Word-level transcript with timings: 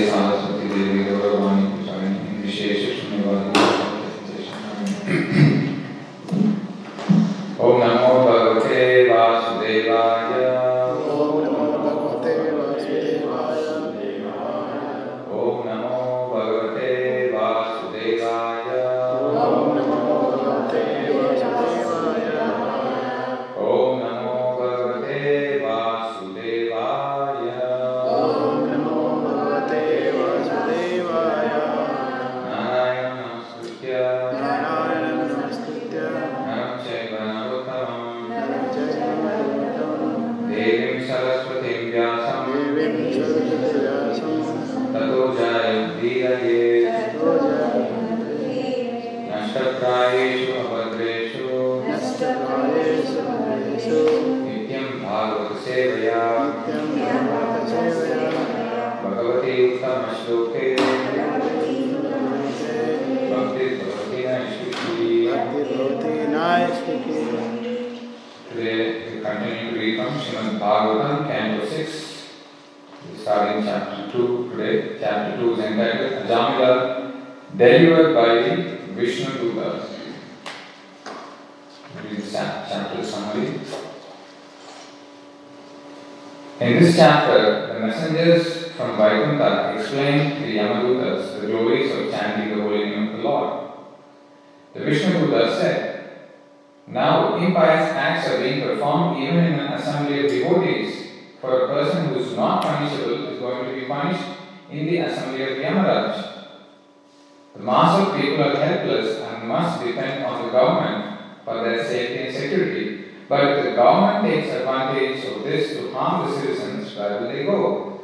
for 111.47 111.63
their 111.63 111.83
safety 111.87 112.27
and 112.27 112.35
security. 112.35 113.05
But 113.29 113.63
the 113.63 113.71
government 113.77 114.25
takes 114.27 114.53
advantage 114.53 115.25
of 115.25 115.45
this 115.45 115.77
to 115.77 115.93
harm 115.93 116.29
the 116.29 116.41
citizens, 116.41 116.95
where 116.97 117.21
will 117.21 117.29
they 117.29 117.45
go? 117.45 118.01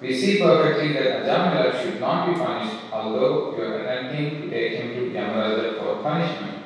We 0.00 0.14
see 0.14 0.38
perfectly 0.40 0.92
that 0.92 1.22
Ajamila 1.24 1.80
should 1.80 2.00
not 2.00 2.28
be 2.28 2.34
punished, 2.34 2.76
although 2.92 3.56
you 3.56 3.62
are 3.62 3.78
attempting 3.80 4.42
to 4.42 4.50
take 4.50 4.72
him 4.72 4.88
to 4.94 5.10
Yamaraja 5.16 5.78
for 5.78 6.02
punishment. 6.02 6.64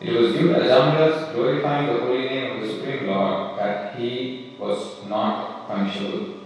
It 0.00 0.12
was 0.18 0.32
due 0.32 0.48
to 0.48 0.60
Ajamila's 0.60 1.34
glorifying 1.34 1.88
the 1.88 2.00
holy 2.00 2.28
name 2.28 2.56
of 2.56 2.62
the 2.62 2.74
Supreme 2.74 3.06
Lord 3.08 3.58
that 3.58 3.96
he 3.96 4.54
was 4.58 5.04
not 5.08 5.66
punishable. 5.68 6.36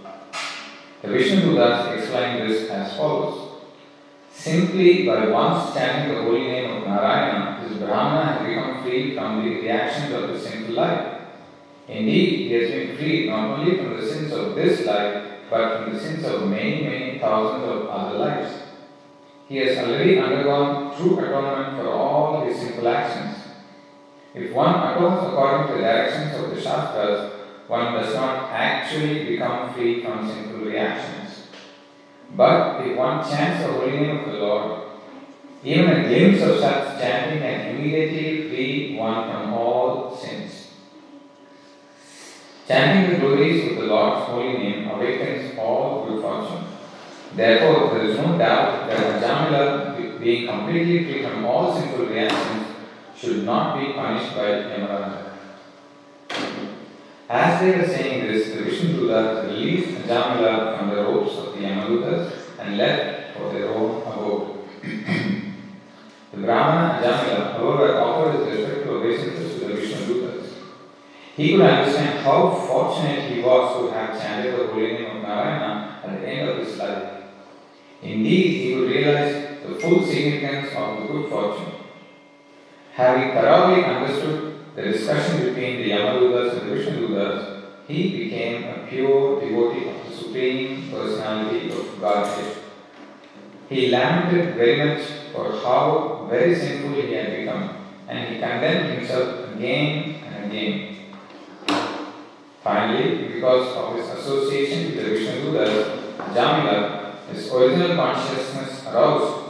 The 1.02 1.08
Vishnudutas 1.08 1.96
explained 1.98 2.50
this 2.50 2.68
as 2.70 2.96
follows. 2.96 3.43
Simply 4.34 5.06
by 5.06 5.28
once 5.28 5.72
chanting 5.74 6.14
the 6.14 6.22
holy 6.22 6.42
name 6.42 6.70
of 6.70 6.86
Narayana, 6.86 7.66
this 7.66 7.78
Brahmana 7.78 8.32
has 8.32 8.46
become 8.46 8.82
free 8.82 9.14
from 9.14 9.42
the 9.42 9.50
reactions 9.50 10.12
of 10.12 10.28
the 10.28 10.38
sinful 10.38 10.74
life. 10.74 11.22
Indeed, 11.88 12.48
he 12.48 12.52
has 12.52 12.70
been 12.70 12.96
freed 12.96 13.30
not 13.30 13.58
only 13.58 13.78
from 13.78 13.96
the 13.96 14.06
sins 14.06 14.32
of 14.32 14.54
this 14.54 14.84
life, 14.84 15.24
but 15.48 15.84
from 15.84 15.94
the 15.94 16.00
sins 16.00 16.24
of 16.24 16.48
many, 16.48 16.82
many 16.82 17.18
thousands 17.18 17.64
of 17.64 17.86
other 17.86 18.18
lives. 18.18 18.54
He 19.48 19.58
has 19.58 19.78
already 19.78 20.18
undergone 20.18 20.96
true 20.96 21.18
atonement 21.18 21.76
for 21.78 21.88
all 21.88 22.44
his 22.44 22.58
sinful 22.58 22.88
actions. 22.88 23.36
If 24.34 24.52
one 24.52 24.74
atones 24.74 25.28
according 25.28 25.68
to 25.68 25.72
the 25.74 25.80
directions 25.80 26.34
of 26.34 26.50
the 26.50 26.60
Shastras, 26.60 27.32
one 27.68 27.94
does 27.94 28.14
not 28.14 28.50
actually 28.50 29.24
become 29.26 29.72
free 29.72 30.02
from 30.02 30.28
sinful 30.28 30.60
reactions. 30.60 31.23
But 32.36 32.84
if 32.84 32.96
one 32.96 33.22
chance 33.22 33.64
of 33.64 33.76
holy 33.76 33.92
name 33.92 34.18
of 34.18 34.32
the 34.32 34.38
Lord, 34.38 34.80
even 35.62 35.88
a 35.88 36.08
glimpse 36.08 36.42
of 36.42 36.58
such 36.58 37.00
chanting 37.00 37.38
can 37.38 37.76
immediately 37.76 38.48
free 38.48 38.96
one 38.96 39.30
from 39.30 39.54
all 39.54 40.16
sins. 40.16 40.68
Chanting 42.66 43.12
the 43.12 43.18
glories 43.20 43.70
of 43.70 43.76
the 43.78 43.86
Lord's 43.86 44.26
holy 44.26 44.58
name 44.58 44.88
awakens 44.88 45.56
all 45.58 46.06
good 46.06 46.22
fortune. 46.22 46.64
Therefore, 47.34 47.94
there 47.94 48.06
is 48.06 48.16
no 48.18 48.36
doubt 48.38 48.88
that 48.88 49.22
Ajamila, 49.22 50.20
being 50.20 50.46
completely 50.46 51.04
free 51.04 51.22
from 51.22 51.44
all 51.44 51.74
sinful 51.74 52.06
reactions, 52.06 52.66
should 53.16 53.44
not 53.44 53.78
be 53.78 53.92
punished 53.92 54.34
by 54.34 54.44
Yamaraja. 54.44 55.33
As 57.28 57.60
they 57.60 57.78
were 57.78 57.86
saying 57.86 58.26
this, 58.26 58.48
the 58.52 58.62
Vishnudutas 58.62 59.48
released 59.48 59.88
Ajamila 60.02 60.78
from 60.78 60.90
the 60.90 60.96
ropes 60.96 61.36
of 61.38 61.54
the 61.54 61.60
Yamadutas 61.60 62.32
and 62.58 62.76
left 62.76 63.36
for 63.36 63.50
their 63.50 63.70
own 63.70 64.02
abode. 64.02 64.68
the 64.82 66.36
Brahmana 66.36 67.00
Ajamila, 67.02 67.52
however, 67.54 67.98
offered 67.98 68.46
his 68.46 68.58
respectful 68.58 68.96
obeisances 68.96 69.58
to 69.58 69.68
the 69.68 69.74
Vishnudutas. 69.74 70.52
He 71.34 71.52
could 71.52 71.62
understand 71.62 72.18
how 72.20 72.50
fortunate 72.50 73.32
he 73.32 73.40
was 73.40 73.90
to 73.90 73.98
have 73.98 74.20
chanted 74.20 74.58
the 74.58 74.66
holy 74.66 74.92
name 74.92 75.16
of 75.16 75.22
Narayana 75.22 76.00
at 76.04 76.20
the 76.20 76.28
end 76.28 76.48
of 76.50 76.58
his 76.58 76.76
life. 76.76 77.22
Indeed, 78.02 78.60
he 78.60 78.74
would 78.74 78.90
realize 78.90 79.62
the 79.66 79.74
full 79.76 80.04
significance 80.04 80.74
of 80.76 81.00
the 81.00 81.06
good 81.08 81.30
fortune. 81.30 81.72
Having 82.92 83.32
thoroughly 83.32 83.82
understood 83.82 84.53
the 84.74 84.82
discussion 84.82 85.38
between 85.44 85.76
the 85.76 85.90
Yamadutas 85.90 86.58
and 86.58 86.70
the 86.70 86.74
Vishnudutas, 86.74 87.62
he 87.86 88.24
became 88.24 88.64
a 88.64 88.86
pure 88.88 89.40
devotee 89.40 89.88
of 89.88 90.08
the 90.08 90.16
Supreme 90.16 90.90
Personality 90.90 91.70
of 91.70 92.00
Godhead. 92.00 92.56
He 93.68 93.90
lamented 93.90 94.56
very 94.56 94.76
much 94.84 95.06
for 95.32 95.52
how 95.62 96.26
very 96.28 96.54
sinful 96.54 97.00
he 97.00 97.12
had 97.12 97.36
become, 97.36 97.70
and 98.08 98.28
he 98.28 98.40
condemned 98.40 98.98
himself 98.98 99.54
again 99.54 100.16
and 100.26 100.50
again. 100.50 100.96
Finally, 102.62 103.28
because 103.28 103.76
of 103.76 103.96
his 103.96 104.08
association 104.08 104.86
with 104.86 104.96
the 104.96 105.10
Vishnudutas, 105.10 106.34
Jamila, 106.34 107.14
his 107.30 107.52
original 107.52 107.94
consciousness 107.94 108.84
aroused, 108.86 109.40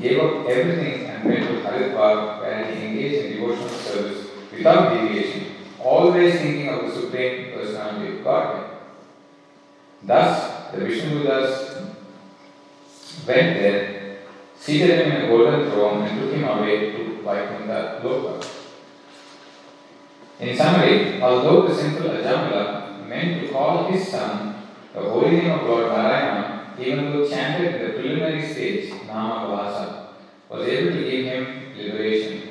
gave 0.00 0.18
up 0.18 0.48
everything 0.48 1.06
and 1.06 1.24
went 1.24 1.46
to 1.46 1.68
Haridwar 1.68 2.40
where 2.40 2.74
he 2.74 2.86
engaged 2.86 3.26
in 3.26 3.32
devotional 3.34 3.68
service 3.68 4.25
without 4.56 4.92
deviation, 4.92 5.46
always 5.80 6.34
thinking 6.40 6.68
of 6.68 6.86
the 6.86 7.00
Supreme 7.00 7.52
Personality 7.52 8.18
of 8.18 8.24
Godhead. 8.24 8.70
Thus, 10.02 10.72
the 10.72 10.78
Vishnudutas 10.78 11.94
went 13.26 13.54
there, 13.58 14.18
seated 14.58 15.06
him 15.06 15.12
in 15.12 15.24
a 15.24 15.28
golden 15.28 15.70
throne, 15.70 16.02
and 16.02 16.20
took 16.20 16.32
him 16.32 16.44
away 16.44 16.92
to 16.92 17.22
Vaikuntha 17.22 18.00
Loka. 18.02 18.46
In 20.38 20.56
summary, 20.56 21.20
although 21.20 21.66
the 21.66 21.74
simple 21.74 22.10
Ajamila 22.10 23.06
meant 23.08 23.40
to 23.40 23.52
call 23.52 23.90
his 23.90 24.06
son 24.08 24.54
the 24.92 25.00
holy 25.00 25.30
name 25.30 25.50
of 25.50 25.62
Lord 25.62 25.88
Narayana, 25.88 26.74
even 26.78 27.10
though 27.10 27.28
chanted 27.28 27.74
in 27.74 27.86
the 27.86 27.92
preliminary 27.94 28.46
stage, 28.46 28.92
Nama 29.06 29.48
Vasa, 29.48 30.08
was 30.48 30.68
able 30.68 30.92
to 30.92 31.10
give 31.10 31.24
him 31.24 31.72
liberation. 31.76 32.42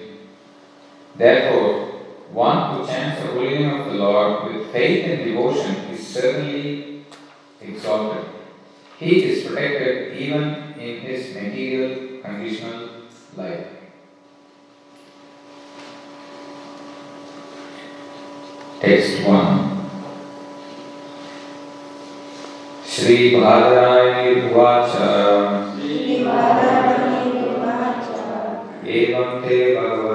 Therefore, 1.16 1.85
one 2.32 2.76
who 2.76 2.88
chants 2.88 3.22
the 3.22 3.28
holy 3.28 3.60
name 3.60 3.80
of 3.80 3.86
the 3.88 3.94
Lord 3.94 4.54
with 4.54 4.72
faith 4.72 5.06
and 5.06 5.26
devotion 5.26 5.76
is 5.94 6.06
certainly 6.06 7.06
exalted. 7.62 8.26
He 9.00 9.24
is 9.24 9.46
protected 9.46 10.18
even 10.18 10.74
in 10.80 11.00
his 11.02 11.34
material 11.34 12.22
conditional 12.22 12.90
life. 13.36 13.68
Text 18.82 19.24
1 19.26 19.76
श्रीभारवाच 22.96 24.92
एवं 28.98 29.42
ते 29.44 29.58
भगवन् 29.76 30.15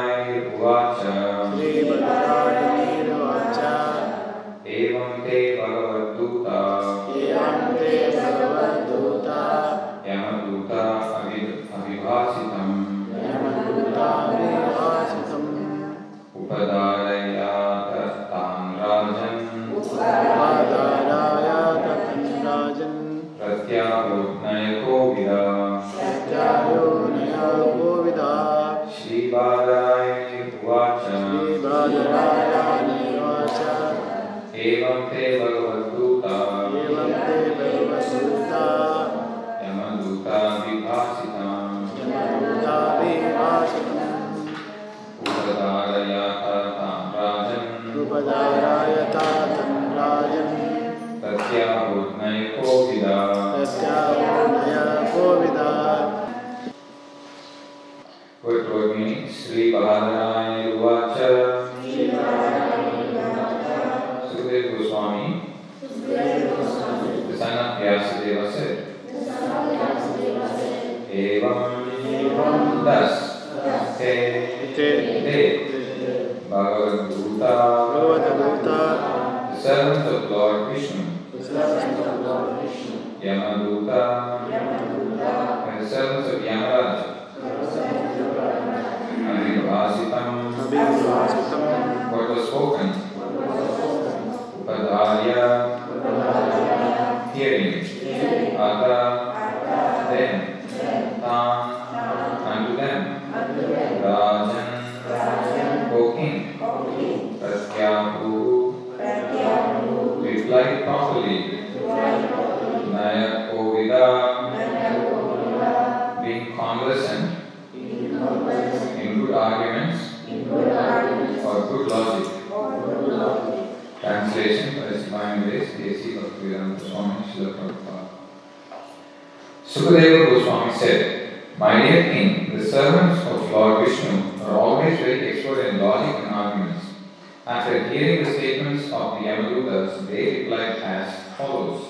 After 137.51 137.89
hearing 137.89 138.23
the 138.23 138.31
statements 138.31 138.85
of 138.93 139.19
the 139.19 139.27
Yamadutas, 139.27 140.07
they 140.07 140.43
replied 140.43 140.77
as 140.83 141.35
follows. 141.35 141.83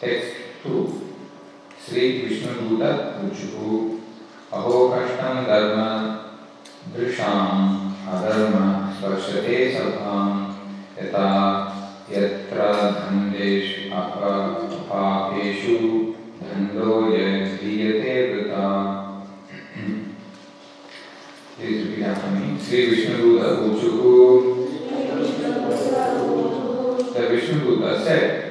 Text 0.00 0.34
2 0.62 1.16
Sri 1.84 2.22
Vishnu 2.22 2.52
Duta 2.60 3.18
Uchuhu 3.18 3.98
Aho 4.52 4.90
Kashtam 4.92 5.46
Dharma 5.46 5.90
Drisham 6.94 7.92
Adharma 8.06 8.66
Svarshate 8.94 9.74
Sabham 9.74 10.54
Yata 10.96 11.28
Yatra 12.08 12.70
Dhandesh 12.94 13.90
Apapeshu 13.90 15.76
Dhando 16.40 16.88
Yadriyate 17.18 18.14
Vrita 18.30 18.66
Please 21.56 21.80
repeat 21.88 22.04
after 22.04 22.30
me. 22.30 22.56
Sri 22.60 22.80
Vishnu 22.90 23.16
Duta 23.18 23.48
Uchuhu 23.66 24.57
hacer 27.90 28.47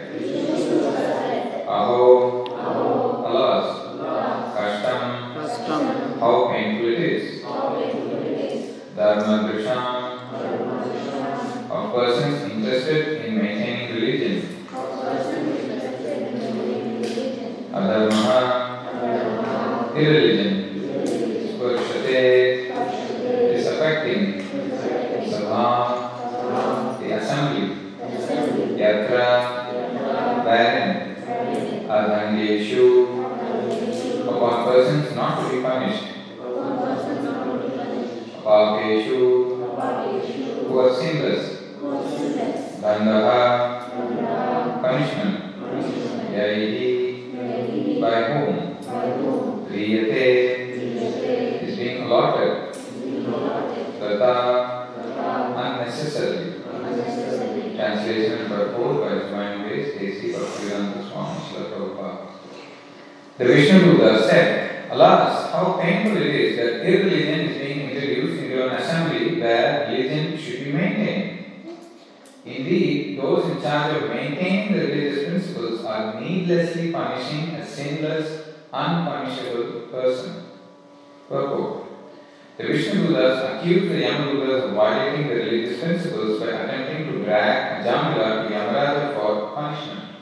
these 85.58 85.80
principles 85.80 86.40
by 86.40 86.48
attempting 86.48 87.12
to 87.12 87.24
drag 87.24 87.84
Jamila 87.84 88.48
to 88.48 88.54
Yamaraja 88.54 89.16
for 89.16 89.56
punishment. 89.56 90.16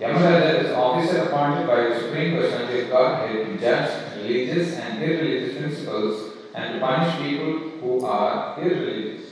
Yamaraja 0.00 0.64
is 0.64 0.70
officer 0.72 1.22
appointed 1.22 1.66
by 1.66 1.88
the 1.88 2.00
Supreme 2.00 2.36
Personality 2.36 2.80
of 2.80 2.90
Godhead 2.90 3.46
to 3.46 3.58
judge 3.58 4.16
religious 4.16 4.76
and 4.76 5.02
irreligious 5.02 5.58
principles 5.58 6.32
and 6.54 6.74
to 6.74 6.80
punish 6.80 7.16
people 7.18 7.70
who 7.80 8.04
are 8.04 8.60
irreligious. 8.60 9.26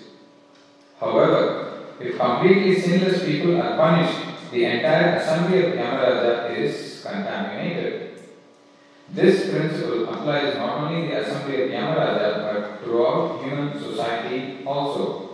However, 1.01 1.83
if 2.01 2.19
completely 2.19 2.81
sinless 2.81 3.25
people 3.25 3.61
are 3.61 3.77
punished, 3.77 4.51
the 4.51 4.65
entire 4.65 5.17
assembly 5.17 5.67
of 5.67 5.73
Yamaraja 5.75 6.57
is 6.57 7.03
contaminated. 7.03 8.06
This 9.11 9.51
principle 9.51 10.09
applies 10.09 10.57
not 10.57 10.81
only 10.81 11.09
the 11.09 11.21
assembly 11.21 11.63
of 11.63 11.71
Yamaraja 11.71 12.53
but 12.53 12.83
throughout 12.83 13.43
human 13.43 13.79
society 13.79 14.65
also. 14.67 15.31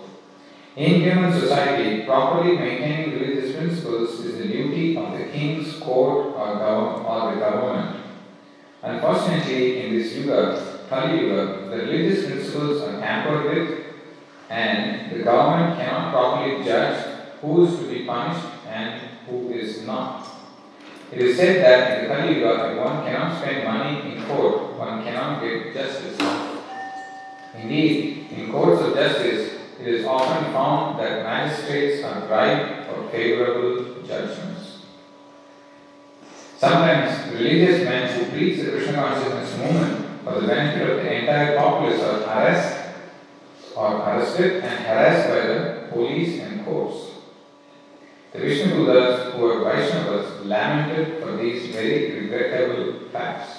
In 0.77 1.01
human 1.01 1.33
society, 1.33 2.05
properly 2.05 2.57
maintaining 2.57 3.19
religious 3.19 3.57
principles 3.57 4.21
is 4.21 4.39
the 4.39 4.49
duty 4.49 4.97
of 4.97 5.19
the 5.19 5.25
king's 5.27 5.79
court 5.79 6.29
or, 6.29 6.47
gov- 6.57 7.05
or 7.05 7.35
the 7.35 7.41
government. 7.41 7.97
Unfortunately, 8.83 9.85
in 9.87 9.99
this 9.99 10.15
yuga, 10.15 10.81
Kali 10.89 11.21
Yuga, 11.21 11.69
the 11.71 11.77
religious 11.77 12.27
principles 12.27 12.83
are 12.83 13.01
tampered 13.01 13.45
with 13.45 13.79
and 14.51 15.11
the 15.13 15.23
government 15.23 15.79
cannot 15.79 16.13
properly 16.13 16.63
judge 16.65 17.05
who 17.41 17.67
is 17.67 17.79
to 17.79 17.89
be 17.89 18.05
punished 18.05 18.47
and 18.69 19.01
who 19.27 19.51
is 19.51 19.83
not. 19.87 20.32
It 21.13 21.21
is 21.21 21.37
said 21.37 21.63
that 21.63 22.03
in 22.03 22.09
the 22.09 22.15
Kali 22.15 22.35
Yuga, 22.37 22.73
if 22.73 22.79
one 22.79 23.05
cannot 23.05 23.39
spend 23.39 23.65
money 23.65 24.17
in 24.17 24.25
court, 24.25 24.79
one 24.79 25.05
cannot 25.05 25.43
get 25.43 25.75
justice. 25.75 26.19
Indeed, 27.55 28.31
in 28.31 28.51
courts 28.51 28.81
of 28.81 28.95
justice, 28.95 29.61
it 29.79 29.87
is 29.87 30.07
often 30.07 30.51
found 30.55 30.99
that 30.99 31.23
magistrates 31.23 32.03
are 32.03 32.27
bribed 32.27 32.87
for 32.87 33.11
favorable 33.11 34.03
judgments. 34.07 34.85
Sometimes 36.57 37.31
religious 37.35 37.85
men 37.85 38.09
who 38.19 38.31
preach 38.31 38.63
the 38.63 38.71
Krishna 38.71 38.95
consciousness 38.95 39.59
movement 39.59 40.25
for 40.25 40.41
the 40.41 40.47
benefit 40.47 40.89
of 40.89 40.97
the 40.97 41.13
entire 41.13 41.57
populace 41.59 42.01
are 42.01 42.21
harassed 42.21 42.95
or 43.77 43.97
arrested 43.97 44.65
and 44.65 44.85
harassed 44.87 45.29
by 45.29 45.47
the 45.47 45.89
police 45.93 46.41
and 46.41 46.65
courts. 46.65 47.12
The 48.33 48.39
Buddhas 48.39 49.35
who 49.35 49.43
were 49.43 49.61
Vaishnavas 49.61 50.47
lamented 50.47 51.23
for 51.23 51.37
these 51.37 51.67
very 51.75 52.19
regrettable 52.19 53.11
facts. 53.11 53.59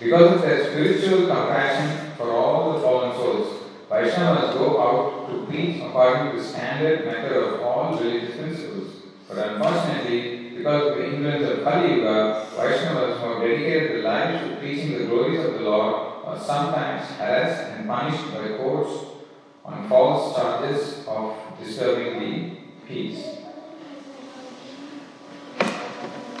Because 0.00 0.34
of 0.34 0.42
their 0.42 0.64
spiritual 0.64 1.28
compassion 1.28 2.12
for 2.16 2.32
all 2.32 2.72
the 2.72 2.80
fallen 2.80 3.14
souls, 3.14 3.62
Vaishnavas 3.88 4.54
go 4.54 4.82
out 4.82 5.30
to 5.30 5.46
preach 5.46 5.80
according 5.80 6.32
to 6.32 6.38
the 6.38 6.44
standard 6.44 7.06
method 7.06 7.36
of 7.36 7.60
all 7.60 7.96
religious 7.96 8.36
principles. 8.36 8.94
But 9.28 9.38
unfortunately, 9.46 10.50
because 10.56 10.90
of 10.90 10.98
the 10.98 11.06
influence 11.06 11.48
of 11.48 11.62
Kali 11.62 11.94
Yuga, 11.94 12.46
Vaishnavas 12.56 13.20
who 13.20 13.28
have 13.28 13.42
dedicated 13.42 13.90
their 13.92 14.02
lives 14.02 14.42
to 14.42 14.56
preaching 14.56 14.98
the 14.98 15.04
glories 15.04 15.44
of 15.44 15.54
the 15.54 15.60
Lord 15.60 16.24
are 16.24 16.40
sometimes 16.40 17.06
harassed 17.12 17.70
and 17.70 17.86
punished 17.86 18.34
by 18.34 18.56
courts 18.56 19.04
on 19.64 19.88
false 19.88 20.34
charges 20.34 21.06
of 21.06 21.36
disturbing 21.62 22.18
the 22.18 22.56
peace. 22.88 23.37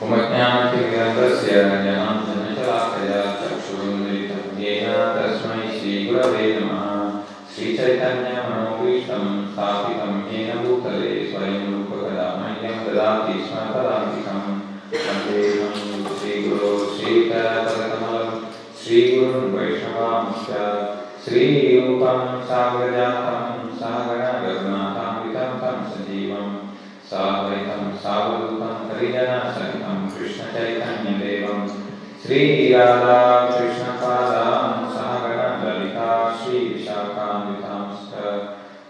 उपज्ञानतिमिरन्दस्य 0.06 1.54
जनार्दनशलाकया 1.84 3.22
चक्षुरुन्मिलितं 3.38 4.44
येन 4.62 4.86
तस्मै 5.14 5.62
श्रीगुरवे 5.78 6.44
नमः 6.56 6.84
श्रीचैतन्यमनोभीष्टं 7.54 9.24
स्थापितं 9.48 10.12
येन 10.32 10.62
भूतले 10.66 11.10
स्वयं 11.30 11.64
रूपकदा 11.72 12.28
मह्यं 12.42 12.76
ददाति 12.84 13.34
स्म 13.48 13.64
तदान्तिकं 13.72 14.40
वन्देहं 15.08 15.74
श्रीगुरो 16.20 16.70
श्रीकरपदकमलं 16.94 18.30
श्रीगुरुन् 18.84 19.52
वैष्णवांश्च 19.56 20.50
श्रीरूपं 21.26 22.22
सागरजातं 22.48 23.68
सहगणरघुनाथान्वितं 23.82 25.60
तं 25.64 25.84
सजीवम् 25.90 26.56
साद्वैतं 27.10 27.84
सावधूतं 28.00 28.72
हरिजनसहितं 28.88 29.67
कृष्णचैतन्यदेवं 30.58 31.68
श्रीराधा 32.22 33.46
कृष्णपादां 33.46 34.90
सहगणललिता 34.90 36.36
श्रीविशाखान्वितांश्च। 36.36 38.14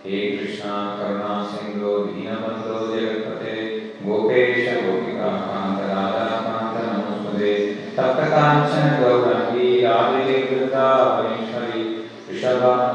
हे 0.04 0.36
कृष्णा 0.36 0.96
करुणा 0.96 1.44
सिन्धो 1.44 1.98
दीनबन्धो, 1.98 2.96
जगत्पते, 2.96 3.78
गोपेश, 4.02 4.84
गोपिका 4.84 5.28
कान्तराधा 5.28 6.26
कान्तनमोस्मदे 6.46 7.54
तप्तकाञ्चन 7.96 8.88
गौरङ्गी 9.02 9.80
राधे 9.80 10.38
वृन्दावनेश्वरी 10.50 11.82
वृषभानुसुते 12.28 12.87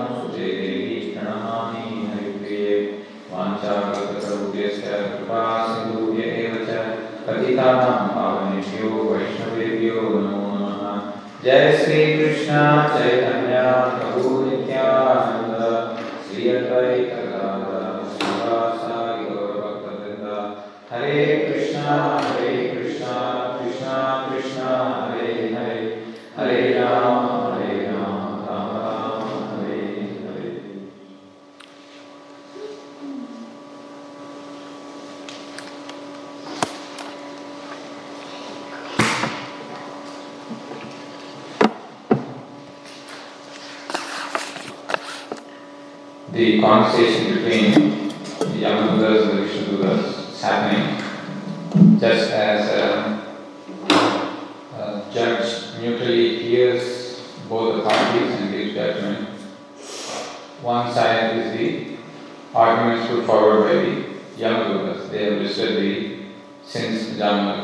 now, 12.54 12.98
take 13.00 13.33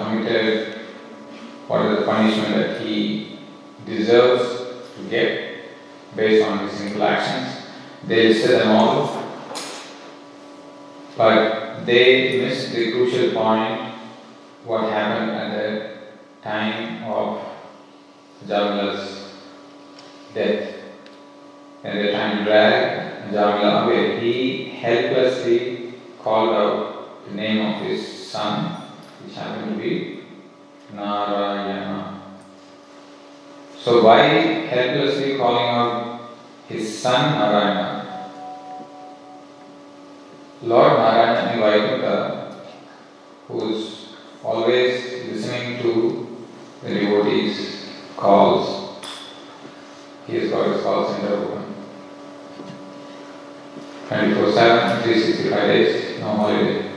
committed, 0.10 0.80
what 1.68 1.86
is 1.86 2.00
the 2.00 2.06
punishment 2.06 2.56
that 2.56 2.82
he 2.82 3.40
deserves 3.86 4.60
to 4.96 5.10
get 5.10 5.50
based 6.16 6.48
on 6.48 6.68
his 6.68 6.78
sinful 6.78 7.04
actions. 7.04 7.66
They 8.06 8.30
listed 8.30 8.52
them 8.52 8.72
all, 8.72 9.24
but 11.18 11.86
they 11.86 12.40
missed 12.40 12.72
the 12.72 12.92
crucial 12.92 13.34
point 13.34 13.94
what 14.66 14.92
happened 14.92 15.32
at 15.32 15.52
the 15.52 15.98
time 16.42 17.04
of 17.04 17.42
Jamala's 18.48 19.34
death. 20.34 20.76
When 21.82 21.96
they 21.96 22.12
trying 22.12 22.38
to 22.38 22.44
drag 22.44 23.32
Jamala 23.32 23.86
away, 23.86 24.20
he 24.20 24.70
helplessly 24.70 25.94
called 26.22 26.50
out 26.50 27.26
the 27.28 27.36
name 27.36 27.66
of 27.66 27.82
his 27.82 28.28
son, 28.30 28.89
which 29.24 29.36
happened 29.36 29.76
to 29.76 29.82
be 29.82 30.24
Narayana. 30.94 32.22
So, 33.78 34.04
why 34.04 34.18
helplessly 34.68 35.38
calling 35.38 35.70
out 35.70 36.22
his 36.68 37.00
son 37.00 37.40
Narayana? 37.40 38.30
Lord 40.62 41.00
Narayana 41.00 41.54
in 41.54 41.60
Vaikuntha, 41.60 42.66
who 43.48 43.74
is 43.74 44.16
always 44.44 45.28
listening 45.28 45.82
to 45.82 46.46
the 46.84 46.94
devotees' 46.94 47.86
calls, 48.18 49.00
he 50.28 50.36
has 50.36 50.50
got 50.50 50.68
his 50.68 50.84
call 50.84 51.12
center 51.12 51.34
open. 51.36 51.76
24 54.10 54.52
7, 54.52 55.04
365 55.04 55.68
days, 55.68 56.20
no 56.20 56.28
holiday. 56.28 56.89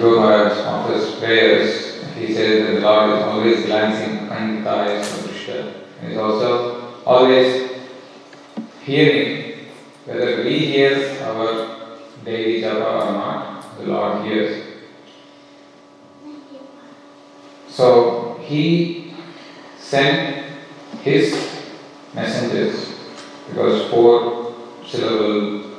Dhruva 0.00 0.16
Maharaj 0.16 0.58
offers 0.64 1.14
prayers, 1.16 2.02
he 2.14 2.32
says 2.32 2.64
that 2.64 2.74
the 2.74 2.80
Lord 2.80 3.18
is 3.18 3.22
always 3.22 3.66
glancing 3.66 4.28
Kanditaya 4.28 5.04
Sadrishya. 5.04 5.74
And 6.00 6.12
is 6.12 6.16
also 6.16 6.94
always 7.04 7.70
hearing 8.82 9.66
whether 10.06 10.42
we 10.42 10.58
hear 10.58 11.22
our 11.24 11.98
daily 12.24 12.62
japa 12.62 12.80
or 12.80 13.12
not, 13.12 13.76
the 13.76 13.84
Lord 13.84 14.24
hears. 14.24 14.64
So 17.68 18.40
he 18.42 19.12
sent 19.76 20.46
his 21.02 21.60
messengers 22.14 22.88
because 23.48 23.90
four 23.90 24.54
syllable 24.86 25.76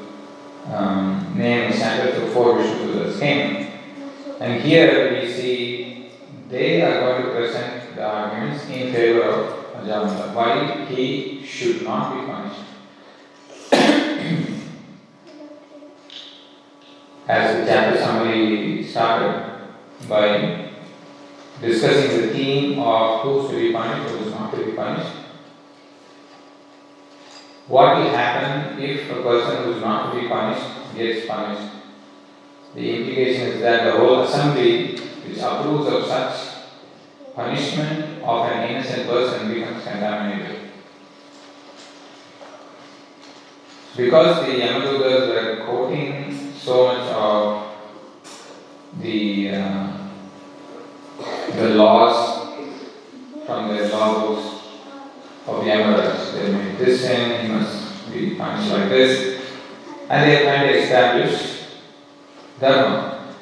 um, 0.68 1.34
name 1.36 1.72
is 1.72 1.78
standard, 1.78 2.14
so 2.14 2.28
four 2.28 2.62
Vishnu 2.62 3.20
came. 3.20 3.71
And 4.42 4.60
here 4.64 5.14
we 5.14 5.32
see 5.32 6.10
they 6.50 6.82
are 6.82 7.00
going 7.02 7.26
to 7.26 7.30
present 7.30 7.94
the 7.96 8.04
arguments 8.04 8.64
in 8.70 8.92
favor 8.92 9.22
of 9.22 9.76
Ajamala, 9.76 10.34
why 10.34 10.86
he 10.86 11.46
should 11.46 11.84
not 11.84 12.16
be 12.16 12.26
punished. 12.26 12.62
As 17.28 17.60
the 17.60 17.66
chapter 17.72 18.00
summary 18.00 18.84
started 18.84 19.62
by 20.10 20.70
discussing 21.62 22.22
the 22.22 22.28
theme 22.34 22.80
of 22.80 23.22
who's 23.22 23.52
to 23.52 23.56
be 23.58 23.72
punished, 23.72 24.10
who's 24.10 24.32
not 24.32 24.52
to 24.56 24.66
be 24.66 24.72
punished. 24.72 25.18
What 27.68 27.98
will 27.98 28.10
happen 28.10 28.82
if 28.82 29.08
a 29.12 29.22
person 29.22 29.66
who 29.66 29.74
is 29.74 29.82
not 29.82 30.12
to 30.12 30.20
be 30.20 30.28
punished 30.28 30.66
gets 30.96 31.28
punished? 31.28 31.81
The 32.74 32.98
implication 32.98 33.48
is 33.48 33.62
that 33.62 33.84
the 33.84 33.92
whole 34.00 34.22
assembly, 34.22 34.98
which 34.98 35.38
approves 35.40 35.92
of 35.92 36.06
such 36.06 36.56
punishment 37.36 38.24
of 38.24 38.46
an 38.50 38.70
innocent 38.70 39.08
person, 39.08 39.54
becomes 39.54 39.84
contaminated. 39.84 40.72
Because 43.98 44.46
the 44.46 44.54
Yamadutas 44.54 45.28
were 45.28 45.66
quoting 45.66 46.54
so 46.58 46.88
much 46.88 47.12
of 47.12 47.72
the 49.02 49.50
uh, 49.50 49.98
the 51.56 51.70
laws 51.76 52.56
from 53.46 53.76
the 53.76 53.90
law 53.90 54.22
books 54.22 54.64
of 55.46 55.66
the 55.66 55.72
Yamadas. 55.72 56.34
They 56.34 56.52
made 56.54 56.78
this 56.78 57.02
sin, 57.02 57.46
he 57.46 57.52
must 57.52 58.12
be 58.14 58.36
punished 58.36 58.72
like 58.72 58.90
this. 58.90 59.42
And 60.10 60.30
they 60.30 60.46
of 60.46 60.84
established 60.84 61.61
dharma. 62.62 63.34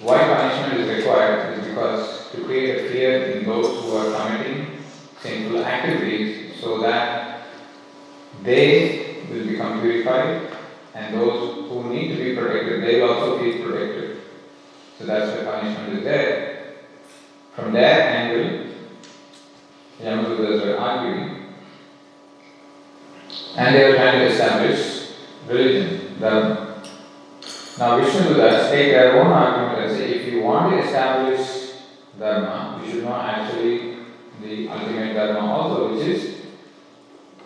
Why 0.00 0.18
punishment 0.18 0.80
is 0.80 0.96
required 0.98 1.58
is 1.58 1.68
because 1.68 2.30
to 2.32 2.44
create 2.44 2.76
a 2.76 2.88
fear 2.90 3.30
in 3.30 3.46
those 3.46 3.66
who 3.80 3.96
are 3.96 4.10
committing 4.12 4.82
sinful 5.22 5.64
activities 5.64 6.60
so 6.60 6.80
that 6.80 7.46
they 8.42 9.22
will 9.30 9.46
become 9.46 9.80
purified 9.80 10.50
and 10.94 11.14
those 11.14 11.68
who 11.68 11.84
need 11.88 12.16
to 12.16 12.22
be 12.22 12.36
protected, 12.36 12.82
they 12.82 13.00
will 13.00 13.12
also 13.12 13.38
feel 13.38 13.64
protected. 13.64 14.20
So 14.98 15.06
that's 15.06 15.30
why 15.30 15.44
punishment 15.44 15.98
is 15.98 16.04
there. 16.04 16.74
From 17.54 17.72
their 17.72 18.08
angle, 18.08 18.72
Yamadutas 20.00 20.66
were 20.66 20.76
arguing 20.76 21.54
and 23.56 23.74
they 23.74 23.88
were 23.88 23.94
trying 23.94 24.18
to 24.18 24.26
establish 24.26 25.10
religion, 25.46 26.16
dharma. 26.20 26.63
Now 27.76 27.98
Vishnu 27.98 28.20
Vishnudutas 28.20 28.70
take 28.70 28.92
their 28.92 29.20
own 29.20 29.32
argument 29.32 29.90
and 29.90 29.96
say 29.98 30.10
if 30.12 30.32
you 30.32 30.42
want 30.42 30.70
to 30.70 30.78
establish 30.78 31.72
dharma, 32.16 32.80
you 32.84 32.90
should 32.90 33.02
know 33.02 33.14
actually 33.14 33.96
the 34.40 34.68
ultimate 34.68 35.14
dharma 35.14 35.40
also, 35.40 35.92
which 35.92 36.06
is 36.06 36.36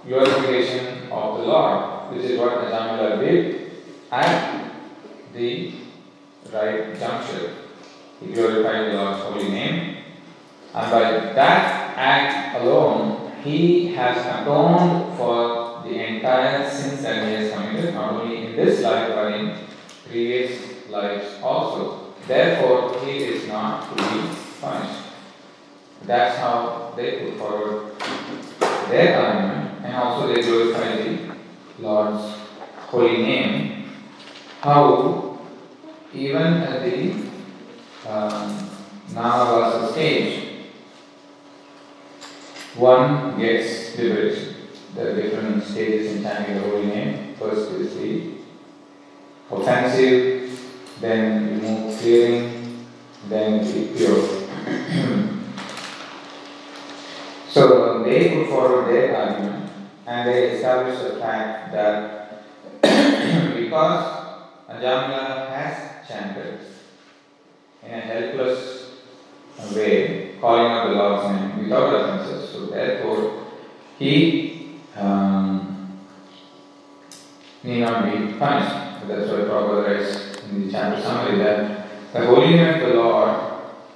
glorification 0.07 1.11
of 1.11 1.39
the 1.39 1.45
Lord, 1.45 2.13
which 2.13 2.27
is 2.27 2.39
what 2.39 2.59
Ajamila 2.59 3.21
did 3.21 3.73
at 4.11 4.71
the 5.33 5.73
right 6.53 6.99
juncture. 6.99 7.55
He 8.21 8.33
glorified 8.35 8.93
the 8.93 8.97
Lord's 8.99 9.23
holy 9.23 9.49
name, 9.49 9.97
and 10.75 10.91
by 10.91 11.11
that 11.33 11.97
act 11.97 12.61
alone, 12.61 13.33
he 13.43 13.95
has 13.95 14.19
atoned 14.19 15.17
for 15.17 15.83
the 15.85 15.95
entire 16.07 16.69
sins 16.69 17.03
that 17.03 17.27
he 17.27 17.35
has 17.35 17.53
committed, 17.53 17.95
not 17.95 18.13
only 18.13 18.47
in 18.49 18.57
this 18.57 18.83
life 18.83 19.15
but 19.15 19.33
in 19.33 19.55
previous 20.09 20.89
lives 20.89 21.41
also. 21.43 22.15
Therefore, 22.27 22.99
he 23.05 23.19
is 23.25 23.49
not 23.49 23.89
to 23.89 24.03
be 24.03 24.37
punished. 24.61 25.03
That's 26.05 26.39
how 26.39 26.93
they 26.97 27.31
put 27.31 27.39
forward 27.39 27.93
their 28.89 29.19
argument, 29.19 29.85
and 29.85 29.95
also 29.97 30.33
they 30.33 30.43
glorify 30.43 30.97
the 30.97 31.35
Lord's 31.79 32.35
holy 32.89 33.23
name. 33.23 33.91
How 34.61 35.39
even 36.15 36.43
at 36.43 36.83
the 36.83 37.13
um, 38.09 38.71
Namavasa 39.11 39.93
stage, 39.93 40.45
one 42.77 43.39
gets 43.39 43.97
liberation. 43.99 44.55
There 44.95 45.13
are 45.13 45.17
different 45.21 45.65
stages 45.65 46.17
in 46.17 46.23
chanting 46.23 46.55
the 46.57 46.63
holy 46.63 46.87
name. 46.87 47.35
First 47.39 47.71
is 47.73 47.95
the 47.95 48.38
offensive, 49.51 50.61
then 51.01 51.49
you 51.49 51.55
move 51.61 51.99
clearing, 51.99 52.87
then 53.29 53.65
the 53.65 53.97
pure. 53.97 54.23
so 57.49 58.03
they 58.05 58.35
put 58.37 58.49
forward 58.49 58.93
their 58.93 59.17
argument 59.17 59.71
and 60.07 60.29
they 60.29 60.51
established 60.53 61.03
the 61.03 61.21
fact 61.21 61.73
that 61.73 62.45
because 62.83 64.27
Ajamila 64.69 65.49
has 65.51 66.09
chanted 66.09 66.61
in 67.83 67.91
a 67.95 68.01
helpless 68.01 68.91
way, 69.75 70.37
calling 70.41 70.67
out 70.67 70.89
the 70.89 70.95
Lord's 70.95 71.41
name 71.41 71.63
without 71.65 71.95
offenses, 71.95 72.51
so 72.51 72.67
therefore 72.67 73.45
he 73.99 74.79
um, 74.97 75.99
need 77.63 77.81
not 77.81 78.05
be 78.05 78.33
punished. 78.39 78.88
That's 79.09 79.31
why 79.31 79.39
Prabhupada 79.39 79.87
writes 79.87 80.43
in 80.45 80.67
the 80.67 80.71
chapter 80.71 81.01
summary 81.01 81.39
that 81.39 82.13
the 82.13 82.27
holy 82.27 82.57
name 82.57 82.75
of 82.75 82.81
the 82.81 82.95
Lord, 82.95 83.31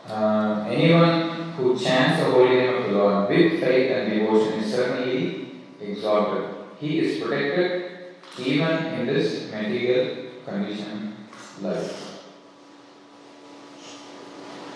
uh, 0.09 0.66
anyone 0.70 1.53
who 1.53 1.79
chants 1.79 2.22
the 2.22 2.31
holy 2.31 2.57
name 2.57 2.75
of 2.77 2.85
the 2.85 2.92
Lord 2.92 3.29
with 3.29 3.61
faith 3.61 3.90
and 3.90 4.11
devotion 4.11 4.61
is 4.61 4.72
certainly 4.72 5.61
exalted. 5.81 6.48
He 6.81 6.98
is 7.01 7.22
protected 7.22 8.14
even 8.38 8.87
in 8.87 9.07
this 9.07 9.51
material 9.53 10.31
condition 10.46 11.29
life. 11.61 12.22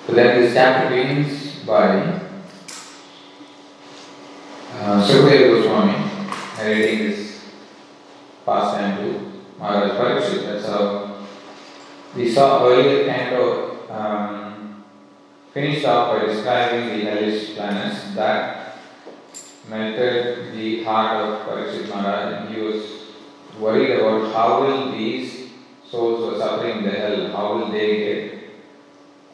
So 0.06 0.12
then 0.12 0.40
this 0.42 0.52
chapter 0.52 0.94
begins 0.94 1.64
by 1.64 1.96
uh, 4.80 5.08
Sukadeva 5.08 5.62
Goswami 5.62 5.96
narrating 6.58 7.08
this 7.08 7.42
pastime 8.44 8.98
to 8.98 9.25
Maharaj 9.58 9.92
Parikshit. 9.92 10.66
How 10.66 11.24
we 12.14 12.30
saw 12.32 12.66
earlier 12.66 13.06
canto 13.06 13.90
um, 13.90 14.84
finished 15.52 15.84
off 15.86 16.12
by 16.12 16.26
describing 16.26 16.88
the 16.88 17.04
hellish 17.04 17.54
planets 17.54 18.14
that 18.14 18.78
melted 19.68 20.54
the 20.54 20.84
heart 20.84 21.16
of 21.22 21.46
Parikshit 21.46 21.88
Maharaj 21.88 22.34
and 22.34 22.54
he 22.54 22.60
was 22.60 22.84
worried 23.58 23.98
about 23.98 24.32
how 24.32 24.60
will 24.60 24.92
these 24.92 25.50
souls 25.90 26.20
who 26.20 26.34
are 26.34 26.38
suffering 26.38 26.78
in 26.78 26.84
the 26.84 26.90
hell, 26.90 27.28
how 27.28 27.54
will 27.54 27.72
they 27.72 27.96
get 27.96 28.32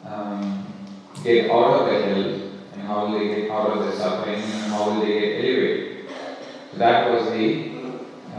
um, 0.05 0.65
get 1.23 1.49
out 1.51 1.81
of 1.81 1.85
the 1.87 2.05
hell 2.05 2.23
and 2.73 2.81
how 2.83 3.05
will 3.05 3.19
they 3.19 3.27
get 3.27 3.51
out 3.51 3.77
of 3.77 3.85
the 3.85 3.91
suffering 3.91 4.41
and 4.41 4.71
how 4.71 4.89
will 4.89 5.01
they 5.01 5.19
get 5.19 5.45
elevated. 5.45 6.05
So 6.71 6.77
that 6.77 7.11
was 7.11 7.29
the 7.31 7.72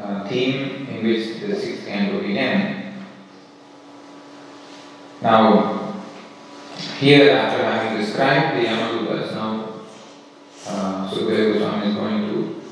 uh, 0.04 0.28
theme 0.28 0.86
in 0.88 1.06
which 1.06 1.40
the 1.40 1.58
sixth 1.58 1.86
canto 1.86 2.20
began. 2.20 2.94
Now, 5.22 6.02
here 6.98 7.30
after 7.30 7.64
having 7.64 8.00
described 8.00 8.58
the 8.58 8.68
Yamadutas, 8.68 9.34
now 9.34 9.74
uh, 10.66 11.10
Sukadeva 11.10 11.54
Goswami 11.54 11.86
is 11.88 11.94
going 11.94 12.28
to 12.28 12.62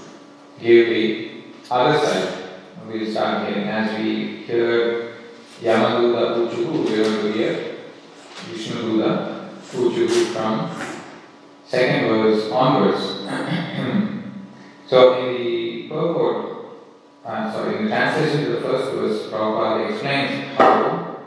give 0.61 0.88
the 0.88 1.31
other 1.71 1.99
side. 1.99 2.38
We'll 2.87 3.11
start 3.11 3.49
hearing 3.49 3.68
as 3.68 3.99
we 3.99 4.45
hear 4.45 5.14
Yamaduta 5.62 6.49
Uchuku, 6.49 6.85
we 6.85 7.01
are 7.01 7.05
going 7.05 7.23
to 7.23 7.33
hear 7.33 7.77
Vishnuduta 8.51 9.49
Uchuku 9.73 10.33
from 10.33 10.71
second 11.64 12.09
verse 12.09 12.51
onwards. 12.51 13.01
so 14.87 15.18
in 15.21 15.42
the 15.42 15.88
purport, 15.88 16.52
uh, 17.25 17.53
sorry, 17.53 17.77
in 17.77 17.85
the 17.85 17.91
translation 17.91 18.45
to 18.45 18.51
the 18.53 18.61
first 18.61 18.93
verse, 18.93 19.31
Prabhupada 19.31 19.91
explains 19.91 20.57
how 20.57 21.19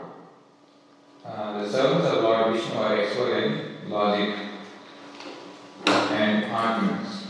uh, 1.24 1.62
the 1.62 1.70
servants 1.70 2.06
of 2.06 2.22
Lord 2.22 2.54
Vishnu 2.54 2.76
are 2.78 2.98
expert 2.98 3.42
in 3.42 3.90
logic 3.90 4.36
and 5.86 6.44
arguments. 6.52 7.26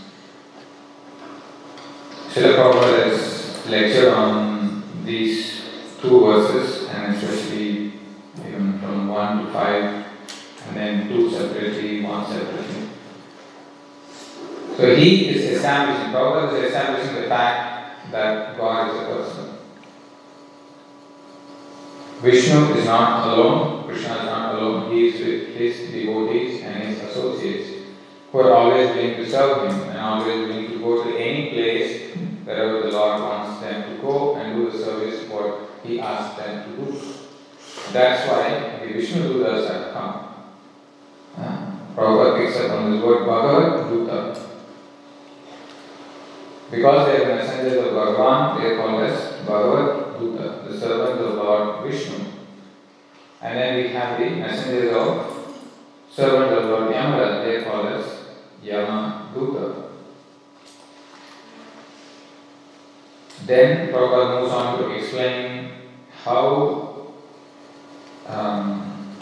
Srila 2.28 2.56
Prabhupada 2.56 3.04
has 3.04 3.66
lectured 3.68 4.12
on 4.12 4.82
these 5.04 5.62
two 6.00 6.20
verses 6.20 6.88
and 6.88 7.14
especially 7.14 7.92
even 8.40 8.78
from 8.80 9.08
1 9.08 9.46
to 9.46 9.52
5 9.52 10.06
and 10.66 10.76
then 10.76 11.08
2 11.08 11.30
separately, 11.30 12.02
1 12.02 12.26
separately. 12.26 12.88
So 14.76 14.94
he 14.94 15.28
is 15.30 15.56
establishing, 15.56 16.12
Prabhupada 16.12 16.58
is 16.58 16.64
establishing 16.64 17.14
the 17.14 17.28
fact 17.28 17.75
that 18.10 18.56
God 18.56 18.94
is 18.94 19.02
a 19.02 19.04
person. 19.06 19.52
Vishnu 22.20 22.74
is 22.74 22.86
not 22.86 23.26
alone, 23.26 23.84
Krishna 23.84 24.14
is 24.16 24.24
not 24.24 24.54
alone, 24.54 24.94
he 24.94 25.08
is 25.08 25.20
with 25.20 25.56
his 25.56 25.90
devotees 25.92 26.62
and 26.62 26.82
his 26.82 27.02
associates 27.02 27.86
who 28.32 28.38
are 28.38 28.54
always 28.54 28.88
willing 28.90 29.16
to 29.16 29.30
serve 29.30 29.70
him 29.70 29.88
and 29.90 29.98
always 29.98 30.48
willing 30.48 30.68
to 30.68 30.78
go 30.78 31.04
to 31.04 31.16
any 31.16 31.50
place 31.50 32.16
wherever 32.44 32.80
the 32.82 32.90
Lord 32.90 33.20
wants 33.20 33.60
them 33.60 33.90
to 33.90 34.02
go 34.02 34.36
and 34.36 34.56
do 34.56 34.70
the 34.70 34.78
service 34.78 35.28
what 35.28 35.68
he 35.84 36.00
asks 36.00 36.38
them 36.38 36.64
to 36.64 36.84
do. 36.84 37.02
That's 37.92 38.28
why 38.28 38.84
the 38.84 38.92
Vishnu 38.92 39.22
Dutas 39.22 39.68
have 39.68 39.92
come. 39.92 40.26
Uh, 41.36 41.72
Prabhupada 41.94 42.38
picks 42.38 42.56
up 42.58 42.70
on 42.72 42.92
this 42.92 43.02
word 43.02 43.26
Bhagavad. 43.26 44.55
Because 46.70 47.06
they 47.06 47.24
are 47.24 47.36
messengers 47.36 47.86
of 47.86 47.92
Bhagavan, 47.92 48.60
they 48.60 48.70
are 48.70 48.76
called 48.76 49.02
as 49.02 49.46
Bhagavad 49.46 50.06
the 50.66 50.78
servants 50.78 51.22
of 51.22 51.34
Lord 51.34 51.84
Vishnu. 51.84 52.24
And 53.40 53.58
then 53.58 53.76
we 53.76 53.88
have 53.88 54.18
the 54.18 54.30
messengers 54.30 54.94
of 54.94 55.56
servant 56.10 56.52
of 56.52 56.64
Lord 56.70 56.92
Yamaraj, 56.92 57.44
they 57.44 57.56
are 57.56 57.64
called 57.64 57.86
as 57.86 58.04
Yama 58.62 59.30
Duta. 59.34 59.82
Then 63.46 63.92
Prabhupada 63.92 64.40
moves 64.40 64.52
on 64.52 64.78
to 64.78 64.90
explain 64.90 65.70
how 66.24 67.12
um, 68.26 69.16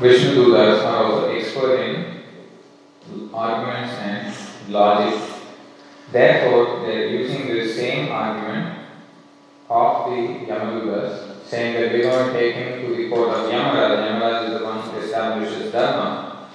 Vishnu 0.00 0.34
Dutas 0.34 0.84
are 0.86 1.04
also 1.04 1.34
expert 1.34 1.80
in 1.80 3.28
arguments 3.34 3.94
and 3.94 4.34
logic. 4.72 5.37
Therefore, 6.10 6.86
they 6.86 6.96
are 6.96 7.06
using 7.08 7.48
the 7.48 7.68
same 7.68 8.10
argument 8.10 8.78
of 9.68 10.10
the 10.10 10.16
Yamadutas, 10.46 11.44
saying 11.44 11.74
that 11.74 11.92
we're 11.92 12.02
going 12.10 12.32
to 12.32 12.38
take 12.38 12.54
him 12.54 12.86
to 12.86 12.96
the 12.96 13.08
court 13.10 13.28
of 13.28 13.50
Yamaraj. 13.50 14.08
Yamaraj 14.08 14.48
is 14.48 14.58
the 14.58 14.64
one 14.64 14.80
who 14.80 14.98
establishes 14.98 15.70
Dharma. 15.70 16.48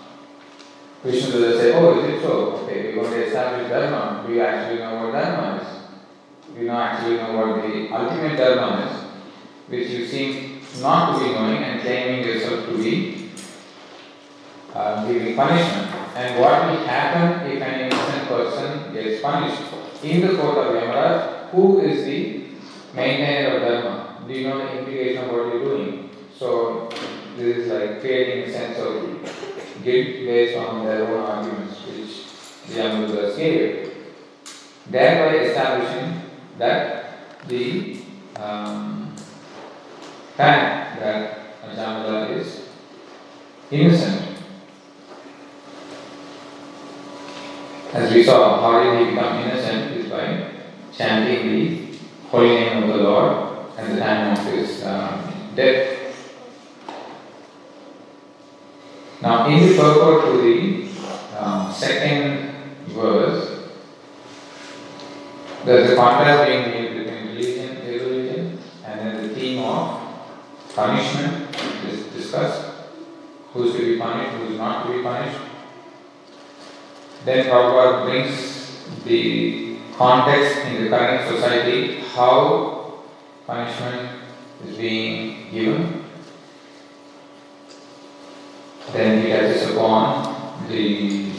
Vishnu 1.04 1.34
Dutas 1.34 1.60
say, 1.60 1.74
Oh, 1.76 2.00
is 2.00 2.14
it 2.14 2.22
so? 2.22 2.32
Okay, 2.64 2.96
we're 2.96 3.04
going 3.04 3.14
to 3.14 3.26
establish 3.28 3.70
Dharma. 3.70 4.24
Do 4.26 4.34
you 4.34 4.42
actually 4.42 4.80
know 4.80 5.04
what 5.04 5.12
Dharma 5.12 5.62
is? 5.62 6.54
Do 6.54 6.62
You 6.62 6.68
know 6.68 6.80
actually 6.80 7.18
know 7.18 7.38
what 7.38 7.62
the 7.62 7.94
ultimate 7.94 8.38
Dharma 8.38 8.86
is, 8.88 9.70
which 9.70 9.90
you 9.90 10.08
seem 10.08 10.62
not 10.82 11.20
to 11.20 11.24
be 11.26 11.34
knowing 11.34 11.64
and 11.64 11.82
claiming 11.82 12.26
yourself 12.26 12.66
to 12.66 12.78
be 12.78 13.30
uh, 14.74 15.08
giving 15.08 15.36
punishment. 15.36 16.03
And 16.16 16.40
what 16.40 16.70
will 16.70 16.86
happen 16.86 17.52
if 17.52 17.62
an 17.62 17.80
innocent 17.82 18.28
person 18.28 18.94
gets 18.94 19.22
punished? 19.22 19.62
In 20.04 20.22
the 20.22 20.36
court 20.38 20.58
of 20.58 20.76
Yamaraj, 20.76 21.50
who 21.50 21.80
is 21.82 22.06
the 22.06 22.46
maintainer 22.94 23.56
of 23.56 23.62
Dharma? 23.64 24.24
Do 24.28 24.34
you 24.34 24.48
know 24.48 24.58
the 24.58 24.80
implication 24.80 25.24
of 25.24 25.32
what 25.32 25.48
you're 25.48 25.64
doing? 25.64 26.10
So, 26.38 26.90
this 27.36 27.58
is 27.58 27.72
like 27.72 28.02
creating 28.02 28.50
a 28.50 28.52
sense 28.52 28.78
of 28.78 29.84
guilt 29.84 30.08
based 30.26 30.58
on 30.58 30.86
their 30.86 31.08
own 31.08 31.20
arguments, 31.20 31.80
which 31.88 32.28
the 32.68 32.82
Yamadutas 32.82 33.38
gave. 33.38 33.94
Thereby 34.90 35.38
establishing 35.38 36.22
that 36.60 37.48
the 37.48 37.98
um, 38.36 39.16
fact 40.36 41.00
that 41.00 41.40
Jamala 41.76 42.30
is 42.38 42.68
innocent. 43.72 44.23
As 48.04 48.14
we 48.14 48.22
saw, 48.22 48.60
how 48.60 48.84
did 48.84 49.00
he 49.00 49.16
become 49.16 49.38
innocent 49.40 49.96
is 49.96 50.12
by 50.12 50.52
chanting 50.92 51.48
the 51.48 51.98
holy 52.28 52.50
name 52.50 52.84
of 52.84 52.90
the 52.90 52.98
Lord 52.98 53.70
at 53.78 53.90
the 53.90 53.98
time 53.98 54.34
of 54.34 54.46
his 54.46 54.84
um, 54.84 55.34
death. 55.56 56.14
Now, 59.22 59.48
in 59.48 59.70
the 59.70 59.78
purport 59.78 60.26
to 60.26 60.42
the 60.42 60.90
um, 61.40 61.72
second 61.72 62.76
verse, 62.88 63.70
there's 65.64 65.92
a 65.92 65.96
contrast 65.96 66.46
being 66.46 66.72
made 66.72 67.06
between 67.06 67.28
religion, 67.28 67.78
irreligion, 67.88 68.60
and 68.86 69.00
then 69.00 69.30
the 69.30 69.34
theme 69.34 69.64
of 69.64 70.02
punishment 70.76 71.56
is 71.88 72.08
discussed. 72.08 72.70
Who's 73.54 73.72
to 73.72 73.80
be 73.80 73.98
punished, 73.98 74.32
who's 74.32 74.58
not 74.58 74.88
to 74.88 74.92
be 74.92 75.02
punished. 75.02 75.40
Then 77.26 77.46
Prabhupada 77.46 78.04
brings 78.04 78.84
the 79.06 79.78
context 79.96 80.66
in 80.66 80.84
the 80.84 80.90
current 80.90 81.30
society, 81.30 82.02
how 82.14 83.04
punishment 83.48 84.20
is 84.68 84.76
being 84.76 85.50
given. 85.50 86.04
Then 88.92 89.22
he 89.22 89.32
touches 89.32 89.72
upon 89.72 90.68
the 90.68 91.32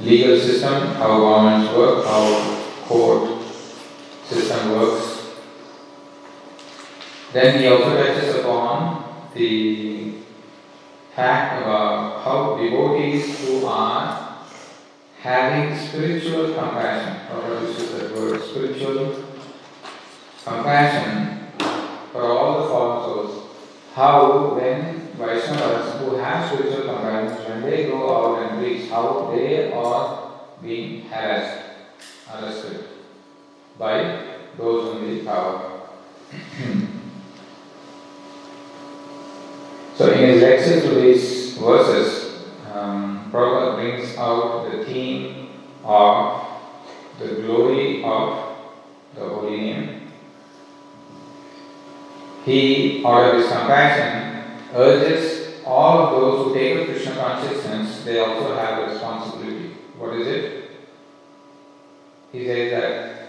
legal 0.00 0.38
system, 0.38 0.88
how 0.96 1.18
governments 1.18 1.74
work, 1.74 2.04
how 2.04 2.62
court 2.86 3.42
system 4.24 4.72
works. 4.72 5.36
Then 7.32 7.60
he 7.60 7.66
also 7.66 7.96
touches 7.96 8.34
upon 8.36 9.30
the 9.34 10.12
fact 11.14 11.62
about 11.62 12.22
how 12.24 12.56
devotees 12.56 13.38
who 13.40 13.66
are 13.66 14.29
having 15.22 15.76
spiritual 15.86 16.54
compassion, 16.54 17.36
or 17.36 17.60
used 17.60 17.94
that 17.94 18.14
word, 18.14 18.42
spiritual 18.42 19.24
compassion 20.44 21.46
for 22.10 22.22
all 22.22 22.62
the 22.62 22.68
fallen 22.68 23.04
souls, 23.04 23.48
how 23.94 24.54
when 24.54 25.08
Vaishnavas 25.18 25.98
who 25.98 26.16
have 26.16 26.50
spiritual 26.50 26.84
compassion, 26.86 27.44
when 27.50 27.60
they 27.70 27.84
go 27.84 27.98
out 28.16 28.42
and 28.42 28.58
preach, 28.58 28.88
how 28.88 29.30
they 29.34 29.70
are 29.72 30.30
being 30.62 31.02
harassed, 31.02 31.64
arrested 32.32 32.84
by 33.78 34.24
those 34.56 34.96
in 34.96 35.02
the 35.10 35.24
power. 35.24 35.80
so 39.96 40.12
in 40.12 40.18
his 40.30 40.42
lecture 40.42 40.80
to 40.80 40.94
these 40.94 41.58
verses, 41.58 42.46
um, 42.72 43.19
Prabhupada 43.30 43.76
brings 43.76 44.16
out 44.16 44.70
the 44.70 44.84
theme 44.84 45.50
of 45.84 46.46
the 47.18 47.28
glory 47.42 48.02
of 48.02 48.56
the 49.14 49.20
holy 49.20 49.56
name. 49.56 50.12
He, 52.44 53.04
out 53.04 53.34
of 53.34 53.40
his 53.40 53.46
compassion, 53.46 54.60
urges 54.74 55.62
all 55.64 55.98
of 55.98 56.10
those 56.10 56.46
who 56.46 56.54
take 56.54 56.78
up 56.78 56.86
Krishna 56.86 57.14
consciousness, 57.14 58.04
they 58.04 58.18
also 58.18 58.54
have 58.56 58.78
a 58.78 58.92
responsibility. 58.92 59.74
What 59.96 60.14
is 60.14 60.26
it? 60.26 60.70
He 62.32 62.46
says 62.46 62.70
that 62.70 63.20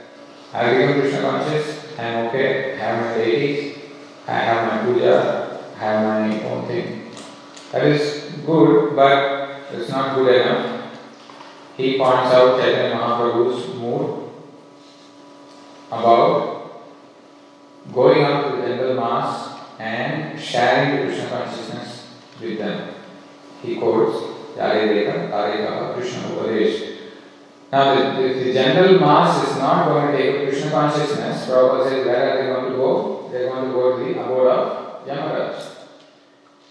I 0.53 0.77
become 0.77 1.01
Krishna 1.01 1.21
conscious, 1.21 1.99
I 1.99 2.03
am 2.03 2.27
okay, 2.27 2.73
I 2.73 2.77
have 2.77 3.05
my 3.05 3.23
deities, 3.23 3.77
I 4.27 4.33
have 4.33 4.85
my 4.85 4.93
puja, 4.93 5.59
I 5.75 5.79
have 5.79 6.29
my 6.31 6.43
own 6.49 6.67
thing. 6.67 7.11
That 7.71 7.85
is 7.85 8.31
good, 8.45 8.95
but 8.95 9.40
it's 9.73 9.89
not 9.89 10.15
good 10.15 10.41
enough. 10.41 10.91
He 11.77 11.97
points 11.97 12.34
out 12.34 12.60
Chaitanya 12.60 12.95
Mahaprabhu's 12.95 13.75
mood 13.75 14.29
about 15.88 16.84
going 17.93 18.23
up 18.23 18.45
to 18.45 18.57
the 18.57 18.67
general 18.67 18.95
mass 18.95 19.60
and 19.79 20.39
sharing 20.39 20.97
the 20.97 21.05
Krishna 21.07 21.29
consciousness 21.29 22.07
with 22.39 22.57
them. 22.60 22.93
He 23.63 23.77
quotes 23.77 24.57
Yare 24.57 24.88
Deka, 24.88 25.29
Tare 25.29 25.93
Krishna 25.93 26.21
Upadesh. 26.29 26.97
Now, 27.71 28.19
the, 28.19 28.34
the, 28.34 28.53
general 28.53 28.99
mass 28.99 29.49
is 29.49 29.57
not 29.57 29.88
going 29.88 30.12
to 30.12 30.17
take 30.17 30.49
Krishna 30.49 30.71
consciousness. 30.71 31.47
Prabhupada 31.47 31.89
says, 31.89 32.05
where 32.05 32.34
are 32.34 32.41
they 32.41 32.47
going 32.47 32.71
to 32.71 32.77
go? 32.77 33.29
They 33.31 33.45
are 33.45 33.49
going 33.49 33.67
to 33.67 33.71
go 33.71 33.97
to 33.97 34.03
the 34.03 34.21
abode 34.21 34.47
of 34.47 35.07
Yamaraj. 35.07 35.67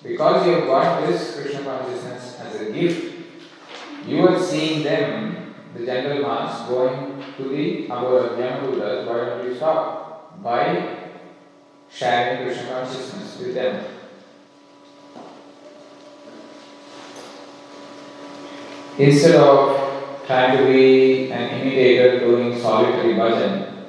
Because 0.02 0.46
you 0.46 0.52
have 0.52 0.66
got 0.66 1.06
this 1.06 1.40
Krishna 1.40 1.64
consciousness 1.64 2.29
as 2.54 2.60
a 2.60 2.72
gift, 2.72 3.14
you 4.06 4.26
are 4.26 4.40
seeing 4.40 4.82
them, 4.82 5.54
the 5.74 5.86
general 5.86 6.22
mass, 6.22 6.68
going 6.68 7.22
to 7.36 7.44
the 7.44 7.88
of 7.88 8.38
Yamadutas. 8.38 9.06
Why 9.06 9.24
don't 9.24 9.46
you 9.46 9.54
stop? 9.54 10.42
By 10.42 10.96
sharing 11.90 12.44
Krishna 12.44 12.68
consciousness 12.68 13.38
with 13.38 13.54
them. 13.54 13.84
Instead 18.98 19.36
of 19.36 20.26
trying 20.26 20.58
to 20.58 20.64
be 20.64 21.30
an 21.32 21.60
imitator 21.60 22.20
doing 22.20 22.60
solitary 22.60 23.14
bhajan 23.14 23.86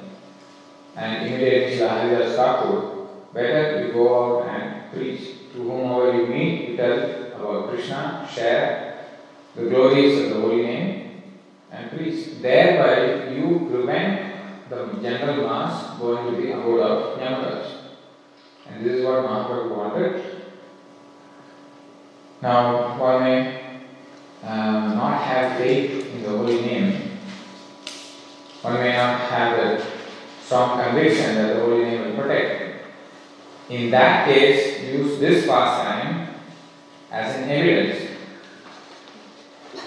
and 0.96 1.26
imitating 1.26 1.78
Srila 1.78 2.02
Haridas 2.02 2.36
Thakur, 2.36 3.06
better 3.34 3.86
you 3.86 3.92
go 3.92 4.40
out 4.40 4.48
and 4.48 4.92
preach 4.92 5.52
to 5.52 5.58
whomever 5.62 6.16
you 6.16 6.26
meet, 6.26 6.70
you 6.70 6.76
tell 6.76 7.31
about 7.42 7.68
Krishna, 7.68 8.28
share 8.32 9.06
the 9.54 9.68
glories 9.68 10.22
of 10.22 10.30
the 10.30 10.40
holy 10.40 10.62
name, 10.62 11.22
and 11.70 11.90
please. 11.90 12.40
thereby 12.40 13.30
you 13.32 13.68
prevent 13.70 14.68
the 14.68 14.86
general 15.02 15.46
mass 15.46 15.98
going 15.98 16.34
to 16.34 16.40
the 16.40 16.52
abode 16.52 16.80
of 16.80 17.18
Yamaraj. 17.18 17.66
And 18.68 18.84
this 18.84 19.00
is 19.00 19.04
what 19.04 19.24
Mahaprabhu 19.24 19.76
wanted. 19.76 20.42
Now, 22.40 22.98
one 22.98 23.22
may 23.22 23.80
uh, 24.42 24.94
not 24.94 25.22
have 25.22 25.58
faith 25.58 26.14
in 26.14 26.22
the 26.22 26.30
holy 26.30 26.60
name, 26.62 27.18
one 28.62 28.74
may 28.74 28.92
not 28.92 29.20
have 29.20 29.58
a 29.58 29.86
strong 30.44 30.82
conviction 30.82 31.34
that 31.36 31.54
the 31.54 31.60
holy 31.60 31.84
name 31.84 32.00
will 32.16 32.22
protect. 32.22 32.86
In 33.68 33.90
that 33.90 34.26
case, 34.26 34.82
use 34.82 35.18
this 35.20 35.46
pastime 35.46 36.21
as 37.12 37.36
an 37.36 37.50
evidence 37.50 38.10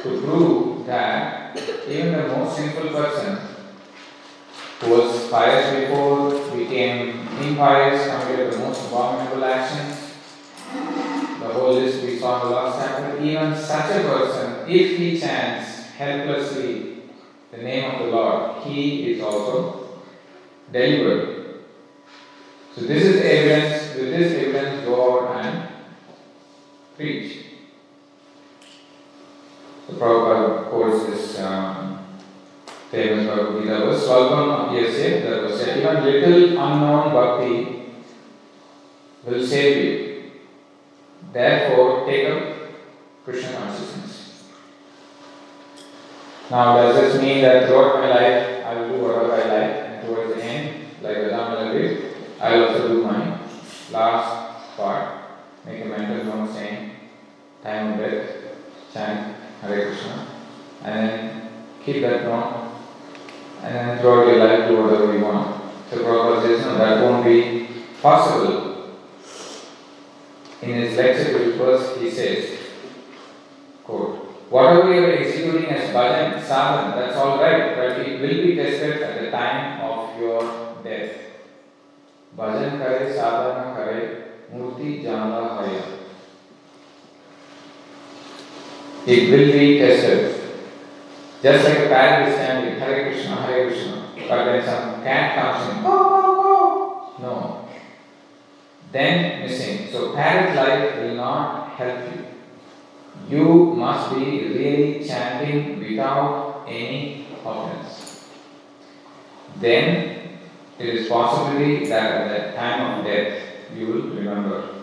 to 0.03 0.21
prove 0.21 0.85
that 0.85 1.57
even 1.87 2.11
the 2.11 2.27
most 2.27 2.55
sinful 2.55 2.89
person 2.89 3.39
who 4.79 4.91
was 4.91 5.27
pious 5.31 5.79
before 5.79 6.31
became 6.55 7.27
impious, 7.41 8.07
committed 8.07 8.53
the 8.53 8.59
most 8.59 8.87
abominable 8.87 9.43
actions. 9.43 10.13
The 11.39 11.53
whole 11.53 11.73
list 11.73 12.03
we 12.03 12.19
saw 12.19 12.43
in 12.43 12.49
the 12.49 12.55
last 12.55 12.79
chapter. 12.79 13.23
Even 13.23 13.55
such 13.55 13.91
a 13.95 14.03
person, 14.03 14.69
if 14.69 14.97
he 14.97 15.19
chants 15.19 15.87
helplessly 15.97 17.03
the 17.51 17.57
name 17.57 17.91
of 17.91 17.99
the 18.05 18.11
Lord, 18.11 18.63
he 18.63 19.13
is 19.13 19.23
also 19.23 20.01
delivered. 20.71 21.61
So 22.75 22.81
this 22.81 23.03
is 23.03 23.21
evidence, 23.21 23.95
with 23.95 24.09
this 24.09 24.33
evidence 24.33 24.85
go 24.85 25.29
out 25.29 25.45
and 25.45 25.69
preach. 26.97 27.45
So 29.84 29.84
Prabhupada 29.97 30.69
quotes 30.69 31.05
this 31.05 31.39
um, 31.39 31.99
famous 32.91 33.27
Bhagavad 33.27 33.61
Gita 33.61 33.77
verse, 33.79 34.07
Svalpam 34.07 34.69
apyasya 34.69 35.23
dharmasya, 35.23 35.77
even 35.77 36.03
little 36.03 36.59
unknown 36.59 37.13
bhakti 37.13 37.85
will 39.23 39.45
save 39.45 39.83
you. 39.83 40.31
Therefore, 41.31 42.05
take 42.05 42.29
up 42.29 42.43
Krishna 43.23 43.57
consciousness. 43.57 44.43
Now, 46.51 46.75
does 46.75 47.13
this 47.13 47.21
mean 47.21 47.41
that 47.41 47.67
throughout 47.67 47.99
my 47.99 48.09
life 48.09 48.65
I 48.65 48.75
will 48.75 48.89
do 48.89 49.03
whatever 49.03 49.33
I 49.33 49.37
like, 49.37 49.75
and 49.87 50.05
towards 50.05 50.35
the 50.35 50.43
end, 50.43 50.85
like 51.01 51.17
Radha 51.17 51.73
did, 51.73 52.13
I 52.39 52.55
will 52.55 52.67
also 52.67 52.87
do 52.87 53.03
my 53.03 53.39
last 53.91 54.77
part, 54.77 55.17
make 55.65 55.83
a 55.83 55.85
mental 55.85 56.23
note 56.25 56.53
saying, 56.53 56.91
time 57.63 57.93
of 57.93 57.99
death, 57.99 58.29
chant 58.93 59.44
Hare 59.61 59.87
Krishna, 59.87 60.27
and 60.83 61.49
keep 61.83 62.01
that 62.01 62.23
note, 62.23 62.71
and 63.63 63.99
throughout 63.99 64.27
your 64.27 64.45
life 64.45 64.67
do 64.69 64.81
whatever 64.81 65.17
you 65.17 65.23
want. 65.23 65.61
So 65.89 65.97
Prabhupada 65.97 66.41
says, 66.41 66.65
no, 66.65 66.77
that 66.77 67.03
won't 67.03 67.23
be 67.23 67.67
possible. 68.01 68.75
In 70.61 70.69
his 70.69 70.97
lecture 70.97 71.57
first 71.57 71.99
he 71.99 72.09
says, 72.09 72.59
quote, 73.83 74.25
Whatever 74.49 74.93
you 74.93 75.03
are 75.03 75.11
executing 75.11 75.65
as 75.65 75.89
bhajan, 75.89 76.41
sadhana, 76.41 76.95
that's 76.95 77.17
all 77.17 77.39
right, 77.39 77.75
but 77.75 77.99
it 77.99 78.21
will 78.21 78.43
be 78.43 78.55
tested 78.55 79.01
at 79.01 79.21
the 79.21 79.31
time 79.31 79.81
of 79.81 80.19
your 80.19 80.41
death. 80.83 81.17
Bhajan 82.37 82.77
kare, 82.77 83.11
sadhana 83.13 83.75
kare, 83.75 84.33
murti 84.53 85.01
jana 85.01 85.55
haya. 85.55 86.04
It 89.05 89.29
will 89.29 89.51
be 89.51 89.79
tested. 89.79 90.41
Just 91.43 91.63
like 91.63 91.77
a 91.77 91.87
parrot 91.89 92.29
is 92.29 92.35
standing, 92.35 92.79
Hare 92.79 93.11
Krishna, 93.11 93.35
Hare 93.35 93.67
Krishna, 93.67 94.09
but 94.27 94.45
when 94.47 94.65
some 94.65 95.03
cat 95.03 95.35
comes 95.35 95.77
in, 95.77 95.83
go, 95.83 96.09
go, 96.09 96.35
go, 96.41 97.13
no. 97.21 97.69
Then 98.91 99.41
missing. 99.41 99.91
So 99.91 100.15
parrot 100.15 100.55
life 100.55 100.95
will 100.97 101.15
not 101.15 101.69
help 101.71 101.99
you. 102.15 102.25
You 103.29 103.75
must 103.75 104.15
be 104.15 104.47
really 104.47 105.07
chanting 105.07 105.79
without 105.79 106.65
any 106.67 107.27
offense. 107.45 108.27
Then 109.59 110.39
it 110.79 110.89
is 110.89 111.07
possibility 111.07 111.85
that 111.87 112.11
at 112.11 112.51
the 112.51 112.57
time 112.57 112.99
of 112.99 113.05
death 113.05 113.41
you 113.75 113.87
will 113.87 114.01
remember. 114.01 114.74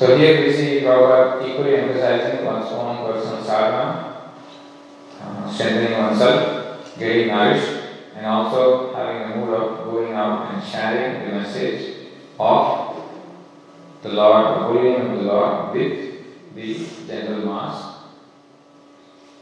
So 0.00 0.16
here 0.16 0.40
we 0.40 0.50
see 0.50 0.80
Prabhupada 0.80 1.46
equally 1.46 1.76
emphasizing 1.76 2.46
one's 2.46 2.72
own 2.72 3.04
personal 3.04 3.44
sadhana, 3.44 4.32
uh, 5.20 5.52
strengthening 5.52 5.92
oneself, 5.92 6.98
getting 6.98 7.26
nourished, 7.28 7.82
and 8.16 8.24
also 8.24 8.94
having 8.94 9.30
a 9.30 9.36
mood 9.36 9.52
of 9.52 9.84
going 9.84 10.14
out 10.14 10.54
and 10.54 10.64
sharing 10.64 11.28
the 11.28 11.34
message 11.36 11.96
of 12.38 12.96
the 14.00 14.08
Lord, 14.08 14.46
the 14.46 14.62
holy 14.62 14.88
name 14.88 15.10
of 15.10 15.16
the 15.18 15.24
Lord, 15.24 15.74
with 15.74 16.54
the 16.54 16.86
general 17.06 17.44
mass, 17.44 17.96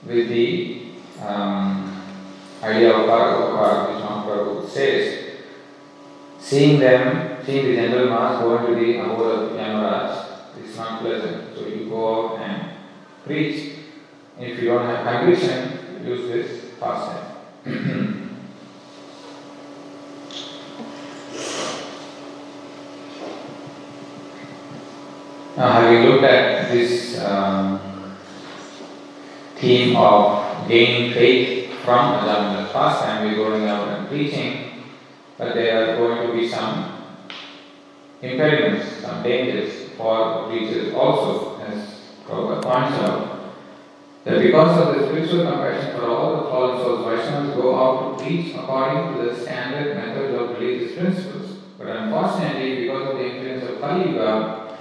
with 0.05 0.29
the 0.29 0.83
um, 1.25 2.03
idea 2.65 2.97
of 2.97 3.07
Parakapakar, 3.07 3.95
which 3.95 4.05
Mahaprabhu 4.05 4.69
says, 4.69 5.37
seeing 6.41 6.81
them, 6.81 7.47
seeing 7.47 7.65
the 7.65 7.77
general 7.77 8.09
mass 8.09 8.43
go 8.43 8.59
into 8.59 8.75
the 8.75 8.99
abode 8.99 9.53
of 9.53 9.57
Yamaraj, 9.57 10.28
it's 10.65 10.77
not 10.77 11.01
pleasant. 11.01 11.57
So 11.57 11.67
you 11.67 11.89
go 11.89 12.33
out 12.35 12.41
and 12.41 12.73
preach. 13.25 13.75
If 14.39 14.61
you 14.61 14.69
don't 14.69 14.87
have 14.87 15.05
conviction, 15.05 16.07
use 16.07 16.29
this 16.31 16.71
pastime. 16.79 17.35
now, 25.57 25.73
having 25.73 26.03
looked 26.05 26.25
at 26.25 26.71
this 26.71 27.19
um, 27.21 28.17
theme 29.57 29.97
of 29.97 30.69
gaining 30.69 31.13
faith 31.13 31.73
from 31.85 32.21
Ajamala's 32.21 32.71
pastime, 32.73 33.25
we're 33.25 33.37
going 33.37 33.67
out 33.69 33.89
and 33.89 34.09
preaching, 34.09 34.85
but 35.37 35.55
there 35.55 35.83
are 35.83 35.97
going 35.97 36.29
to 36.29 36.33
be 36.33 36.49
some 36.49 37.03
impediments, 38.23 38.99
some 38.99 39.23
dangers 39.23 39.78
for 39.99 40.49
preachers 40.49 40.95
also, 40.95 41.61
as 41.61 42.01
Prabhupada 42.25 42.63
points 42.63 42.99
out, 43.03 43.55
that 44.25 44.41
because 44.41 44.81
of 44.81 44.95
the 44.95 45.09
spiritual 45.09 45.45
compassion 45.45 45.97
for 45.99 46.07
all 46.07 46.37
the 46.37 46.43
fallen 46.51 46.79
souls, 46.79 47.05
Vaishnavas 47.05 47.57
go 47.57 47.75
out 47.75 48.19
to 48.19 48.25
preach 48.25 48.55
according 48.55 49.15
to 49.15 49.29
the 49.29 49.41
standard 49.41 49.97
method 49.97 50.35
of 50.37 50.51
religious 50.51 50.97
principles. 50.97 51.59
But 51.77 51.89
unfortunately, 51.89 52.83
because 52.83 53.11
of 53.11 53.19
the 53.19 53.27
influence 53.27 53.71
of 53.71 53.81
Kali 53.81 54.11
Yuga, 54.13 54.79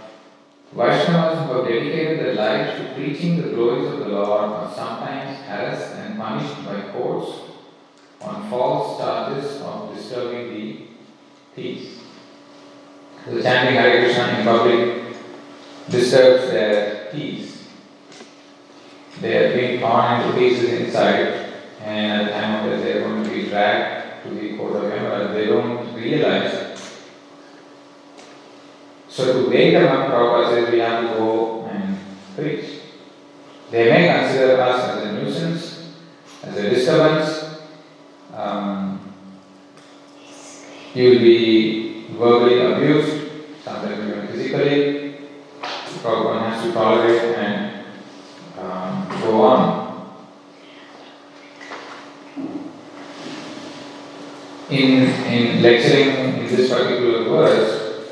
Vaishnavas 0.75 1.47
who 1.47 1.53
have 1.53 1.67
dedicated 1.67 2.19
their 2.19 2.35
lives 2.35 2.79
to 2.79 2.93
preaching 2.93 3.41
the 3.41 3.49
glories 3.49 3.91
of 3.91 3.99
the 3.99 4.09
Lord 4.09 4.51
are 4.51 4.71
sometimes 4.75 5.39
harassed 5.39 5.95
and 5.95 6.17
punished 6.17 6.63
by 6.63 6.91
courts 6.91 7.31
on 8.21 8.49
false 8.49 8.99
charges 8.99 9.61
of 9.61 9.95
disturbing 9.95 10.53
the 10.53 10.81
peace. 11.55 11.99
The 13.25 13.41
chanting 13.41 13.75
Hare 13.75 14.03
Krishna 14.03 14.39
in 14.39 14.45
public 14.45 15.06
disturbs 15.89 16.51
their 16.51 17.07
peace. 17.11 17.67
They 19.21 19.37
are 19.37 19.53
being 19.57 19.79
torn 19.79 20.21
into 20.21 20.37
pieces 20.37 20.69
inside, 20.81 21.53
and 21.81 22.21
at 22.21 22.25
the 22.25 22.31
time 22.31 22.65
of 22.65 22.71
death, 22.71 22.83
they 22.83 22.93
are 22.93 23.01
going 23.01 23.23
to 23.23 23.29
be 23.29 23.49
dragged 23.49 24.23
to 24.23 24.29
the 24.29 24.57
court 24.57 24.75
of 24.75 24.91
Yamaraj. 24.91 25.33
They 25.33 25.45
don't 25.47 25.93
realize. 25.93 26.79
So, 29.09 29.43
to 29.43 29.49
wake 29.49 29.73
them 29.73 29.87
up, 29.87 30.11
Prabhupada 30.11 30.49
says 30.49 30.71
we 30.71 30.79
have 30.79 31.09
to 31.09 31.17
go 31.17 31.65
and 31.65 31.97
preach. 32.35 32.81
They 33.71 33.89
may 33.89 34.07
consider 34.07 34.61
us 34.61 34.89
as 34.89 35.03
a 35.05 35.11
nuisance, 35.13 35.93
as 36.43 36.57
a 36.57 36.69
disturbance. 36.69 37.61
Um, 38.35 39.13
you 40.93 41.09
will 41.09 41.19
be 41.19 42.05
verbally 42.11 42.61
abused, 42.61 43.31
sometimes 43.63 44.07
even 44.07 44.27
physically. 44.27 45.06
Prabhupada 45.97 46.49
has 46.49 46.63
to 46.63 46.73
tolerate 46.73 47.35
and 47.35 47.85
um, 48.57 49.07
go 49.21 49.41
on. 49.41 49.87
In, 54.69 55.03
in 55.25 55.61
lecturing 55.61 56.39
in 56.39 56.47
this 56.47 56.69
particular 56.69 57.23
verse, 57.23 58.09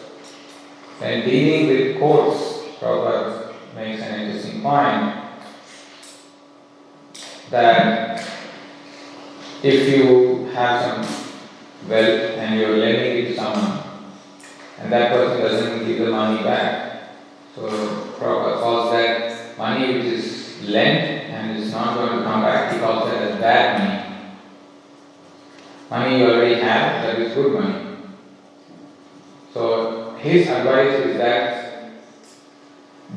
and 1.02 1.24
dealing 1.26 1.68
with 1.68 2.00
courts, 2.00 2.64
Prabhupada 2.80 3.54
makes 3.76 4.02
an 4.02 4.22
interesting 4.22 4.62
point 4.62 5.26
that 7.50 8.26
if 9.62 9.90
you 9.90 10.46
have 10.54 10.82
some 10.82 11.90
wealth 11.90 12.38
and 12.38 12.60
you're 12.60 12.78
lending 12.78 13.26
it 13.26 13.30
to 13.30 13.36
someone, 13.36 13.84
and 14.80 14.92
that 14.92 15.12
person 15.12 15.42
doesn't 15.42 15.86
give 15.86 16.00
the 16.00 16.12
money 16.12 16.44
back, 16.44 16.95
so 17.56 17.62
Prabhupada 18.20 18.60
calls 18.60 18.92
that 18.92 19.58
money 19.58 19.94
which 19.94 20.06
is 20.06 20.62
lent 20.64 21.30
and 21.32 21.58
is 21.58 21.72
not 21.72 21.96
going 21.96 22.20
to 22.20 22.24
come 22.26 22.42
back, 22.42 22.74
he 22.74 22.80
calls 22.80 23.10
that 23.10 23.22
as 23.22 23.40
bad 23.40 23.80
money. 23.80 24.30
Money 25.90 26.20
you 26.20 26.30
already 26.30 26.56
have, 26.56 27.04
that 27.04 27.20
is 27.20 27.34
good 27.34 27.54
money. 27.54 27.98
So 29.54 30.16
his 30.20 30.50
advice 30.50 31.00
is 31.06 31.18
that 31.18 31.92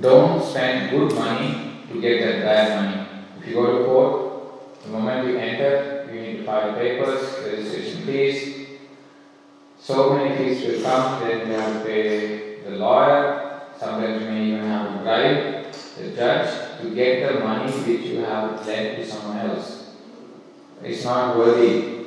don't 0.01 0.41
spend 0.45 0.91
good 0.91 1.13
money 1.17 1.83
to 1.91 2.01
get 2.01 2.21
that 2.21 2.45
bad 2.45 2.85
money. 2.85 3.25
If 3.41 3.49
you 3.49 3.55
go 3.55 3.79
to 3.79 3.85
court, 3.87 4.83
the 4.85 4.91
moment 4.91 5.27
you 5.27 5.37
enter, 5.37 6.09
you 6.13 6.21
need 6.21 6.37
to 6.37 6.45
file 6.45 6.75
papers, 6.75 7.45
registration 7.45 8.03
fees. 8.03 8.69
So 9.81 10.15
many 10.15 10.37
fees 10.37 10.65
will 10.65 10.83
come, 10.83 11.21
then 11.21 11.49
you 11.49 11.55
have 11.55 11.73
to 11.73 11.85
pay 11.85 12.61
the 12.63 12.77
lawyer, 12.77 13.48
sometimes 13.79 14.23
you 14.23 14.29
may 14.29 14.45
even 14.47 14.67
have 14.67 14.93
to 14.93 15.03
bribe 15.03 15.73
the 15.97 16.11
judge 16.17 16.81
to 16.81 16.95
get 16.95 17.33
the 17.33 17.41
money 17.41 17.71
which 17.71 18.07
you 18.07 18.19
have 18.21 18.67
lent 18.67 18.97
to 18.97 19.07
someone 19.07 19.39
else. 19.39 19.95
It's 20.83 21.05
not 21.05 21.37
worthy 21.37 22.07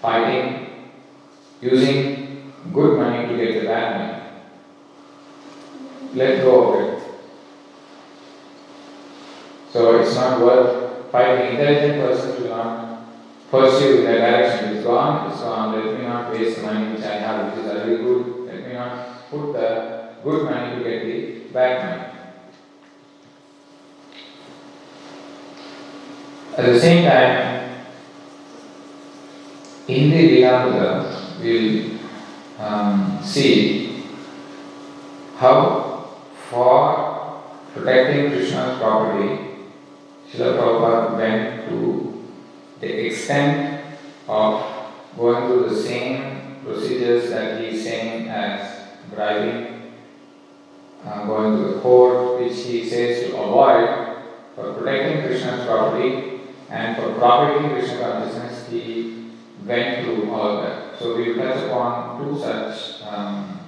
fighting, 0.00 0.90
using 1.60 2.52
good 2.72 2.98
money 2.98 3.28
to 3.28 3.36
get 3.36 3.60
the 3.60 3.66
bad 3.66 3.98
money. 3.98 4.18
Let 6.14 6.42
go 6.42 6.72
of 6.72 6.80
it. 6.80 7.02
So 9.72 10.00
it's 10.00 10.14
not 10.14 10.40
worth 10.40 11.10
fighting. 11.12 11.56
Intelligent 11.56 12.00
person 12.00 12.42
will 12.42 12.56
not 12.56 13.04
pursue 13.50 13.98
in 13.98 14.04
that 14.04 14.18
direction. 14.18 14.76
It's 14.76 14.84
gone, 14.84 15.30
it's 15.30 15.40
gone. 15.40 15.72
Let 15.72 15.98
me 15.98 16.06
not 16.06 16.32
waste 16.32 16.62
money 16.62 16.94
which 16.94 17.04
I 17.04 17.16
have, 17.16 17.56
which 17.56 17.64
is 17.64 17.70
already 17.70 17.96
good. 17.96 18.46
Let 18.46 18.66
me 18.66 18.72
not 18.74 19.30
put 19.30 19.52
the 19.52 19.97
good 20.22 20.44
money 20.44 20.76
to 20.76 20.84
get 20.84 21.04
the 21.04 21.52
bad 21.52 21.84
money. 21.84 22.18
At 26.56 26.66
the 26.66 26.80
same 26.80 27.04
time, 27.08 27.84
in 29.86 30.10
the 30.10 30.42
Lilamrita, 30.42 31.40
we'll 31.40 31.98
um, 32.58 33.20
see 33.24 34.04
how 35.36 36.18
for 36.50 37.42
protecting 37.72 38.32
Krishna's 38.32 38.78
property, 38.78 39.48
Srila 40.30 40.58
Prabhupada 40.58 41.16
went 41.16 41.68
to 41.68 42.24
the 42.80 43.06
extent 43.06 43.84
of 44.26 44.64
going 45.16 45.46
through 45.46 45.68
the 45.70 45.82
same 45.82 46.56
procedures 46.64 47.30
that 47.30 47.60
he 47.60 47.68
is 47.68 47.84
saying 47.84 48.28
as 48.28 48.88
bribing, 49.14 49.77
uh, 51.06 51.26
going 51.26 51.56
to 51.56 51.74
the 51.74 51.80
court, 51.80 52.40
which 52.40 52.56
he 52.64 52.88
says 52.88 53.30
to 53.30 53.36
avoid 53.36 54.16
for 54.54 54.74
protecting 54.74 55.26
Krishna's 55.26 55.66
property 55.66 56.40
and 56.70 56.96
for 56.96 57.14
propagating 57.14 57.70
Krishna 57.70 58.00
consciousness, 58.00 58.68
he 58.68 59.30
went 59.64 60.04
through 60.04 60.30
all 60.30 60.62
that. 60.62 60.98
So 60.98 61.16
we 61.16 61.32
will 61.32 61.42
touch 61.42 61.64
upon 61.64 62.18
two 62.22 62.38
such 62.38 63.02
um, 63.02 63.60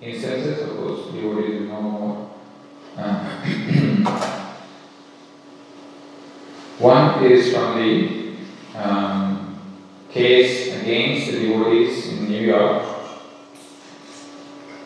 instances. 0.00 0.62
Of 0.62 0.76
course, 0.76 1.12
devotees 1.12 1.60
will 1.60 1.68
know 1.68 1.80
more. 1.82 2.30
Uh, 2.96 4.28
One 6.78 7.24
is 7.24 7.52
from 7.52 7.78
the 7.78 8.34
um, 8.74 9.56
case 10.10 10.74
against 10.80 11.30
the 11.30 11.38
devotees 11.38 12.08
in 12.08 12.28
New 12.28 12.40
York, 12.40 12.82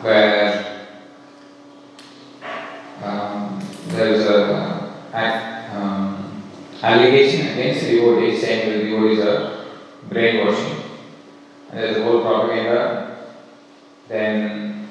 where 0.01 0.87
um, 3.03 3.59
there 3.87 4.13
is 4.13 4.25
a, 4.25 4.93
a 5.13 5.75
um, 5.75 6.43
allegation 6.97 7.47
against 7.47 7.81
the 7.81 7.91
devotees 7.95 8.41
saying 8.41 8.69
that 8.69 8.77
the 8.77 8.89
devotees 8.89 9.19
are 9.19 9.65
brainwashing. 10.09 10.83
And 11.69 11.79
there's 11.79 11.97
a 11.97 12.03
whole 12.03 12.21
propaganda. 12.21 13.17
Then, 14.07 14.89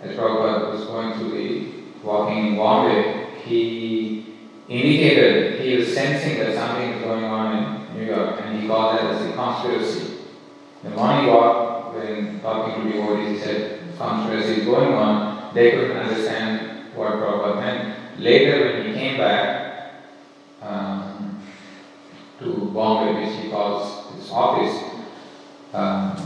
as 0.00 0.16
Prabhupada 0.16 0.72
was 0.72 0.84
going 0.84 1.14
through 1.14 1.30
the 1.30 1.68
walking 2.02 2.46
in 2.46 2.56
Bombay, 2.56 3.26
he 3.44 4.26
indicated 4.68 5.60
he 5.60 5.76
was 5.76 5.92
sensing 5.94 6.38
that 6.38 6.54
something 6.54 6.90
is 6.90 7.02
going 7.02 7.24
on 7.24 7.56
in 7.56 7.96
New 7.98 8.06
York 8.06 8.40
and 8.42 8.60
he 8.60 8.66
called 8.66 8.96
that 8.96 9.04
as 9.04 9.26
a 9.26 9.32
conspiracy. 9.34 10.18
The 10.82 10.90
morning 10.90 11.26
walk, 11.26 11.94
when 11.94 12.40
talking 12.40 12.82
to 12.82 12.92
devotees, 12.92 13.38
he 13.38 13.44
said, 13.44 13.80
conspiracy 13.98 14.62
is 14.62 14.64
going 14.64 14.94
on. 14.94 15.54
They 15.54 15.72
couldn't 15.72 15.96
understand 15.96 16.94
what 16.94 17.12
Prabhupada 17.12 17.60
meant. 17.60 18.18
Later, 18.18 18.76
when 18.76 18.86
he 18.86 18.94
came 18.94 19.18
back 19.18 19.71
to 22.42 22.70
Bombay, 22.72 23.24
which 23.24 23.38
he 23.38 23.50
calls 23.50 24.12
his 24.14 24.30
office, 24.30 24.82
um, 25.72 26.16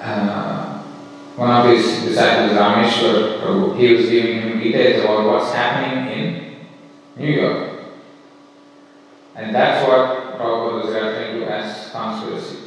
uh, 0.00 0.82
one 1.36 1.50
of 1.50 1.66
his 1.66 2.02
disciples, 2.02 2.58
Rameshwar 2.58 3.40
Prabhu, 3.40 3.78
he 3.78 3.94
was 3.94 4.10
giving 4.10 4.42
him 4.42 4.58
details 4.58 5.04
about 5.04 5.26
what's 5.26 5.52
happening 5.52 6.08
in 6.12 6.56
New 7.16 7.32
York. 7.32 7.68
And 9.34 9.54
that's 9.54 9.86
what 9.86 10.38
Prabhupada 10.38 10.84
was 10.84 10.94
referring 10.94 11.40
to 11.40 11.46
as 11.46 11.90
conspiracy. 11.90 12.58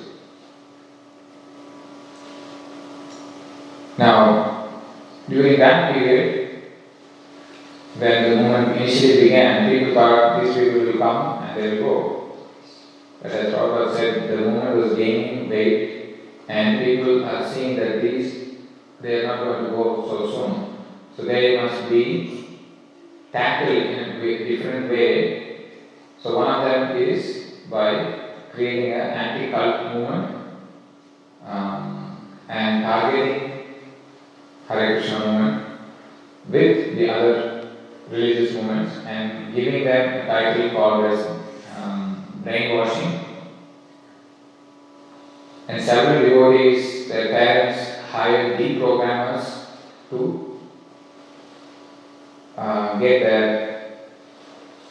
Now, 3.97 4.69
during 5.29 5.59
that 5.59 5.93
period, 5.93 6.44
when 7.97 8.29
the 8.29 8.35
movement 8.35 8.77
initially 8.77 9.21
began, 9.23 9.69
people 9.69 9.93
thought 9.93 10.43
these 10.43 10.55
people 10.55 10.81
will 10.81 10.97
come 10.97 11.43
and 11.43 11.57
they 11.57 11.69
will 11.71 11.83
go. 11.83 12.37
But 13.21 13.31
as 13.31 13.53
Prabhupada 13.53 13.95
said, 13.95 14.29
the 14.29 14.37
movement 14.37 14.75
was 14.75 14.97
gaining 14.97 15.49
weight 15.49 16.17
and 16.47 16.83
people 16.83 17.23
are 17.25 17.47
seeing 17.47 17.77
that 17.77 18.01
these 18.01 18.45
they 19.01 19.23
are 19.23 19.27
not 19.27 19.43
going 19.43 19.65
to 19.65 19.71
go 19.71 20.05
so 20.07 20.31
soon. 20.31 20.77
So 21.15 21.23
they 21.23 21.61
must 21.61 21.89
be 21.89 22.59
tackled 23.31 23.77
in 23.77 23.99
a 23.99 24.37
different 24.47 24.89
way. 24.89 25.65
So 26.21 26.37
one 26.37 26.47
of 26.47 26.63
them 26.63 26.97
is 26.97 27.53
by 27.69 28.31
creating 28.51 28.93
an 28.93 29.01
anti-cult 29.01 29.93
movement 29.93 30.35
um, 31.45 32.37
and 32.47 32.83
targeting 32.83 33.63
Hare 34.67 34.99
Krishna 34.99 35.19
movement 35.19 35.79
with 36.47 36.95
the 36.95 37.09
other 37.09 37.54
religious 38.09 38.53
movements 38.53 38.97
and 39.05 39.53
giving 39.53 39.83
them 39.83 40.13
a 40.13 40.25
title 40.27 40.69
called 40.71 41.05
as 41.05 41.25
um, 41.77 42.23
brainwashing. 42.43 43.19
And 45.67 45.81
several 45.81 46.21
devotees, 46.21 47.07
their 47.09 47.29
parents 47.29 47.99
hire 48.11 48.55
deprogrammers 48.57 49.65
to 50.09 50.59
uh, 52.57 52.99
get 52.99 53.23
their 53.23 53.97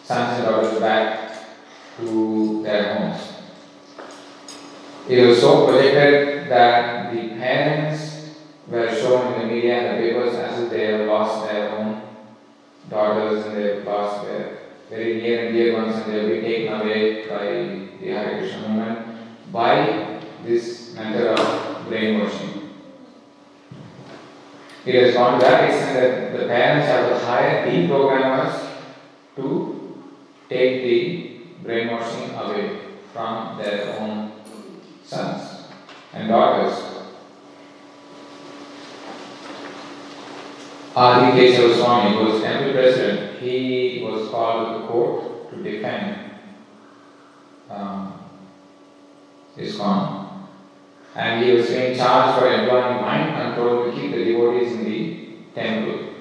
sons 0.03 0.38
and 0.38 0.46
daughters 0.46 0.81
back 0.81 1.46
to 1.98 2.62
their 2.62 2.94
homes. 2.94 3.35
It 5.09 5.27
was 5.27 5.40
so 5.40 5.66
projected 5.66 6.50
that 6.50 7.12
the 7.12 7.29
parents 7.29 8.35
were 8.66 8.88
shown 8.88 9.35
in 9.35 9.40
the 9.40 9.55
media 9.55 9.74
and 9.79 9.87
the 9.96 10.09
papers 10.09 10.35
as 10.35 10.61
if 10.61 10.70
they 10.70 10.87
have 10.87 11.07
lost 11.07 11.46
their 11.46 11.53
daughters 12.89 13.47
and 13.47 13.57
their 13.57 13.85
lost 13.85 14.26
their 14.26 14.59
very 14.91 15.20
near 15.20 15.47
and 15.47 15.55
dear 15.55 15.72
ones 15.74 15.97
and 15.97 16.12
they 16.12 16.18
have 16.18 16.28
been 16.28 16.43
taken 16.43 16.80
away 16.80 17.28
by 17.28 17.47
the 18.01 18.11
Hare 18.11 18.39
Krishna 18.39 18.68
movement 18.68 19.09
by 19.51 20.20
this 20.45 20.95
matter 20.95 21.28
of 21.28 21.89
brainwashing. 21.89 22.70
It 24.85 24.95
has 25.03 25.14
gone 25.14 25.39
that 25.41 25.64
extent 25.64 26.32
that 26.32 26.39
the 26.39 26.47
parents 26.47 26.87
have 26.89 27.09
to 27.09 27.26
hire 27.26 27.66
deprogrammers 27.66 28.68
to 29.37 30.05
take 30.49 30.82
the 30.82 31.41
brainwashing 31.62 32.35
away 32.35 32.80
from 33.12 33.57
their 33.57 33.99
own 33.99 34.32
sons 35.03 35.68
and 36.12 36.28
daughters. 36.28 36.93
Adi 40.97 41.40
Kesava 41.40 41.74
Swami 41.76 42.24
was 42.24 42.40
temple 42.40 42.72
president. 42.72 43.40
He 43.40 44.01
was 44.05 44.30
called 44.30 44.68
to 44.68 44.80
the 44.80 44.86
court 44.86 45.51
to 45.51 45.62
defend 45.62 46.30
um, 47.68 48.12
ISKCON. 49.57 50.47
And 51.16 51.45
he 51.45 51.53
was 51.53 51.66
being 51.66 51.97
charged 51.97 52.38
for 52.38 52.53
employing 52.53 53.01
mind 53.01 53.34
control 53.34 53.84
to 53.84 53.92
keep 53.92 54.12
the 54.12 54.24
devotees 54.24 54.72
in 54.72 54.84
the 54.84 55.26
temple. 55.55 56.14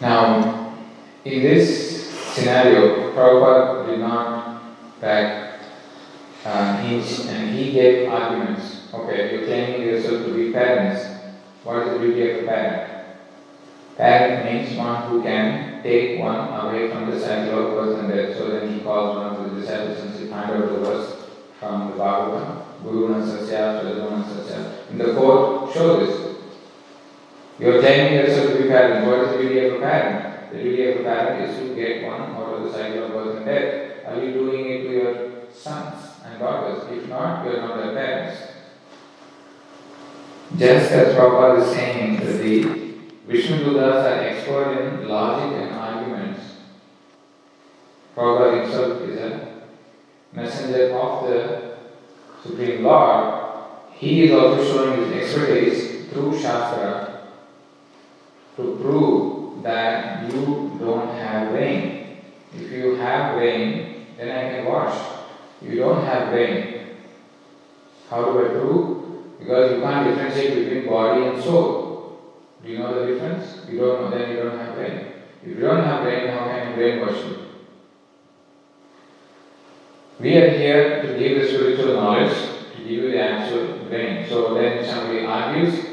Now, 0.00 0.74
in 1.24 1.42
this 1.42 2.10
scenario, 2.10 3.12
Prabhupada 3.12 3.86
did 3.86 4.00
not 4.00 4.62
back 5.00 5.60
uh, 6.44 6.76
hinge 6.78 7.20
and 7.26 7.54
he 7.54 7.72
gave 7.72 8.08
arguments. 8.08 8.81
Okay, 8.94 9.32
you're 9.32 9.46
claiming 9.46 9.88
yourself 9.88 10.26
to 10.26 10.34
be 10.34 10.52
parents, 10.52 11.06
what 11.64 11.78
is 11.78 11.94
the 11.94 11.98
duty 11.98 12.30
of 12.30 12.44
a 12.44 12.46
parent? 12.46 13.06
Parent 13.96 14.44
means 14.44 14.76
one 14.76 15.08
who 15.08 15.22
can 15.22 15.82
take 15.82 16.20
one 16.20 16.52
away 16.60 16.90
from 16.90 17.10
the 17.10 17.18
cycle 17.18 17.58
of 17.58 17.70
birth 17.72 17.98
and 18.00 18.08
death. 18.10 18.36
So 18.36 18.50
then 18.50 18.74
he 18.74 18.80
calls 18.80 19.16
one 19.16 19.34
of 19.34 19.54
the 19.54 19.60
disciples 19.60 19.98
and 19.98 20.14
says, 20.14 20.28
find 20.28 20.50
out 20.50 20.68
the 20.68 20.78
verse 20.80 21.24
from 21.58 21.90
the 21.90 21.96
Bhagavatam, 21.96 22.82
Guru 22.82 23.14
Nasasya, 23.14 23.80
Chadana 23.80 24.24
Nasasya. 24.24 24.90
In 24.90 24.98
the 24.98 25.14
court, 25.14 25.72
show 25.72 26.04
this. 26.04 26.36
You 27.58 27.70
are 27.70 27.80
claiming 27.80 28.12
yourself 28.12 28.52
to 28.52 28.62
be 28.62 28.68
parent. 28.68 29.06
What 29.06 29.20
is 29.20 29.30
the 29.30 29.42
duty 29.42 29.68
of 29.68 29.74
a 29.74 29.78
parent? 29.78 30.52
The 30.52 30.62
duty 30.62 30.90
of 30.90 31.00
a 31.00 31.02
parent 31.04 31.50
is 31.50 31.56
to 31.56 31.74
get 31.74 32.04
one 32.04 32.20
out 32.20 32.54
of 32.54 32.62
the 32.64 32.72
cycle 32.72 33.04
of 33.04 33.12
birth 33.12 33.36
and 33.38 33.46
death. 33.46 34.06
Are 34.06 34.22
you 34.22 34.32
doing 34.34 34.66
it 34.66 34.82
to 34.82 34.92
your 34.92 35.30
sons 35.50 36.10
and 36.26 36.38
daughters? 36.38 36.84
If 36.92 37.08
not, 37.08 37.46
you 37.46 37.52
are 37.52 37.60
not 37.60 37.76
their 37.78 37.94
parents. 37.94 38.51
Just 40.58 40.92
as 40.92 41.14
Prabhupada 41.14 41.62
is 41.62 41.74
saying 41.74 42.20
that 42.20 42.38
the 42.38 42.62
Vishnu 43.26 43.64
Dutas 43.64 44.04
are 44.04 44.20
expert 44.22 44.78
in 44.78 45.08
logic 45.08 45.58
and 45.62 45.74
arguments, 45.74 46.40
Prabhupada 48.14 48.62
himself 48.62 49.02
is 49.02 49.18
a 49.18 49.62
messenger 50.32 50.94
of 50.94 51.28
the 51.28 51.76
Supreme 52.42 52.84
Lord. 52.84 53.42
He 53.94 54.24
is 54.24 54.32
also 54.32 54.62
showing 54.64 55.12
his 55.12 55.22
expertise 55.22 56.10
through 56.10 56.38
Shastra 56.38 57.28
to 58.56 58.76
prove 58.80 59.62
that 59.62 60.30
you 60.30 60.76
don't 60.78 61.08
have 61.16 61.52
rain. 61.52 62.18
If 62.54 62.70
you 62.70 62.96
have 62.96 63.36
rain, 63.36 64.06
then 64.18 64.28
I 64.28 64.56
can 64.56 64.64
wash. 64.66 64.98
You 65.62 65.76
don't 65.76 66.04
have 66.04 66.32
rain. 66.32 66.96
How 68.10 68.24
do 68.24 68.44
I 68.44 68.48
prove? 68.48 69.38
Because 69.38 69.72
you 69.72 69.80
can't 69.80 70.08
differentiate 70.08 70.64
between 70.64 70.86
body 70.88 71.24
and 71.26 71.42
soul. 71.42 72.20
Do 72.62 72.68
you 72.68 72.78
know 72.78 72.94
the 72.94 73.12
difference? 73.12 73.68
You 73.68 73.78
don't 73.78 74.02
know, 74.02 74.10
then 74.18 74.30
you 74.30 74.36
don't 74.36 74.58
have 74.58 74.74
brain. 74.74 75.06
If 75.42 75.48
you 75.48 75.60
don't 75.60 75.84
have 75.84 76.02
brain, 76.02 76.28
how 76.28 76.46
can 76.46 76.70
you 76.70 76.76
brainwash 76.76 77.28
you? 77.28 77.36
We 80.22 80.36
are 80.36 80.50
here 80.50 81.02
to 81.02 81.18
give 81.18 81.42
the 81.42 81.48
spiritual 81.48 81.94
knowledge, 81.94 82.32
to 82.32 82.78
give 82.78 82.90
you 82.90 83.10
the 83.10 83.20
actual 83.20 83.78
brain. 83.88 84.24
So 84.28 84.54
then 84.54 84.86
somebody 84.88 85.26
argues, 85.26 85.84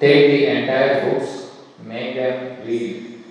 take 0.00 0.30
the 0.32 0.46
entire 0.46 1.08
books, 1.08 1.52
make 1.84 2.16
them 2.16 2.66
read. 2.66 3.22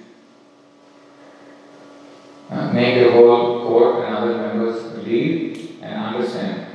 Uh, 2.50 2.72
make 2.72 3.04
the 3.04 3.12
whole 3.12 3.68
court 3.68 4.06
and 4.06 4.16
other 4.16 4.38
members 4.38 5.06
read 5.06 5.80
and 5.82 6.16
understand. 6.16 6.68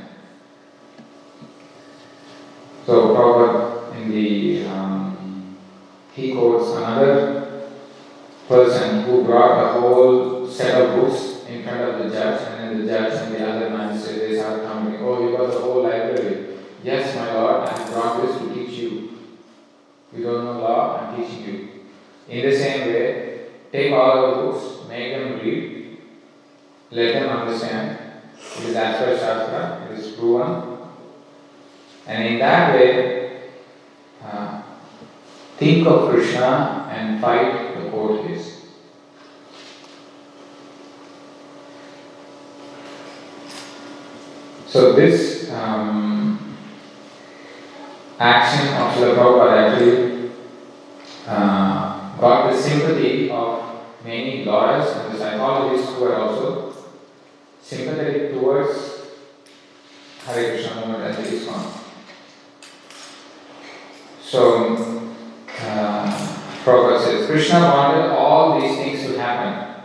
So 2.85 3.15
Prabhupada 3.15 3.95
in 3.95 4.11
the 4.11 4.67
um, 4.67 5.57
he 6.13 6.33
quotes 6.33 6.77
another 6.77 7.69
person 8.47 9.01
who 9.05 9.23
brought 9.23 9.63
a 9.63 9.79
whole 9.79 10.47
set 10.47 10.79
of 10.79 10.95
books 11.01 11.45
in 11.47 11.63
front 11.63 11.81
of 11.81 12.03
the 12.03 12.09
judge, 12.15 12.41
and 12.41 12.59
then 12.59 12.85
the 12.85 12.91
judge 12.91 13.13
and 13.13 13.35
the 13.35 13.47
other 13.47 13.69
magistrate 13.69 14.19
they 14.19 14.37
start 14.37 14.63
coming. 14.63 14.99
Oh, 15.01 15.23
you 15.23 15.35
got 15.35 15.51
the 15.51 15.59
whole 15.59 15.83
library. 15.83 16.57
Yes, 16.83 17.15
my 17.15 17.33
lord, 17.33 17.67
I 17.67 17.77
have 17.77 17.91
brought 17.91 18.21
this 18.21 18.37
to 18.37 18.53
teach 18.53 18.77
you. 18.79 19.17
You 20.15 20.23
don't 20.23 20.45
know 20.45 20.59
law, 20.59 20.99
I'm 20.99 21.15
teaching 21.15 21.45
you. 21.45 21.69
In 22.27 22.49
the 22.49 22.55
same 22.55 22.87
way, 22.87 23.47
take 23.71 23.93
all 23.93 24.21
the 24.21 24.41
books, 24.41 24.87
make 24.89 25.13
them 25.13 25.39
read, 25.39 25.97
let 26.91 27.13
them 27.13 27.29
understand. 27.29 27.99
It 28.57 28.65
is 28.65 28.75
as 28.75 28.97
per 28.97 29.17
Shastra, 29.17 29.87
it 29.91 29.99
is 29.99 30.11
proven. 30.15 30.77
And 32.05 32.27
in 32.27 32.39
that 32.39 32.75
way, 32.75 33.49
uh, 34.23 34.61
think 35.57 35.87
of 35.87 36.09
Krishna 36.09 36.89
and 36.91 37.21
fight 37.21 37.81
the 37.81 37.89
court 37.89 38.27
case. 38.27 38.61
So 44.67 44.93
this 44.93 45.51
um, 45.51 46.57
action 48.19 48.67
of 48.69 48.91
Srila 48.93 49.15
Prabhupada 49.15 49.71
actually 49.71 50.31
uh, 51.27 52.17
got 52.17 52.51
the 52.51 52.57
sympathy 52.59 53.29
of 53.29 53.63
many 54.03 54.43
lawyers 54.43 54.95
and 54.97 55.13
the 55.13 55.19
psychologists 55.19 55.93
who 55.93 56.03
are 56.05 56.15
also 56.15 56.75
sympathetic 57.61 58.33
towards 58.33 59.05
Hare 60.25 60.55
Krishna 60.55 60.87
movement 60.87 61.17
and 61.17 61.25
the 61.25 61.29
ISKCON. 61.29 61.79
So, 64.23 64.75
uh, 65.59 66.37
Prabhupada 66.63 66.99
says, 66.99 67.27
Krishna 67.27 67.59
wanted 67.59 68.09
all 68.09 68.59
these 68.59 68.75
things 68.75 69.05
to 69.05 69.19
happen. 69.19 69.83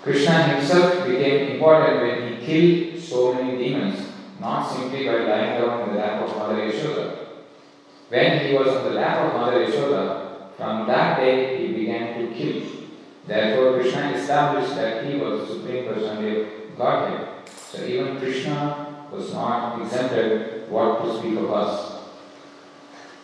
Krishna 0.00 0.44
himself 0.44 1.04
became 1.08 1.56
important 1.56 2.02
when 2.02 2.38
he 2.38 2.46
killed 2.46 3.02
so 3.02 3.34
many 3.34 3.58
demons, 3.58 4.12
not 4.40 4.68
simply 4.72 5.06
by 5.06 5.18
lying 5.18 5.60
down 5.60 5.88
in 5.88 5.94
the 5.94 6.00
lap 6.00 6.22
of 6.22 6.36
Mother 6.36 6.56
Yashoda. 6.56 7.18
When 8.12 8.46
he 8.46 8.52
was 8.52 8.68
on 8.68 8.84
the 8.84 8.90
lap 8.90 9.24
of 9.24 9.40
Mother 9.40 9.64
Yashoda, 9.64 10.54
from 10.58 10.86
that 10.86 11.16
day 11.18 11.56
he 11.56 11.72
began 11.72 12.20
to 12.20 12.34
kill. 12.34 12.62
Therefore, 13.26 13.80
Krishna 13.80 14.10
established 14.10 14.74
that 14.74 15.06
he 15.06 15.16
was 15.16 15.48
the 15.48 15.54
Supreme 15.54 15.86
Personality 15.86 16.42
of 16.42 16.76
Godhead. 16.76 17.28
So 17.48 17.82
even 17.82 18.18
Krishna 18.18 19.06
was 19.10 19.32
not 19.32 19.80
exempted 19.80 20.68
what 20.68 21.02
to 21.02 21.18
speak 21.18 21.38
of 21.38 21.50
us. 21.50 22.02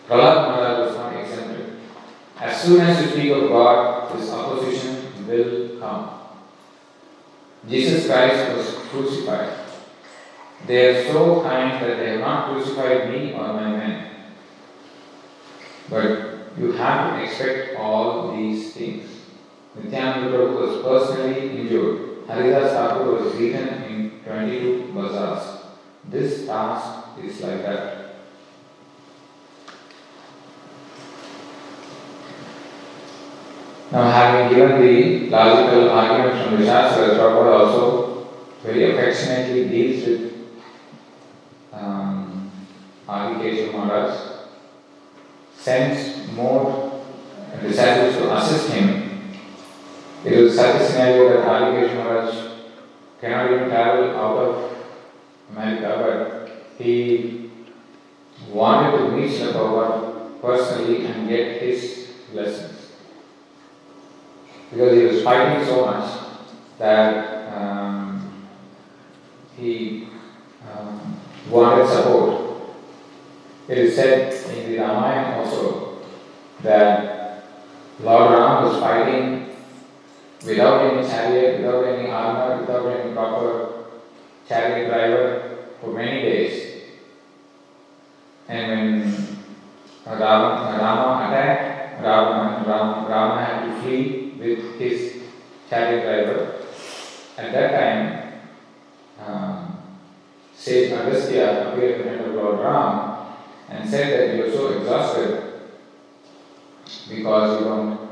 Prahlad 0.09 0.49
Maharaj 0.49 0.89
was 0.89 0.97
not 0.97 1.17
exempted. 1.17 1.77
As 2.41 2.63
soon 2.63 2.81
as 2.81 3.03
you 3.03 3.11
speak 3.11 3.31
of 3.33 3.51
God, 3.51 4.17
this 4.17 4.33
opposition 4.33 5.27
will 5.27 5.79
come. 5.79 6.19
Jesus 7.69 8.07
Christ 8.07 8.57
was 8.57 8.73
crucified. 8.89 9.53
They 10.67 10.87
are 10.87 11.13
so 11.13 11.43
kind 11.43 11.85
that 11.85 11.99
they 11.99 12.13
have 12.13 12.21
not 12.21 12.55
crucified 12.55 13.11
me 13.13 13.35
or 13.35 13.53
my 13.53 13.69
men. 13.69 14.09
But 15.91 16.59
you 16.59 16.73
have 16.73 17.15
to 17.15 17.25
expect 17.25 17.77
all 17.77 18.37
these 18.37 18.75
things. 18.75 19.09
Nityananda 19.75 20.37
Prabhu 20.37 20.83
was 20.83 20.83
personally 20.83 21.61
injured. 21.61 22.27
Haridas 22.27 22.73
Thakur 22.73 23.13
was 23.13 23.35
beaten 23.35 23.83
in 23.85 24.21
22 24.25 24.93
bazaars. 24.93 25.63
This 26.11 26.47
task 26.47 27.19
is 27.23 27.41
like 27.41 27.63
that. 27.63 27.99
Now, 33.91 34.11
having 34.11 34.55
given 34.55 34.83
the 34.83 35.31
logical 35.31 35.91
argument 35.91 36.45
from 36.45 36.61
the 36.61 36.67
Shastra, 36.67 37.15
Prabhupada 37.17 37.67
also 37.67 38.29
very 38.63 38.91
affectionately 38.91 39.67
deals 39.69 40.07
with 40.07 40.49
um, 41.73 42.51
Adi 43.09 43.73
Maharaj, 43.73 44.28
sends 45.69 46.33
more 46.33 47.03
disciples 47.61 48.15
to 48.17 48.35
assist 48.37 48.71
him. 48.71 48.87
It 50.25 50.43
was 50.43 50.57
such 50.57 50.81
a 50.81 50.87
scenario 50.87 51.29
that 51.29 51.47
Adi 51.47 51.95
Maharaj 51.95 52.53
cannot 53.21 53.53
even 53.53 53.69
travel 53.69 54.17
out 54.17 54.39
of 54.39 54.77
America, 55.51 55.91
but 56.03 56.83
he 56.83 57.51
wanted 58.51 58.97
to 58.97 59.11
meet 59.11 59.31
Srila 59.31 59.53
Prabhupada 59.53 60.41
personally 60.41 61.05
and 61.05 61.29
get 61.29 61.61
his 61.61 62.13
blessings 62.33 62.93
because 64.71 64.93
he 64.97 65.05
was 65.05 65.23
fighting 65.23 65.67
so 65.67 65.85
much 65.85 66.11
that 66.79 67.53
um, 67.55 68.47
he 69.57 70.09
um, 70.71 71.21
wanted 71.51 71.89
support. 71.89 72.48
It 73.69 73.77
is 73.77 73.97
said 73.97 74.33
in 74.57 74.73
the 74.73 74.79
Ramayana 74.79 75.37
also 75.37 75.99
that 76.63 77.45
Lord 78.01 78.33
Ram 78.33 78.65
was 78.65 78.81
fighting 78.81 79.57
without 80.47 80.87
any 80.87 81.07
chariot, 81.07 81.61
without 81.61 81.85
any 81.85 82.11
armor, 82.11 82.61
without 82.61 82.87
any 82.87 83.13
proper 83.13 83.85
chariot 84.49 84.89
driver 84.89 85.59
for 85.83 85.93
many 85.93 86.23
days. 86.23 86.83
And 88.49 88.71
when 88.71 89.39
Rama, 90.07 90.79
Rama 90.79 91.29
attacked, 91.29 92.03
Rama, 92.03 92.65
Rama, 92.67 93.07
Rama 93.07 93.45
had 93.45 93.67
to 93.67 93.83
flee 93.83 94.33
with 94.39 94.81
his 94.81 95.25
chariot 95.69 96.05
driver. 96.05 96.55
At 97.37 97.53
that 97.53 97.71
time, 97.79 98.33
um, 99.21 99.79
sage 100.55 100.91
Agastya 100.91 101.73
appeared 101.73 102.01
in 102.01 102.17
front 102.17 102.31
of 102.31 102.35
Lord 102.35 102.61
Ram 102.61 103.08
and 103.69 103.89
said 103.89 104.31
that 104.31 104.37
you 104.37 104.45
are 104.45 104.53
so 104.53 104.79
exhausted 104.79 105.45
because 107.09 107.61
you 107.61 107.67
don't, 107.67 108.11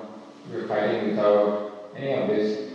you're 0.50 0.68
fighting 0.68 1.10
without 1.10 1.90
any 1.96 2.12
of 2.12 2.28
this. 2.28 2.72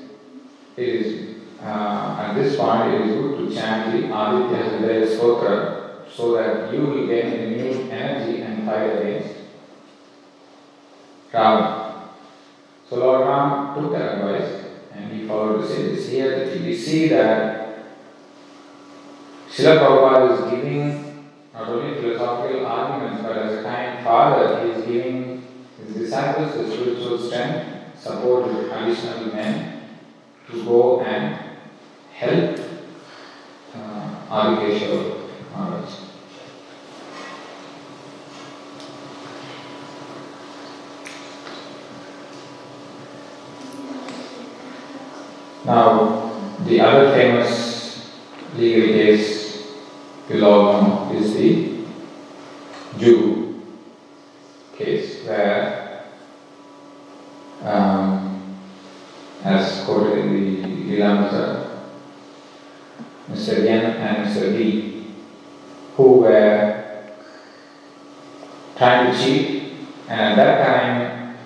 It 0.77 0.88
is 0.88 1.32
uh, 1.61 2.17
at 2.19 2.34
this 2.34 2.55
point 2.57 2.93
it 2.93 3.01
is 3.01 3.15
good 3.15 3.38
to 3.38 3.55
chant 3.55 3.91
the 3.91 4.05
Aditya 4.07 4.79
Hridaya 4.79 6.09
so 6.09 6.34
that 6.36 6.73
you 6.73 6.82
will 6.82 7.07
gain 7.07 7.32
renewed 7.32 7.91
energy 7.91 8.41
and 8.41 8.65
fight 8.65 8.97
against 8.97 9.36
Ravana. 11.32 12.09
So 12.89 12.95
Lord 12.97 13.27
Ram 13.27 13.75
took 13.75 13.91
that 13.93 14.15
advice 14.15 14.65
and 14.93 15.11
he 15.11 15.27
followed 15.27 15.61
the 15.61 15.67
sages. 15.67 16.09
Here 16.09 16.59
we 16.63 16.75
see 16.75 17.07
that 17.09 17.86
Srila 19.49 19.79
Prabhupada 19.79 20.32
is 20.34 20.51
giving 20.51 21.11
not 21.53 21.67
only 21.67 21.99
philosophical 22.01 22.65
arguments 22.65 23.21
but 23.21 23.37
as 23.37 23.59
a 23.59 23.63
kind 23.63 24.03
father 24.03 24.63
he 24.63 24.71
is 24.71 24.85
giving 24.85 25.47
his 25.77 25.95
disciples 25.95 26.53
the 26.55 26.71
spiritual 26.71 27.17
strength, 27.17 27.99
support 27.99 28.47
with 28.47 28.71
additional 28.71 29.33
men 29.33 29.81
to 30.49 30.63
go 30.63 31.01
and 31.01 31.39
help 32.13 32.59
uh, 33.75 34.15
Adi 34.29 34.79
Kesava 34.79 35.29
Maharaj. 35.51 35.89
Now, 45.63 46.57
the 46.65 46.79
other 46.81 47.11
famous 47.13 48.11
legal 48.55 48.87
case 48.87 49.41
you 50.33 50.45
all 50.45 51.11
is 51.13 51.33
the 51.33 51.85
Juhu 52.97 53.61
case, 54.77 55.25
where, 55.25 56.05
um, 57.63 58.55
as 59.43 59.83
quoted 59.85 60.19
in 60.19 60.33
the 60.33 60.97
Lilamrita, 60.97 61.79
Mr. 63.29 63.63
Yen 63.63 63.85
and 63.97 64.27
Mr. 64.27 64.57
D, 64.57 65.05
who 65.95 66.21
were 66.21 67.13
trying 68.77 69.11
to 69.11 69.17
cheat, 69.17 69.73
and 70.07 70.21
at 70.21 70.35
that 70.35 70.65
time, 70.65 71.37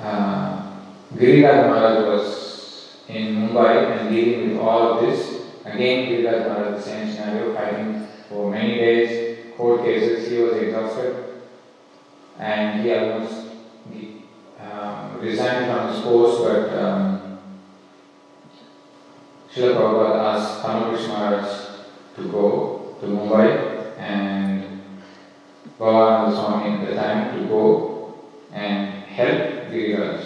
uh, 0.00 0.76
Giriraj 1.14 1.68
Maharaj 1.68 2.04
was 2.06 3.00
in 3.08 3.36
Mumbai 3.36 4.00
and 4.00 4.10
dealing 4.10 4.50
with 4.50 4.58
all 4.58 4.94
of 4.94 5.06
this. 5.06 5.42
Again, 5.64 6.08
Giriraj 6.08 6.48
Maharaj, 6.48 6.76
the 6.76 6.82
same 6.82 7.12
scenario, 7.12 7.54
fighting 7.54 8.04
for 8.28 8.50
many 8.50 8.74
days, 8.76 9.54
court 9.56 9.84
cases, 9.84 10.28
he 10.28 10.38
was 10.38 10.56
exhausted, 10.56 11.42
and 12.38 12.82
he 12.82 12.92
almost 12.92 13.46
he, 13.92 14.22
um, 14.60 15.20
resigned 15.20 15.66
from 15.66 15.92
his 15.92 16.02
post, 16.02 16.42
but 16.42 16.78
um, 16.78 17.38
Srila 19.52 19.76
Prabhupada 19.76 20.34
asked 20.34 20.62
Tamal 20.64 20.90
Krishna 20.90 21.08
Maharaj 21.14 21.48
to 22.16 22.22
go 22.32 22.96
to 23.00 23.06
Mumbai 23.06 23.98
and 23.98 24.82
Bhavananda 25.78 26.34
Swami 26.34 26.70
at 26.82 26.88
the 26.88 26.94
time 26.96 27.38
to 27.38 27.46
go 27.46 28.18
and 28.52 29.04
help 29.04 29.70
Giriraj. 29.70 30.24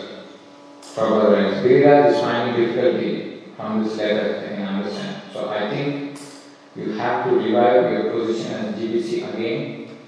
Prabhupada 0.95 1.33
writes, 1.33 1.67
Giriraj 1.67 2.15
is 2.15 2.21
finding 2.21 2.65
difficulty 2.65 3.43
from 3.55 3.85
this 3.85 3.99
letter, 3.99 4.47
I 4.47 4.57
can 4.57 4.67
understand. 4.67 5.23
So 5.33 5.51
I 5.51 5.69
think 5.69 6.19
you 6.79 6.93
have 6.93 7.25
to 7.25 7.37
revive 7.37 7.91
your 7.93 8.13
position 8.13 8.53
as 8.53 8.75
GBC 8.77 9.35
again 9.35 9.99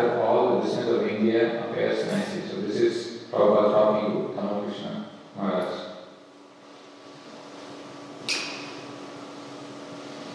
after 0.00 0.22
all 0.22 0.56
the 0.56 0.66
business 0.66 0.88
of 0.88 1.06
India 1.06 1.68
affairs 1.68 2.10
nicely. 2.10 2.42
So 2.48 2.62
this 2.62 2.76
is 2.76 3.24
Prabhupada 3.30 3.70
talking 3.72 4.12
to 4.12 4.40
Tamal 4.40 4.64
Krishna 4.64 5.10
Maharaj. 5.36 5.74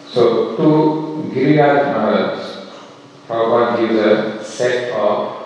So 0.08 0.56
to 0.56 1.30
Giriraj 1.34 1.92
Maharaj, 1.92 2.38
Prabhupada 3.28 3.76
gives 3.80 3.98
a 3.98 4.44
set 4.44 4.92
of 4.92 5.42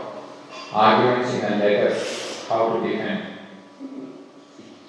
arguments 0.72 1.34
in 1.34 1.44
a 1.44 1.56
letter 1.56 2.04
how 2.48 2.74
to 2.74 2.88
defend. 2.88 3.24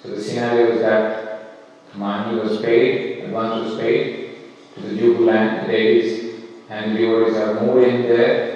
So 0.02 0.08
the 0.10 0.22
scenario 0.22 0.72
is 0.74 0.82
that 0.82 1.64
money 1.94 2.38
was 2.38 2.60
paid, 2.60 3.24
advance 3.24 3.70
was 3.70 3.80
paid 3.80 4.34
to 4.74 4.80
the 4.80 5.00
Juhu 5.00 5.26
land, 5.26 5.68
ladies 5.68 6.40
and 6.68 6.96
devotees 6.96 7.36
are 7.36 7.60
moved 7.60 7.86
in 7.86 8.02
there, 8.02 8.51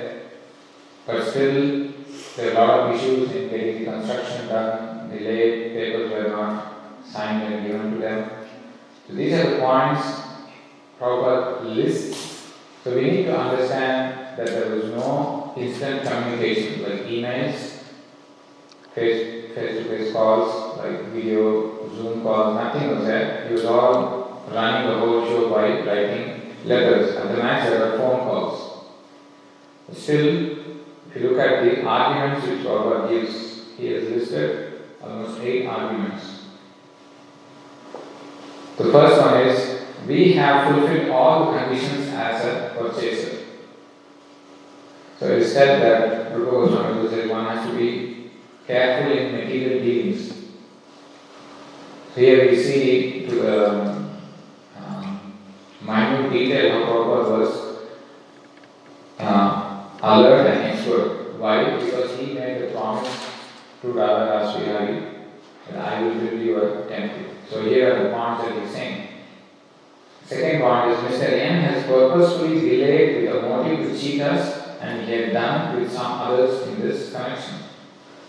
but 1.07 1.31
still 1.31 1.93
there 2.37 2.51
are 2.51 2.65
a 2.65 2.67
lot 2.67 2.81
of 2.81 2.95
issues 2.97 3.31
in 3.33 3.49
getting 3.49 3.85
the 3.85 3.91
construction 3.91 4.49
done, 4.49 5.09
delayed, 5.11 5.73
papers 5.73 6.11
were 6.11 6.31
not 6.31 6.75
signed 7.05 7.55
and 7.55 7.67
given 7.67 7.93
to 7.93 7.99
them. 7.99 8.31
So 9.07 9.15
these 9.15 9.33
are 9.35 9.51
the 9.51 9.59
points 9.59 10.27
Prabhupada 10.99 11.75
lists. 11.75 12.53
So 12.83 12.95
we 12.95 13.03
need 13.03 13.25
to 13.25 13.39
understand 13.39 14.39
that 14.39 14.47
there 14.47 14.71
was 14.71 14.85
no 14.87 15.53
instant 15.57 16.03
communication 16.03 16.83
like 16.83 17.07
emails, 17.07 17.83
face 18.95 19.55
to 19.55 19.85
face 19.85 20.13
calls, 20.13 20.79
like 20.79 21.07
video, 21.07 21.89
Zoom 21.95 22.23
calls, 22.23 22.55
nothing 22.57 22.91
was 22.91 23.05
there. 23.05 23.49
He 23.49 23.55
was 23.55 23.65
all 23.65 24.45
running 24.51 24.91
the 24.91 24.99
whole 24.99 25.27
show 25.27 25.51
by 25.51 25.81
writing 25.81 26.55
letters. 26.65 27.17
At 27.17 27.29
the 27.29 27.43
max, 27.43 27.71
there 27.71 27.81
were 27.81 27.99
phone 27.99 28.21
calls. 28.21 28.85
Still, 29.93 30.66
you 31.21 31.31
look 31.31 31.39
at 31.39 31.65
the 31.65 31.83
arguments 31.85 32.47
which 32.47 32.61
Prabhupada 32.61 33.09
gives, 33.09 33.67
he 33.77 33.87
has 33.93 34.05
listed 34.05 34.83
almost 35.03 35.41
eight 35.41 35.67
arguments. 35.67 36.45
The 38.77 38.93
first 38.93 39.21
one 39.21 39.41
is 39.47 39.87
we 40.07 40.35
have 40.35 40.73
fulfilled 40.73 41.11
all 41.11 41.53
the 41.53 41.59
conditions 41.59 42.09
as 42.09 42.45
a 42.45 42.75
purchaser. 42.77 43.45
So 45.19 45.27
it 45.27 45.39
is 45.43 45.53
said 45.53 45.81
that 45.81 46.37
Rupa 46.37 46.51
Goswami 46.51 47.29
one 47.29 47.47
has 47.47 47.71
to 47.71 47.77
be 47.77 48.31
careful 48.67 49.13
in 49.13 49.33
material 49.33 49.83
dealings. 49.83 50.29
So 52.15 52.21
here 52.21 52.51
we 52.51 52.63
see 52.63 53.27
to 53.27 53.35
the 53.35 53.81
um, 54.77 55.39
minute 55.81 56.33
detail 56.33 56.73
how 56.73 56.93
Prabhupada 56.93 57.39
was 57.39 57.79
uh, 59.19 59.89
alert 60.03 60.47
and 60.47 60.76
expert. 60.87 61.39
Why? 61.39 61.79
Because 61.79 62.19
he 62.19 62.33
made 62.33 62.63
a 62.63 62.71
promise 62.73 63.27
to 63.83 63.93
Radha 63.93 64.31
Rasabihari 64.33 65.15
that 65.71 65.79
I 65.79 66.03
will 66.03 66.15
build 66.15 66.41
your 66.41 66.87
temple. 66.87 67.35
So 67.49 67.63
here 67.63 67.93
are 67.93 68.03
the 68.05 68.11
points 68.11 68.45
that 68.45 68.63
he's 68.63 68.73
saying. 68.73 69.09
Second 70.25 70.61
point 70.61 70.91
is 70.91 70.99
Mr. 70.99 71.29
N 71.33 71.63
has 71.63 71.85
purposefully 71.87 72.61
delayed 72.61 73.23
with 73.23 73.37
a 73.37 73.43
motive 73.43 73.91
to 73.91 73.99
cheat 73.99 74.21
us 74.21 74.79
and 74.81 75.07
he 75.07 75.13
had 75.13 75.33
done 75.33 75.81
with 75.81 75.93
some 75.93 76.21
others 76.21 76.67
in 76.69 76.81
this 76.81 77.13
connection. 77.13 77.55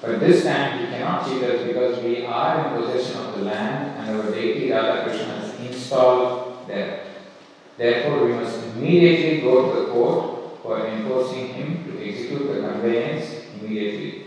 But 0.02 0.20
this 0.20 0.44
time 0.44 0.80
he 0.80 0.86
cannot 0.86 1.28
cheat 1.28 1.44
us 1.44 1.66
because 1.66 2.04
we 2.04 2.26
are 2.26 2.68
in 2.68 2.82
possession 2.82 3.20
of 3.20 3.38
the 3.38 3.46
land 3.46 4.00
and 4.00 4.16
our 4.16 4.32
deity 4.32 4.72
Radha 4.72 5.10
Krishna 5.10 5.34
is 5.38 5.60
installed 5.60 6.68
there. 6.68 7.04
Therefore, 7.78 8.26
we 8.26 8.34
must 8.34 8.64
immediately 8.64 9.42
go 9.42 9.72
to 9.72 9.80
the 9.82 9.92
court 9.92 10.38
for 10.64 10.86
enforcing 10.86 11.54
him 11.54 11.84
to 11.86 11.98
conveyance 12.88 13.46
immediately. 13.60 14.24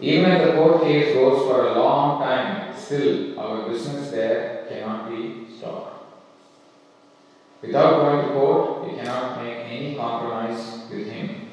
Even 0.00 0.30
if 0.32 0.46
the 0.46 0.52
court 0.54 0.82
case 0.82 1.14
goes 1.14 1.46
for 1.46 1.68
a 1.68 1.74
long 1.74 2.20
time, 2.20 2.76
still 2.76 3.38
our 3.38 3.68
business 3.68 4.10
there 4.10 4.66
cannot 4.68 5.10
be 5.10 5.46
stopped. 5.58 6.04
Without 7.60 8.00
going 8.00 8.26
to 8.26 8.32
court, 8.32 8.86
we 8.86 8.96
cannot 8.96 9.44
make 9.44 9.58
any 9.58 9.94
compromise 9.96 10.88
with 10.90 11.06
him. 11.06 11.48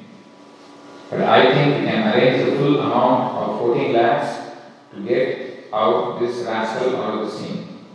But 1.10 1.20
I 1.20 1.52
think 1.52 1.80
we 1.80 1.86
can 1.86 2.14
arrange 2.14 2.44
the 2.44 2.56
full 2.56 2.80
amount 2.80 3.34
of 3.34 3.58
14 3.60 3.92
lakhs 3.92 4.56
to 4.94 5.00
get 5.06 5.68
out 5.72 6.18
this 6.20 6.46
rascal 6.46 6.96
out 6.96 7.18
of 7.18 7.26
the 7.26 7.30
scene. 7.30 7.86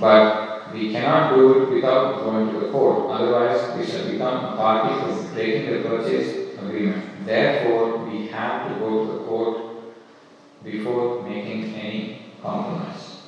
But 0.00 0.47
we 0.72 0.92
cannot 0.92 1.34
do 1.34 1.62
it 1.62 1.74
without 1.74 2.24
going 2.24 2.52
to 2.52 2.60
the 2.60 2.70
court, 2.70 3.10
otherwise, 3.10 3.76
we 3.76 3.86
shall 3.86 4.10
become 4.10 4.44
a 4.44 4.56
party 4.56 5.12
to 5.12 5.28
breaking 5.34 5.72
the 5.72 5.88
purchase 5.88 6.58
agreement. 6.58 7.24
Therefore, 7.24 8.04
we 8.04 8.28
have 8.28 8.68
to 8.68 8.78
go 8.78 9.06
to 9.06 9.12
the 9.12 9.18
court 9.24 9.58
before 10.64 11.22
making 11.22 11.74
any 11.74 12.22
compromise. 12.42 13.22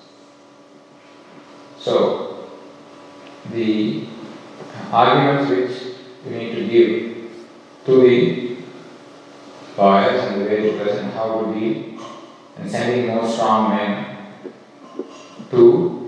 So, 1.79 2.51
the 3.51 4.07
arguments 4.93 5.51
which 5.51 5.97
we 6.25 6.39
need 6.39 6.55
to 6.55 6.67
give 6.69 7.31
to 7.87 8.01
the 8.03 8.57
lawyers 9.77 10.25
and 10.25 10.43
the 10.43 10.45
way 10.45 10.71
to 10.71 11.11
how 11.13 11.41
to 11.41 11.59
deal 11.59 11.99
and 12.59 12.71
sending 12.71 13.07
more 13.07 13.27
strong 13.27 13.71
men 13.71 14.17
to 15.51 16.00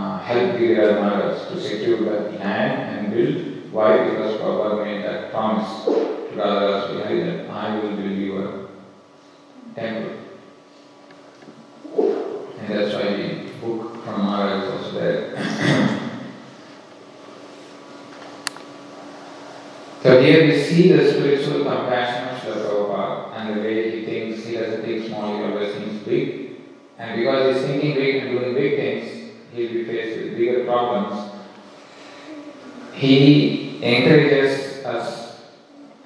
uh, 0.00 0.18
help 0.18 0.58
the 0.58 0.74
Maharaj 1.00 1.48
to 1.48 1.60
secure 1.60 1.98
the 1.98 2.38
land 2.38 2.98
and 2.98 3.12
build. 3.12 3.72
Why? 3.72 4.08
Because 4.08 4.40
Prabhupada 4.40 4.84
made 4.84 5.04
that 5.04 5.30
promise 5.30 5.84
to 5.84 5.90
Radha 6.36 6.66
Rasabihari 6.66 7.18
that 7.26 7.50
I 7.50 7.78
will 7.78 7.96
build 7.96 8.18
your 8.18 8.68
temple. 9.74 10.16
And 12.58 12.68
that's 12.68 12.94
why 12.94 13.16
the 13.16 13.50
book 13.60 14.04
from 14.04 14.22
Maharaj 14.22 14.70
also 14.72 15.00
there. 15.00 15.96
So 20.02 20.18
here 20.22 20.46
we 20.46 20.58
see 20.58 20.90
the 20.92 21.10
spiritual 21.12 21.62
compassion 21.62 22.28
of 22.28 22.40
Srila 22.40 22.64
Prabhupada 22.64 23.36
and 23.36 23.54
the 23.54 23.62
way 23.62 23.90
he 23.90 24.06
thinks, 24.06 24.46
he 24.46 24.54
doesn't 24.54 24.80
think 24.82 25.06
small, 25.06 25.36
he 25.36 25.44
always 25.44 25.74
thinks 25.74 26.02
big. 26.06 26.56
And 26.96 27.20
because 27.20 27.56
he's 27.56 27.66
thinking 27.66 27.94
big 27.96 28.16
and 28.16 28.38
doing 28.38 28.54
big 28.54 28.76
things, 28.76 29.20
he'll 29.52 29.72
be 29.72 29.84
faced 29.84 30.18
with 30.18 30.36
bigger 30.36 30.59
problems. 30.70 31.32
He 32.94 33.82
encourages 33.82 34.84
us 34.84 35.40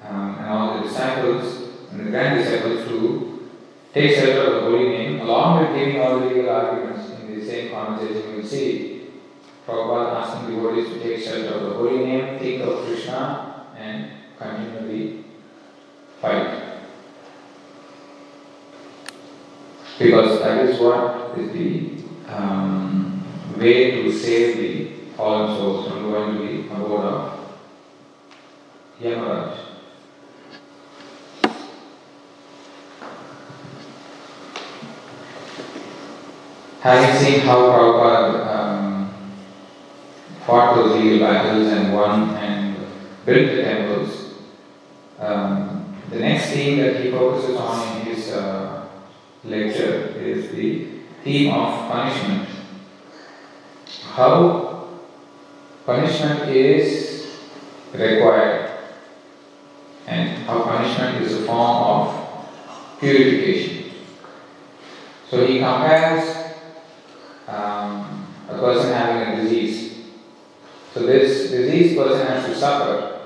um, 0.03 0.37
and 0.39 0.47
all 0.49 0.77
the 0.77 0.87
disciples 0.87 1.69
and 1.91 2.07
the 2.07 2.09
grand 2.09 2.43
disciples 2.43 2.87
to 2.87 3.49
take 3.93 4.15
shelter 4.15 4.41
of 4.41 4.53
the 4.55 4.61
holy 4.61 4.89
name, 4.89 5.21
along 5.21 5.61
with 5.61 5.77
giving 5.77 6.01
all 6.01 6.19
the 6.19 6.25
legal 6.25 6.49
arguments 6.49 7.11
in 7.11 7.39
the 7.39 7.45
same 7.45 7.71
conversation. 7.71 8.35
We'll 8.35 8.45
see 8.45 9.07
Prabhupada 9.67 10.21
asking 10.21 10.55
devotees 10.55 10.89
to 10.89 10.99
take 10.99 11.23
shelter 11.23 11.55
of 11.55 11.63
the 11.63 11.73
holy 11.75 12.05
name, 12.05 12.39
think 12.39 12.61
of 12.61 12.85
Krishna, 12.85 13.67
and 13.77 14.11
continually 14.37 15.25
fight. 16.21 16.61
Because 19.97 20.39
that 20.39 20.65
is 20.65 20.79
what 20.79 21.37
is 21.37 21.53
the 21.53 21.89
um, 22.27 23.04
way 23.57 23.91
to 23.91 24.11
save 24.11 24.57
the 24.57 24.85
fallen 25.15 25.55
souls 25.57 25.87
from 25.87 26.11
going 26.11 26.37
to 26.37 26.43
the 26.43 26.75
abode 26.75 27.05
of 27.05 27.55
Yamaraj. 29.01 29.57
Having 36.81 37.15
seen 37.23 37.39
how 37.41 37.57
Prabhupada 37.71 38.47
um, 38.55 39.13
fought 40.45 40.75
those 40.75 41.01
legal 41.01 41.19
battles 41.27 41.67
and 41.69 41.93
won 41.93 42.29
and 42.35 42.77
built 43.25 43.55
the 43.55 43.63
temples, 43.63 44.35
um, 45.19 45.95
the 46.11 46.19
next 46.19 46.51
theme 46.51 46.77
that 46.77 47.01
he 47.01 47.09
focuses 47.09 47.55
on 47.55 47.97
in 47.97 48.05
his 48.05 48.31
uh, 48.31 48.87
lecture 49.43 50.13
is 50.19 50.51
the 50.51 50.87
theme 51.23 51.51
of 51.53 51.91
punishment. 51.91 52.54
How 54.15 54.91
punishment 55.85 56.49
is 56.49 57.27
required 57.91 58.71
and 60.07 60.29
how 60.45 60.63
punishment 60.63 61.21
is 61.21 61.33
a 61.33 61.41
form 61.41 61.83
of 61.83 62.97
purification. 62.97 63.91
So 65.29 65.45
he 65.45 65.59
compares 65.59 66.53
um, 67.49 68.25
a 68.47 68.57
person 68.57 68.93
having 68.93 69.33
a 69.33 69.41
disease. 69.43 70.05
So 70.93 71.01
this 71.01 71.51
diseased 71.51 71.97
person 71.97 72.25
has 72.25 72.45
to 72.45 72.55
suffer. 72.55 73.19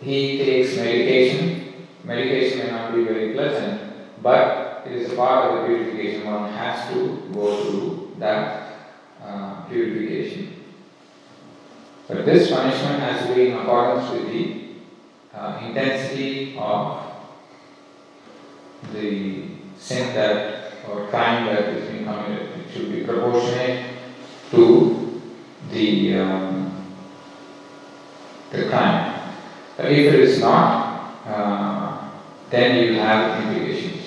He 0.00 0.38
takes 0.38 0.74
medication. 0.74 1.86
Medication 2.02 2.58
may 2.58 2.70
not 2.72 2.92
be 2.92 3.04
very 3.04 3.34
pleasant, 3.34 3.82
but 4.20 4.82
it 4.84 4.94
is 4.94 5.12
a 5.12 5.14
part 5.14 5.44
of 5.44 5.60
the 5.60 5.66
purification. 5.68 6.26
One 6.26 6.50
has 6.54 6.92
to 6.92 7.22
go 7.32 7.62
through 7.62 8.16
that 8.18 8.69
uh, 9.22 9.62
purification. 9.68 10.56
But 12.08 12.24
this 12.24 12.50
punishment 12.50 13.00
has 13.00 13.26
to 13.26 13.34
be 13.34 13.50
in 13.50 13.58
accordance 13.58 14.10
with 14.10 14.32
the 14.32 14.66
uh, 15.34 15.60
intensity 15.64 16.56
of 16.58 17.04
the 18.92 19.46
sin 19.78 20.14
that 20.14 20.72
or 20.88 21.06
crime 21.08 21.46
that 21.46 21.68
is 21.68 21.90
being 21.90 22.04
committed. 22.04 22.50
It 22.58 22.72
should 22.72 22.90
be 22.90 23.04
proportionate 23.04 23.94
to 24.50 25.22
the 25.70 26.18
um, 26.18 26.86
the 28.50 28.68
crime. 28.68 29.20
But 29.76 29.86
if 29.92 30.12
it 30.12 30.20
is 30.20 30.40
not, 30.40 31.22
uh, 31.26 32.10
then 32.50 32.84
you 32.84 32.94
have 32.94 33.44
implications. 33.44 34.04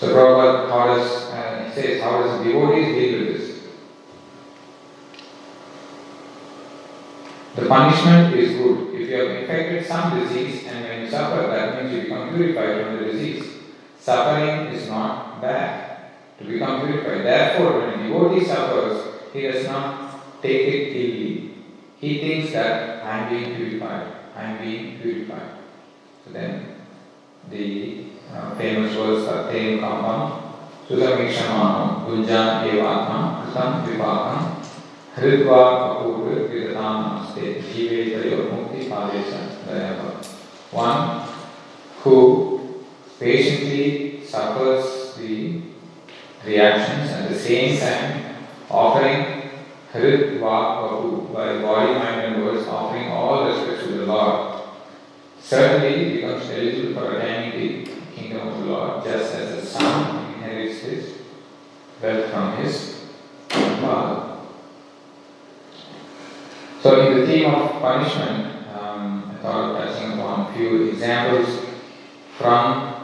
So 0.00 0.08
Prabhupada 0.08 0.98
uh, 0.98 1.04
he 1.04 1.25
says, 1.76 2.02
how 2.02 2.22
does 2.22 2.42
devotees 2.42 2.94
deal 2.96 3.18
with 3.20 3.36
this? 3.36 3.46
The 7.56 7.66
punishment 7.68 8.34
is 8.34 8.56
good. 8.56 8.94
If 8.94 9.10
you 9.10 9.16
have 9.16 9.36
infected 9.42 9.86
some 9.86 10.18
disease 10.18 10.66
and 10.66 10.84
when 10.84 11.02
you 11.02 11.10
suffer, 11.10 11.48
that 11.48 11.82
means 11.82 11.94
you 11.94 12.02
become 12.02 12.34
purified 12.34 12.84
from 12.84 12.96
the 12.96 13.12
disease. 13.12 13.44
Suffering 14.00 14.74
is 14.74 14.88
not 14.88 15.40
bad 15.42 16.12
to 16.38 16.44
become 16.44 16.86
purified. 16.86 17.24
Therefore, 17.24 17.80
when 17.80 18.00
a 18.00 18.08
devotee 18.08 18.44
suffers, 18.44 19.14
he 19.32 19.42
does 19.42 19.66
not 19.66 20.42
take 20.42 20.68
it 20.68 20.96
illy. 20.96 21.54
He 21.98 22.18
thinks 22.20 22.52
that 22.52 23.04
I 23.04 23.18
am 23.18 23.30
being 23.30 23.56
purified. 23.56 24.12
I 24.34 24.42
am 24.44 24.64
being 24.64 25.00
purified. 25.00 25.58
So 26.24 26.32
then, 26.32 26.76
the 27.50 28.04
uh, 28.32 28.54
famous 28.56 28.96
words 28.96 29.26
are 29.28 29.50
Tem 29.50 29.78
Kampam, 29.78 30.45
सुसमीक्षमाणो 30.88 31.86
भुजान् 32.06 32.66
एवात्मा 32.70 33.18
कृतं 33.38 33.86
One 40.72 41.22
who 42.02 42.84
patiently 43.18 44.22
suffers 44.24 45.14
the 45.16 45.62
reactions 46.44 47.10
at 47.10 47.30
the 47.30 47.38
same 47.38 47.78
time 47.78 48.36
offering 48.70 49.50
Hrit 49.92 50.38
Vaku 50.38 51.32
by 51.32 51.62
body, 51.62 51.94
mind, 51.94 52.20
and 52.20 52.44
words, 52.44 52.68
offering 52.68 53.10
all 53.10 53.48
respects 53.48 53.84
to 53.84 53.92
the 53.92 54.06
Lord, 54.06 54.62
certainly 55.40 56.16
becomes 56.16 56.50
eligible 56.50 56.94
for 56.94 57.16
attaining 57.16 57.58
the 57.58 57.90
kingdom 58.14 58.48
of 58.48 58.58
the 58.58 58.64
Lord, 58.66 59.04
just 59.04 59.34
as 59.34 59.56
the 59.56 59.66
son 59.66 60.25
inherits 60.46 60.80
his 60.80 61.12
wealth 62.00 62.30
from 62.30 62.56
his 62.58 63.04
father 63.50 64.26
so, 66.86 67.04
in 67.04 67.18
the 67.18 67.26
theme 67.26 67.52
of 67.52 67.80
punishment, 67.80 68.68
um, 68.78 69.28
I 69.28 69.42
thought 69.42 69.74
of 69.74 69.76
touching 69.76 70.12
upon 70.12 70.46
a 70.46 70.56
few 70.56 70.90
examples 70.90 71.66
from 72.38 72.94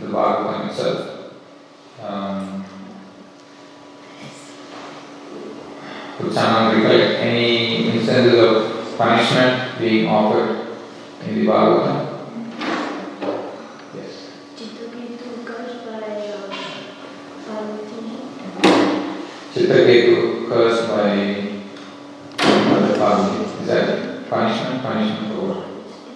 the 0.00 0.06
Bhagavatam 0.06 0.70
itself. 0.70 1.32
Um, 2.02 2.64
could 6.18 6.32
someone 6.32 6.82
recollect 6.82 7.20
any 7.20 7.90
instances 7.90 8.34
of 8.40 8.98
punishment 8.98 9.78
being 9.78 10.08
offered 10.08 10.66
in 11.28 11.34
the 11.36 11.46
Bhagavatam? 11.46 12.09
Chitraketu 19.60 20.48
cursed 20.48 20.88
by 20.88 21.60
Mother 22.70 22.96
Parvati. 22.96 23.44
Is 23.60 23.66
that 23.66 24.30
punishment? 24.30 24.82
Punishment 24.82 25.34
for 25.34 25.40
what? 25.48 25.66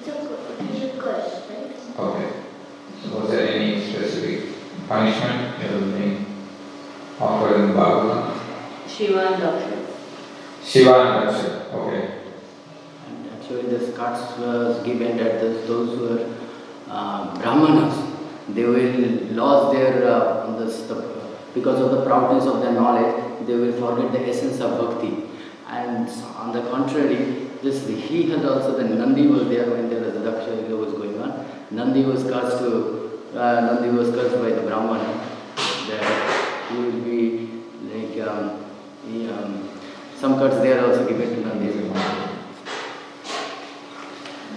It's 0.01 0.82
a, 0.82 0.99
curse, 0.99 1.42
right? 1.51 1.76
Okay. 1.99 2.32
So 3.03 3.20
was 3.20 3.30
there 3.30 3.47
any 3.49 3.84
specific 3.84 4.49
punishment 4.88 5.61
that 5.61 5.72
was 5.74 5.92
being 5.92 6.24
offered 7.20 7.61
in 7.61 7.68
the 7.68 7.74
Bhagavatam? 7.74 8.32
Shiva 8.88 9.26
and 9.26 9.42
Daksha. 9.42 9.86
Shiva 10.64 10.95
and 10.95 11.28
Daksha. 11.28 11.74
Okay. 11.74 12.20
And 13.07 13.30
actually, 13.30 13.76
the 13.76 13.92
Scots 13.92 14.38
was 14.38 14.82
given 14.86 15.18
that 15.18 15.42
those, 15.42 15.68
those 15.68 15.99
who 15.99 16.09
were 16.09 16.34
uh, 16.88 17.36
Brahmanas, 17.36 17.95
they 18.49 18.64
will 18.64 18.72
lose 18.72 19.74
their 19.74 20.09
uh, 20.09 20.57
this, 20.59 20.86
the, 20.86 21.12
because 21.53 21.78
of 21.82 21.90
the 21.90 22.05
proudness 22.07 22.47
of 22.47 22.62
their 22.62 22.72
knowledge, 22.72 23.24
they 23.47 23.55
will 23.55 23.72
forget 23.72 24.12
the 24.12 24.28
essence 24.28 24.61
of 24.61 24.78
bhakti. 24.80 25.24
And 25.68 26.09
on 26.36 26.53
the 26.53 26.62
contrary, 26.70 27.49
this 27.62 27.86
he 27.88 28.30
had 28.30 28.45
also 28.45 28.76
the 28.76 28.84
Nandi 28.84 29.26
was 29.26 29.49
there 29.49 29.70
when 29.70 29.88
there 29.88 30.03
was 30.03 30.12
the 30.14 30.20
Daksha 30.20 30.51
Yajna 30.57 30.78
was 30.78 30.92
going 30.92 31.20
on. 31.20 31.47
Nandi 31.70 32.05
was 32.05 32.22
cursed 32.24 32.59
to 32.59 33.05
uh, 33.34 33.61
Nandi 33.61 33.88
was 33.90 34.11
cursed 34.11 34.36
by 34.36 34.51
the 34.51 34.62
Brahmana 34.62 35.30
that 35.88 36.70
he 36.70 36.76
will 36.76 37.01
be 37.01 37.49
like 37.92 38.28
um, 38.28 38.64
he, 39.07 39.28
um, 39.28 39.68
some 40.16 40.34
cuts 40.38 40.57
they 40.59 40.72
are 40.72 40.86
also 40.86 41.09
given 41.09 41.28
to 41.34 41.40
Nandi. 41.40 41.64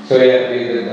So 0.08 0.16
yeah, 0.24 0.48
the, 0.48 0.58
the, 0.58 0.84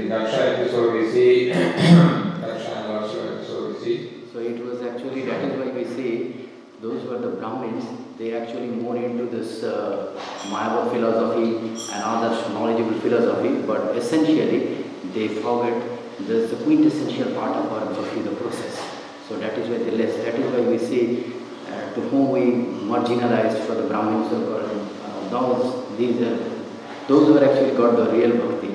the 0.00 0.08
Daksha 0.08 0.58
episode 0.58 0.94
we 0.94 1.10
see 1.10 1.50
Daksha 1.52 2.76
and 2.76 2.88
Daksha 2.88 3.36
episode 3.36 3.74
we 3.74 3.84
see. 3.84 4.22
So 4.32 4.38
it 4.38 4.64
was 4.64 4.80
actually 4.80 5.26
that 5.26 5.44
is 5.44 5.58
why 5.58 5.70
we 5.72 5.84
say 5.84 6.33
those 6.80 7.02
who 7.02 7.14
are 7.14 7.18
the 7.18 7.28
Brahmins, 7.28 7.84
they 8.18 8.34
actually 8.34 8.68
more 8.68 8.96
into 8.96 9.24
this 9.24 9.62
uh, 9.62 10.20
Mayavad 10.50 10.90
philosophy 10.92 11.56
and 11.92 12.02
other 12.02 12.30
knowledgeable 12.52 12.98
philosophy, 13.00 13.62
but 13.66 13.96
essentially 13.96 14.84
they 15.14 15.28
forget 15.28 15.82
the, 16.26 16.46
the 16.46 16.56
quintessential 16.64 17.34
part 17.34 17.56
of 17.56 17.72
our 17.72 17.86
bhakti, 17.94 18.22
the 18.22 18.34
process. 18.36 18.94
So 19.28 19.38
that 19.38 19.56
is 19.58 19.68
why 19.68 19.78
they 19.78 19.90
less. 19.90 20.16
That 20.16 20.34
is 20.34 20.52
why 20.52 20.60
we 20.60 20.78
say 20.78 21.24
uh, 21.72 21.94
to 21.94 22.00
whom 22.08 22.30
we 22.30 22.40
marginalized 22.86 23.66
for 23.66 23.74
the 23.74 23.88
Brahmins 23.88 24.32
or 24.32 24.60
uh, 24.60 25.28
those 25.30 25.96
these 25.96 26.20
are 26.20 26.54
those 27.08 27.26
who 27.28 27.38
are 27.38 27.44
actually 27.44 27.76
got 27.76 27.96
the 27.96 28.10
real 28.12 28.36
bhakti. 28.36 28.68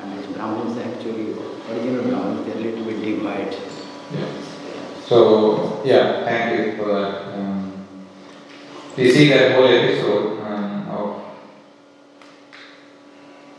And 0.00 0.18
these 0.18 0.26
Brahmins 0.34 0.78
actually, 0.78 1.34
original 1.70 2.04
Brahmins, 2.04 2.46
they 2.46 2.52
are 2.52 2.70
little 2.70 2.84
bit 2.84 3.04
divided. 3.04 3.58
Yeah. 4.14 4.28
So, 5.06 5.82
yeah, 5.84 6.24
thank 6.24 6.58
you 6.58 6.76
for 6.76 6.88
that. 6.92 7.25
We 8.96 9.12
see 9.12 9.28
that 9.28 9.52
whole 9.54 9.68
episode 9.68 10.40
um, 10.40 10.88
of 10.88 11.22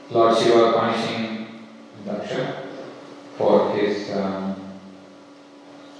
Lord 0.10 0.36
Shiva 0.36 0.74
punishing 0.74 1.48
Daksha 2.04 2.64
for 3.38 3.76
his 3.76 4.18
um, 4.18 4.56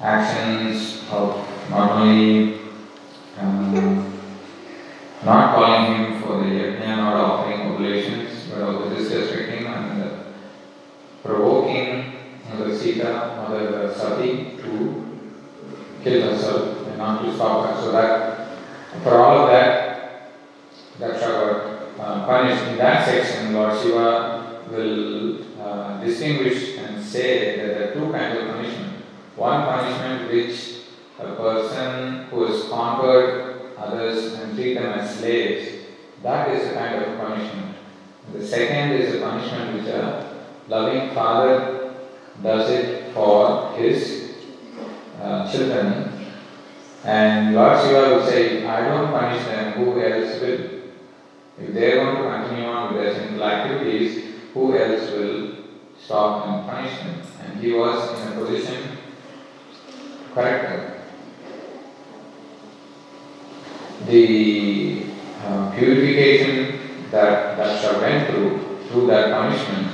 actions 0.02 1.04
of 1.12 1.48
not 1.70 1.92
only 1.92 2.62
um, 3.38 4.20
not 5.24 5.54
calling 5.54 5.86
him 5.86 6.22
for 6.24 6.38
the 6.40 6.46
yajna, 6.46 6.98
not 6.98 7.14
offering 7.14 7.74
oblations, 7.74 8.48
but 8.50 8.64
also 8.64 8.90
disrespecting 8.90 9.68
and 9.68 10.04
uh, 10.04 10.18
provoking 11.24 12.14
Mother 12.50 12.76
Sita, 12.76 13.36
Mother 13.38 13.94
Sati 13.96 14.58
to 14.58 15.20
kill 16.04 16.22
herself 16.24 16.88
and 16.88 16.98
not 16.98 17.24
to 17.24 17.36
stop 17.36 17.70
her. 17.70 17.82
So 17.84 17.92
that 17.92 18.17
for 19.04 19.16
all 19.16 19.44
of 19.44 19.50
that, 19.50 20.32
Daksha 21.00 21.20
got 21.20 22.00
uh, 22.00 22.26
punished. 22.26 22.64
In 22.68 22.78
that 22.78 23.06
section, 23.06 23.54
Lord 23.54 23.80
Shiva 23.82 24.64
will 24.72 25.44
uh, 25.62 26.04
distinguish 26.04 26.78
and 26.78 27.04
say 27.04 27.58
that 27.58 27.68
there 27.68 27.90
are 27.90 27.94
two 27.94 28.12
kinds 28.12 28.40
of 28.40 28.48
punishment. 28.48 29.04
One 29.36 29.64
punishment 29.64 30.32
which 30.32 30.78
a 31.20 31.36
person 31.36 32.26
who 32.26 32.46
has 32.46 32.70
conquered 32.70 33.74
others 33.78 34.34
and 34.34 34.56
treat 34.56 34.76
them 34.76 35.00
as 35.00 35.20
slaves, 35.20 35.86
that 36.24 36.50
is 36.50 36.68
a 36.70 36.74
kind 36.74 37.04
of 37.04 37.18
punishment. 37.18 37.76
The 38.34 38.46
second 38.46 38.92
is 38.94 39.16
a 39.16 39.20
punishment 39.20 39.76
which 39.76 39.88
a 39.88 40.36
loving 40.68 41.14
father 41.14 41.94
does 42.44 42.70
it 42.70 43.14
for 43.14 43.74
his 43.78 44.34
uh, 45.22 45.52
children. 45.52 46.17
And 47.04 47.56
Lord 47.56 47.80
Shiva 47.82 48.16
will 48.16 48.26
say, 48.26 48.66
I 48.66 48.82
don't 48.82 49.12
punish 49.12 49.46
them, 49.46 49.74
who 49.74 50.02
else 50.02 50.42
will? 50.42 50.78
If 51.60 51.74
they 51.74 51.92
going 51.92 52.16
to 52.18 52.24
continue 52.24 52.66
on 52.66 52.94
with 52.94 53.04
their 53.04 53.16
sinful 53.16 53.44
activities, 53.44 54.36
who 54.54 54.78
else 54.78 55.12
will 55.12 55.56
stop 56.00 56.48
and 56.48 56.70
punish 56.70 57.00
them? 57.00 57.22
And 57.44 57.60
he 57.60 57.74
was 57.74 58.22
in 58.22 58.28
a 58.28 58.36
position 58.36 58.98
to 59.80 60.34
correct 60.34 60.70
them. 60.70 60.94
The 64.08 65.04
uh, 65.44 65.72
purification 65.76 67.10
that 67.12 67.58
Daksha 67.58 68.02
went 68.02 68.30
through, 68.30 68.80
through 68.88 69.08
that 69.08 69.32
punishment, 69.32 69.94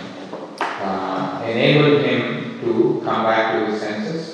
uh, 0.60 1.44
enabled 1.48 2.02
him 2.04 2.60
to 2.62 3.02
come 3.06 3.24
back 3.24 3.54
to 3.54 3.72
his 3.72 3.82
senses 3.82 4.34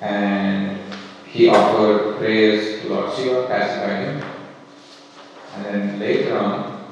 and 0.00 0.67
he 1.30 1.48
offered 1.48 2.16
prayers 2.16 2.80
to 2.80 2.88
Lord 2.88 3.14
Shiva, 3.14 3.46
pacified 3.46 4.04
him, 4.04 4.22
and 5.54 5.64
then 5.64 5.98
later 6.00 6.38
on 6.38 6.86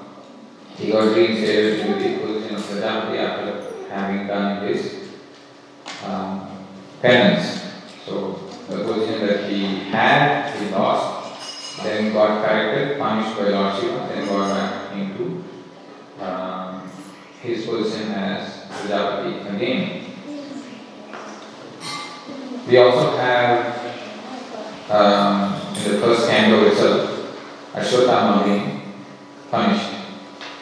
he 0.76 0.92
got 0.92 1.16
reinstated 1.16 1.80
into 1.80 1.98
the 1.98 2.18
position 2.18 2.56
of 2.56 2.62
Prajapati 2.62 3.18
after 3.18 3.88
having 3.88 4.26
done 4.26 4.66
his 4.66 5.08
um, 6.04 6.50
penance. 7.00 7.62
So 8.04 8.32
the 8.68 8.84
position 8.84 9.26
that 9.26 9.50
he 9.50 9.90
had, 9.90 10.54
he 10.54 10.68
lost, 10.70 11.82
then 11.82 12.12
got 12.12 12.44
corrected, 12.44 12.98
punished 12.98 13.38
by 13.38 13.48
Lord 13.48 13.80
Shiva, 13.80 14.10
then 14.12 14.26
got 14.28 14.48
back 14.50 14.96
into 14.96 15.44
um, 16.20 16.90
his 17.40 17.64
position 17.64 18.12
as 18.12 18.66
Prajapati 18.68 19.54
again. 19.54 20.02
We 22.68 22.78
also 22.78 23.16
have 23.16 23.55
canto 26.36 26.66
itself, 26.66 27.34
Ashwatthama 27.72 28.44
being 28.44 28.82
punished, 29.50 29.90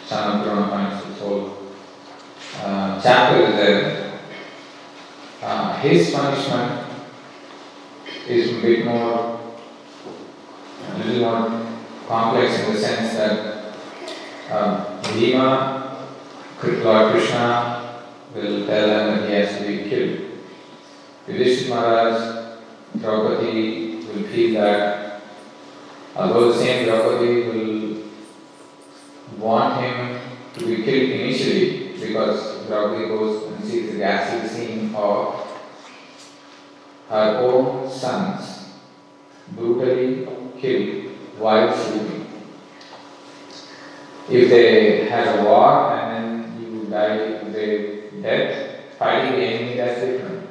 son 0.06 0.38
of 0.38 0.44
Drona 0.44 0.68
punished, 0.68 1.08
this 1.08 1.18
whole 1.18 1.58
uh, 2.62 3.00
chapter 3.02 3.42
is 3.42 3.54
there. 3.56 4.20
Uh, 5.42 5.76
his 5.80 6.14
punishment 6.14 6.86
is 8.28 8.56
a 8.56 8.60
bit 8.60 8.84
more, 8.84 9.40
a 10.88 10.98
little 10.98 11.20
more 11.20 11.66
complex 12.06 12.60
in 12.60 12.72
the 12.72 12.80
sense 12.80 13.14
that 13.14 13.74
Bhima, 15.12 16.06
Lord 16.62 17.12
Krishna 17.12 18.00
will 18.34 18.66
tell 18.66 18.86
them 18.86 19.20
that 19.20 19.28
he 19.28 19.34
has 19.34 19.58
to 19.58 19.66
be 19.66 19.90
killed. 19.90 20.20
Yudhishthira 21.28 21.74
Maharaj, 21.74 22.56
Draupadi 23.00 23.96
will 23.96 24.22
feel 24.28 24.60
that 24.60 25.03
although 26.16 26.52
the 26.52 26.58
same 26.58 26.86
Draupadi 26.86 27.42
will 27.42 28.02
want 29.38 29.82
him 29.82 30.20
to 30.54 30.66
be 30.66 30.82
killed 30.82 31.10
initially 31.10 31.98
because 31.98 32.66
Draupadi 32.66 33.08
goes 33.08 33.52
and 33.52 33.64
sees 33.64 33.92
the 33.92 33.98
ghastly 33.98 34.48
scene 34.48 34.94
of 34.94 35.44
her 37.08 37.38
own 37.38 37.90
sons 37.90 38.70
brutally 39.48 40.26
killed 40.60 41.12
while 41.38 41.76
sleeping. 41.76 42.26
If 44.30 44.48
they 44.48 45.04
had 45.04 45.38
a 45.38 45.44
war 45.44 45.92
and 45.92 46.56
then 46.56 46.72
you 46.72 46.86
die, 46.86 47.44
they 47.50 47.94
dead, 48.22 48.84
fighting 48.98 49.32
the 49.32 49.46
enemy, 49.46 49.76
that's 49.76 50.00
different. 50.00 50.48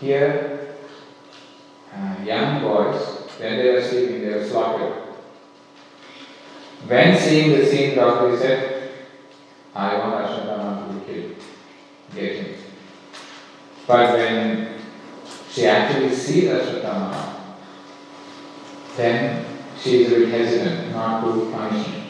Here, 0.00 0.74
uh, 1.94 2.16
young 2.22 2.60
boys, 2.60 3.21
when 3.42 3.56
they 3.58 3.72
were 3.72 3.82
sleeping, 3.82 4.22
they 4.22 4.34
were 4.34 4.46
slaughtered. 4.46 5.02
When 6.86 7.18
seeing 7.18 7.58
the 7.58 7.66
scene, 7.66 7.94
Draupadi 7.94 8.36
said, 8.36 8.90
I 9.74 9.98
want 9.98 10.24
Ashwatthama 10.24 10.86
to 10.88 10.94
be 10.94 11.12
killed. 11.12 11.36
Get 12.14 12.36
him. 12.36 12.54
But 13.86 14.12
when 14.14 14.80
she 15.50 15.66
actually 15.66 16.14
sees 16.14 16.44
Ashwatthama, 16.50 17.34
then 18.96 19.46
she 19.80 20.04
is 20.04 20.12
a 20.12 20.16
bit 20.16 20.28
hesitant 20.28 20.92
not 20.92 21.24
to 21.24 21.50
punish 21.50 21.86
him. 21.86 22.02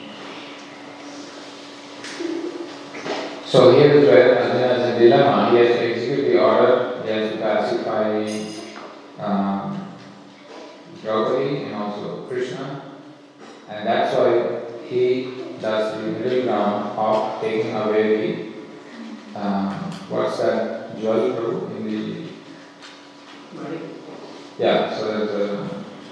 So 3.47 3.77
here 3.77 3.93
is 3.93 4.07
where 4.07 4.39
Arjuna 4.39 4.69
has 4.69 4.97
a 4.97 4.99
dilemma. 4.99 5.51
He 5.51 5.57
has 5.59 5.77
to 5.77 5.93
execute 5.93 6.33
the 6.33 6.41
order, 6.41 7.03
he 7.05 7.11
has 7.11 7.33
to 7.33 7.39
pacify 7.39 8.25
um, 9.19 9.62
Draupadi 11.03 11.65
and 11.65 11.75
also 11.75 12.27
Krishna. 12.29 12.83
And 13.69 13.87
that's 13.87 14.17
why 14.17 14.87
he 14.89 15.35
does 15.61 15.97
the 15.97 16.03
middle 16.03 16.43
ground 16.45 16.99
of 16.99 17.41
taking 17.41 17.75
away 17.75 18.53
the, 19.35 19.41
um, 19.41 19.73
what's 20.09 20.39
that 20.39 20.99
jewel 20.99 21.31
Prabhu, 21.31 21.77
in 21.77 21.85
the 21.87 22.23
yeah, 24.59 24.97
so 24.97 25.07
that 25.07 25.29
uh, 25.31 25.69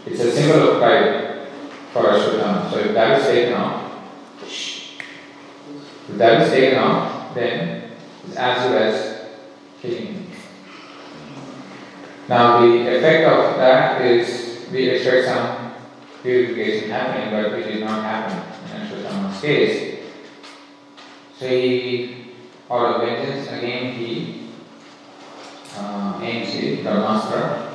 it's 0.06 0.20
a 0.20 0.32
symbol 0.32 0.72
of 0.72 0.78
pride 0.78 1.48
for 1.92 2.02
Ashwatthama. 2.02 2.70
So 2.70 2.78
if 2.78 2.94
that 2.94 3.20
is 3.20 3.26
taken 3.26 3.54
off, 3.54 3.92
if 4.42 6.18
that 6.18 6.42
is 6.42 6.50
taken 6.50 6.78
off, 6.78 7.34
then 7.34 7.92
it's 8.26 8.36
as 8.36 8.68
good 8.68 8.82
as 8.82 9.26
killing. 9.80 10.26
Now 12.28 12.60
the 12.60 12.96
effect 12.96 13.28
of 13.28 13.56
that 13.56 14.00
is 14.02 14.39
we 14.70 14.88
expect 14.90 15.26
some 15.26 15.74
purification 16.22 16.90
happening, 16.90 17.30
but 17.30 17.58
it 17.58 17.64
did 17.64 17.80
not 17.80 18.02
happen 18.02 18.38
in 18.76 18.86
Ashwatthama's 18.86 19.40
case. 19.40 19.98
So 21.38 21.48
he, 21.48 22.26
out 22.70 22.94
of 22.94 23.08
vengeance, 23.08 23.48
again 23.48 23.94
he 23.94 24.48
uh, 25.76 26.20
aims 26.22 26.52
the 26.52 26.76
Brahmastra. 26.82 27.72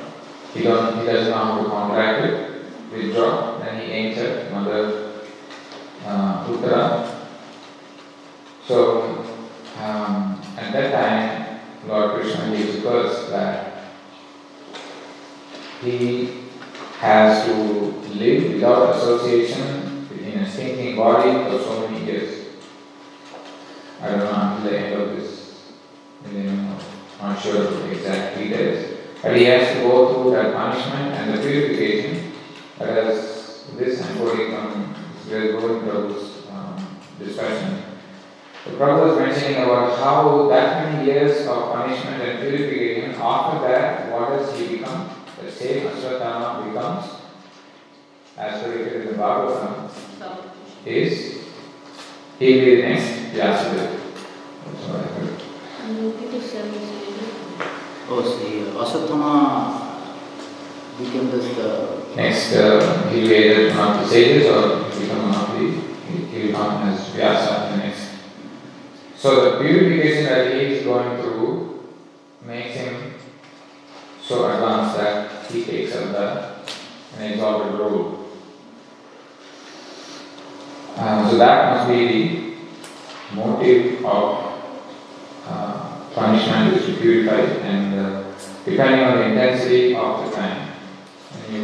He, 0.54 0.62
don't, 0.62 1.00
he 1.00 1.06
doesn't 1.06 1.30
know 1.30 1.36
how 1.36 1.62
to 1.62 1.68
counteract 1.68 2.24
it, 2.24 2.64
withdraw, 2.92 3.58
then 3.58 3.80
he 3.80 3.92
aims 3.92 4.18
at 4.18 4.50
Mother 4.52 5.12
uh, 6.06 6.46
Uttara. 6.46 7.26
So 8.66 9.24
um, 9.78 10.40
at 10.56 10.72
that 10.72 10.92
time, 10.92 11.60
Lord 11.86 12.20
Krishna 12.20 12.56
gives 12.56 12.76
a 12.76 12.82
curse 12.82 13.28
that 13.30 13.84
he 15.82 16.45
has 16.98 17.46
to 17.46 17.52
live 18.14 18.54
without 18.54 18.96
association 18.96 20.08
in 20.22 20.38
a 20.40 20.50
stinking 20.50 20.96
body 20.96 21.32
for 21.44 21.62
so 21.62 21.88
many 21.88 22.04
years. 22.06 22.46
I 24.00 24.10
don't 24.10 24.18
know 24.18 24.56
until 24.56 24.70
the 24.70 24.78
end 24.78 25.00
of 25.00 25.16
this, 25.16 25.72
I'm 26.24 26.78
not 27.20 27.42
sure 27.42 27.70
the 27.70 27.90
exact 27.90 28.38
details. 28.38 28.98
But 29.22 29.36
he 29.36 29.44
has 29.44 29.74
to 29.74 29.82
go 29.82 30.12
through 30.12 30.32
that 30.32 30.54
punishment 30.54 31.14
and 31.14 31.34
the 31.34 31.42
purification. 31.42 32.32
Whereas 32.78 33.64
this 33.76 34.02
I'm 34.02 34.16
quoting 34.18 34.52
from 34.52 34.94
Sri 35.24 35.48
Prabhu's 35.48 36.46
um, 36.50 36.98
discussion. 37.18 37.82
The 38.64 38.72
Prabhu 38.72 39.08
was 39.08 39.18
mentioning 39.18 39.62
about 39.62 39.98
how 39.98 40.48
that 40.48 40.92
many 40.92 41.06
years 41.06 41.46
of 41.46 41.72
punishment 41.72 42.22
and 42.22 42.40
purification, 42.40 43.14
after 43.20 43.66
that, 43.66 44.12
what 44.12 44.28
does 44.30 44.58
he 44.58 44.78
become? 44.78 45.15
The 45.56 45.64
same 45.64 45.88
Ashwatthama 45.88 46.68
becomes, 46.68 47.12
as 48.36 48.62
predicted 48.62 49.00
in 49.00 49.06
the 49.06 49.12
Bhagavatam, 49.14 49.88
is 50.84 51.44
he 52.38 52.52
will 52.52 52.64
be 52.66 52.76
the 52.76 52.82
next 52.82 53.32
Vyasadeva. 53.32 53.98
That's 54.66 54.86
what 54.86 55.00
I 55.00 55.04
heard. 55.14 55.40
Maybe 55.88 56.30
to 56.30 56.42
seven 56.46 56.74
years. 56.74 57.30
Oh, 58.06 58.22
see, 58.22 58.68
Ashwatthama 58.76 59.32
became 60.98 61.30
this 61.30 61.58
uh, 61.58 62.04
Next, 62.14 62.52
uh, 62.52 63.08
he 63.08 63.22
will 63.22 63.28
be 63.28 63.36
either 63.36 63.74
one 63.78 63.96
of 63.96 64.00
the 64.00 64.08
sages 64.10 64.46
or 64.48 64.90
become 64.90 65.30
one 65.30 65.34
of 65.34 65.58
the, 65.58 66.36
he 66.36 66.48
will 66.48 66.52
come 66.52 66.88
as 66.88 67.08
Vyasa 67.14 67.70
the 67.70 67.76
next. 67.78 68.10
So 69.16 69.52
the 69.52 69.64
purification 69.64 70.24
that 70.24 70.52
he 70.52 70.60
is 70.74 70.84
going 70.84 71.16
through 71.22 71.82
makes 72.44 72.74
him 72.74 73.14
so 74.22 74.52
advanced 74.52 74.98
that 74.98 75.35
he 75.50 75.64
takes 75.64 75.94
up 75.94 76.12
the 76.12 76.56
an 77.18 77.32
exalted 77.32 77.78
role. 77.78 78.28
Uh, 80.96 81.30
so 81.30 81.38
that 81.38 81.76
must 81.76 81.88
be 81.90 82.08
the 82.08 83.34
motive 83.34 84.04
of 84.04 84.60
uh, 85.46 86.00
punishment 86.14 86.74
is 86.74 86.86
to 86.86 86.96
purify 87.00 87.40
and 87.64 87.94
uh, 87.98 88.24
depending 88.64 89.00
on 89.00 89.18
the 89.18 89.24
intensity 89.26 89.94
of 89.94 90.24
the 90.24 90.30
crime. 90.32 90.72
And 91.48 91.54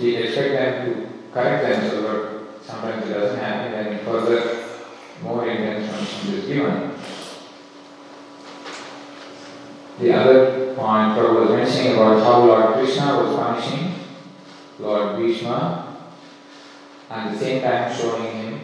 you 0.00 0.16
expect 0.16 0.52
them 0.52 0.86
to 0.86 1.08
correct 1.32 1.62
themselves, 1.64 2.06
but 2.06 2.64
sometimes 2.64 3.08
it 3.08 3.14
doesn't 3.14 3.38
happen, 3.38 3.72
then 3.72 4.04
further 4.04 4.64
more 5.22 5.48
intense 5.48 5.90
punishment 5.90 6.38
is 6.38 6.46
given. 6.46 6.94
The 10.00 10.12
other 10.12 10.61
point 10.74 11.16
Prabhu 11.16 11.40
was 11.40 11.50
mentioning 11.50 11.94
about 11.94 12.22
how 12.22 12.44
Lord 12.44 12.74
Krishna 12.74 13.16
was 13.16 13.36
punishing 13.36 13.94
Lord 14.78 15.16
Bhishma 15.16 15.96
and 17.10 17.28
at 17.28 17.32
the 17.32 17.38
same 17.38 17.62
time 17.62 17.94
showing 17.94 18.32
him 18.32 18.60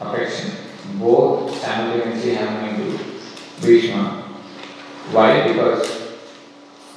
affection, 0.00 0.52
both 0.94 1.54
simultaneously 1.60 2.34
happening 2.34 2.76
to 2.76 2.98
Bhishma. 3.60 4.22
Why? 5.12 5.48
Because 5.48 6.16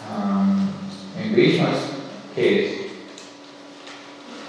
um, 0.10 0.74
in 1.22 1.36
Bhishma's 1.36 1.94
case, 2.34 2.92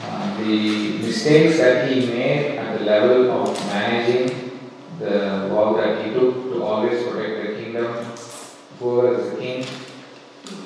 uh, 0.03 0.37
the 0.39 0.99
mistakes 0.99 1.59
that 1.59 1.91
he 1.91 2.07
made 2.07 2.59
at 2.59 2.79
the 2.79 2.85
level 2.85 3.31
of 3.31 3.67
managing 3.67 4.59
the 4.99 5.49
vow 5.51 5.75
that 5.77 6.05
he 6.05 6.13
took 6.13 6.53
to 6.53 6.63
always 6.63 7.03
protect 7.03 7.47
the 7.47 7.63
kingdom, 7.63 8.13
who 8.79 8.87
was 8.87 9.31
the 9.31 9.37
king, 9.39 9.67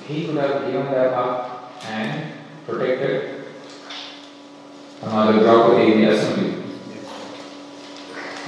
he 0.07 0.27
could 0.27 0.37
have 0.37 0.67
given 0.67 0.87
that 0.87 1.13
up 1.13 1.73
and 1.87 2.33
protected 2.67 3.45
another 5.03 5.41
Draupadi 5.41 5.93
in 5.93 6.01
the 6.01 6.11
assembly. 6.11 6.63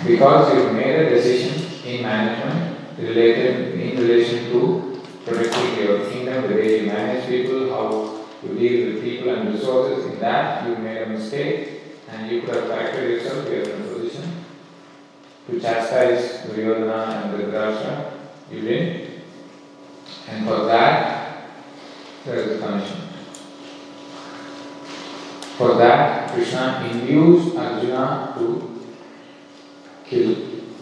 Because 0.07 0.55
you 0.55 0.73
made 0.73 1.07
a 1.07 1.11
decision 1.11 1.87
in 1.87 2.03
management 2.03 2.99
related 2.99 3.81
in 3.81 3.97
relation 3.99 4.51
to 4.51 5.01
protecting 5.25 5.85
your 5.85 6.11
kingdom, 6.11 6.49
the 6.49 6.55
way 6.55 6.81
you 6.81 6.87
manage 6.87 7.27
people, 7.29 7.71
how 7.71 8.27
you 8.43 8.59
deal 8.59 8.95
with 8.95 9.05
people 9.05 9.35
and 9.35 9.55
resources, 9.55 10.07
in 10.07 10.19
that 10.19 10.69
you 10.69 10.77
made 10.77 11.03
a 11.03 11.07
mistake 11.07 11.83
and 12.09 12.31
you 12.31 12.41
could 12.43 12.55
have 12.55 12.65
corrected 12.65 13.11
yourself, 13.11 13.49
you 13.49 13.59
are 13.59 13.63
in 13.63 13.83
a 13.83 13.95
position 13.95 14.45
to 15.47 15.61
chastise 15.61 16.47
Duryodhana 16.47 17.23
and 17.23 17.41
Dhritarashtra, 17.41 18.13
you 18.51 18.61
didn't. 18.61 19.12
And 20.29 20.47
for 20.47 20.65
that, 20.67 21.49
there 22.25 22.37
is 22.37 22.61
punishment. 22.61 23.11
For 25.59 25.75
that, 25.75 26.31
Krishna 26.33 26.89
induced 26.91 27.57
Arjuna 27.57 28.35
to 28.39 28.85
kill 30.05 30.35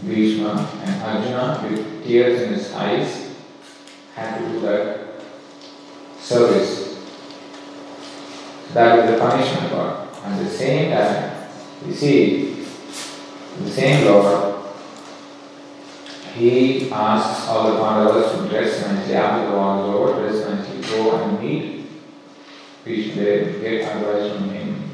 Bhishma, 0.03 0.69
and 0.85 1.03
Arjuna, 1.03 1.69
with 1.69 2.05
tears 2.05 2.43
in 2.43 2.55
his 2.55 2.73
eyes, 2.73 3.35
had 4.15 4.39
to 4.39 4.49
do 4.49 4.61
that 4.61 5.21
service. 6.19 6.99
That 8.73 8.99
is 9.01 9.11
the 9.11 9.19
punishment 9.19 9.73
part. 9.73 10.09
At 10.25 10.39
the 10.39 10.49
same 10.49 10.93
time, 10.93 11.49
you 11.87 11.95
see, 11.95 12.67
the 13.59 13.71
same 13.71 14.07
Lord, 14.07 14.60
he 16.35 16.91
asks 16.91 17.49
all 17.49 17.73
the 17.73 17.79
Pandavas 17.79 18.33
to 18.33 18.49
dress 18.49 18.87
nicely 18.87 19.15
after 19.15 19.51
the 19.51 19.57
war 19.57 19.79
is 19.79 19.95
over, 19.95 20.21
dress 20.21 20.49
nicely, 20.49 20.83
go 20.83 21.23
and 21.23 21.41
meet 21.41 21.81
Bhishma, 22.85 23.23
they 23.23 23.61
get 23.61 23.97
advice 23.97 24.33
from 24.33 24.51
him. 24.51 24.91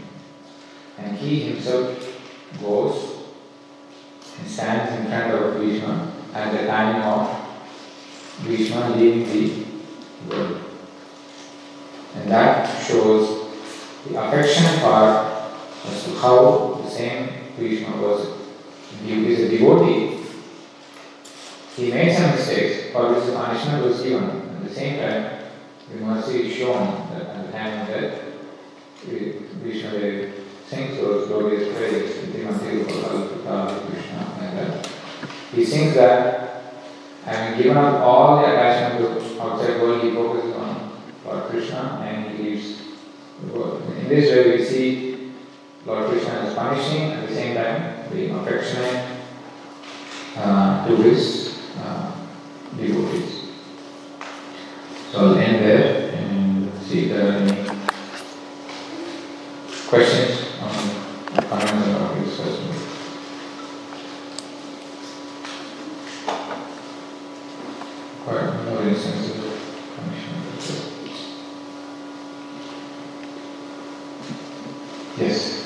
And 0.99 1.17
he 1.17 1.41
himself 1.41 2.21
goes 2.61 3.17
and 4.39 4.49
stands 4.49 5.01
in 5.01 5.07
front 5.07 5.33
of 5.33 5.61
Bhishma 5.61 6.13
at 6.35 6.53
the 6.53 6.67
time 6.67 7.03
of 7.03 7.47
Bhishma 8.45 8.91
leaving 8.97 9.25
the 10.29 10.35
world. 10.35 10.63
And 12.17 12.31
that 12.31 12.83
shows 12.83 13.51
the 14.07 14.21
affection 14.21 14.81
part 14.81 15.53
as 15.85 16.05
to 16.05 16.11
how 16.17 16.81
the 16.83 16.91
same 16.91 17.29
Bhishma 17.57 17.97
was. 18.03 18.37
He 19.05 19.33
is 19.33 19.41
a 19.41 19.57
devotee. 19.57 20.16
He 21.77 21.91
made 21.91 22.17
some 22.17 22.31
mistakes 22.31 22.91
for 22.91 23.13
which 23.13 23.27
the 23.27 23.33
punishment 23.33 23.85
was 23.85 24.01
given. 24.03 24.31
At 24.57 24.65
the 24.67 24.75
same 24.75 24.99
time, 24.99 25.43
the 25.91 26.01
mercy 26.01 26.49
is 26.49 26.57
shown 26.57 27.11
that 27.11 27.23
at 27.23 27.47
the 27.47 27.53
time 27.53 27.83
of 27.83 27.87
death, 27.89 28.23
Bhishma 29.63 29.91
sings 30.67 30.97
those 30.97 31.29
glorious 31.29 31.77
praises, 31.77 32.17
Krishna, 33.91 34.37
like 34.41 34.55
that. 34.55 34.91
He 35.55 35.65
sings 35.65 35.95
that 35.95 36.63
having 37.25 37.63
given 37.63 37.77
up 37.77 38.01
all 38.01 38.39
the 38.39 38.53
attachment 38.53 39.05
to 39.05 39.43
outside 39.43 39.81
world, 39.81 40.03
he 40.03 40.13
focuses 40.13 40.55
on 40.57 40.93
Lord 41.27 41.45
Krishna 41.51 42.01
and 42.03 42.37
he 42.37 42.43
leaves 42.43 42.83
the 43.43 43.53
world. 43.53 43.83
In 43.99 44.09
this 44.09 44.31
way, 44.31 44.57
we 44.57 44.65
see 44.65 45.33
Lord 45.85 46.09
Krishna 46.11 46.47
is 46.47 46.55
punishing 46.55 47.13
at 47.13 47.29
the 47.29 47.35
same 47.35 47.55
time 47.55 48.11
being 48.11 48.35
affectionate 48.35 49.19
uh, 50.37 50.87
to 50.89 50.97
his 50.97 51.46
uh, 51.79 52.13
devotees. 52.77 53.43
So 55.13 55.19
I'll 55.19 55.39
end 55.39 55.65
there 55.65 56.11
and 56.15 56.71
see 56.85 57.05
if 57.05 57.09
there 57.11 57.29
are 57.29 57.33
any 57.33 57.69
questions 59.89 60.41
on 60.61 61.43
comments 61.49 61.89
about 61.89 62.15
this 62.25 62.37
question. 62.37 62.73
Quite 68.25 68.65
more 68.65 68.83
instances 68.83 69.37
of 69.39 69.97
punishment. 69.97 70.45
Yes. 75.19 75.65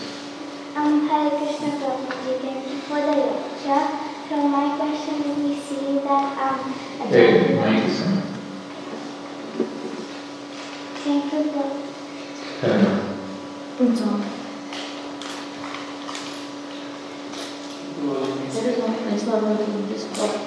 Um, 0.76 1.08
Hare 1.08 1.30
Krishna 1.30 1.68
Prabhuji, 1.80 2.40
thank 2.40 2.68
you 2.70 2.78
for 2.86 3.00
the 3.00 3.12
lecture. 3.16 3.84
So 4.28 4.36
my 4.48 4.76
question 4.76 5.22
is, 5.24 5.36
we 5.38 5.54
see 5.58 5.98
that 5.98 6.38
um, 6.38 6.74
a 7.00 7.06
Hey, 7.06 7.46
gentleman- 7.48 7.74
Mike 7.74 7.84
is 7.84 8.02
on. 8.02 8.22
Thank 11.02 11.32
you, 11.32 11.40
Prabhu. 11.50 12.60
Turn 12.60 12.86
on. 12.86 12.98
It's 13.80 14.02
on. 14.02 14.20
That 18.52 18.64
is 18.66 18.78
not, 18.78 19.12
it's 19.12 19.26
not 19.26 19.42
working 19.42 19.88
this 19.88 20.04
part. 20.18 20.46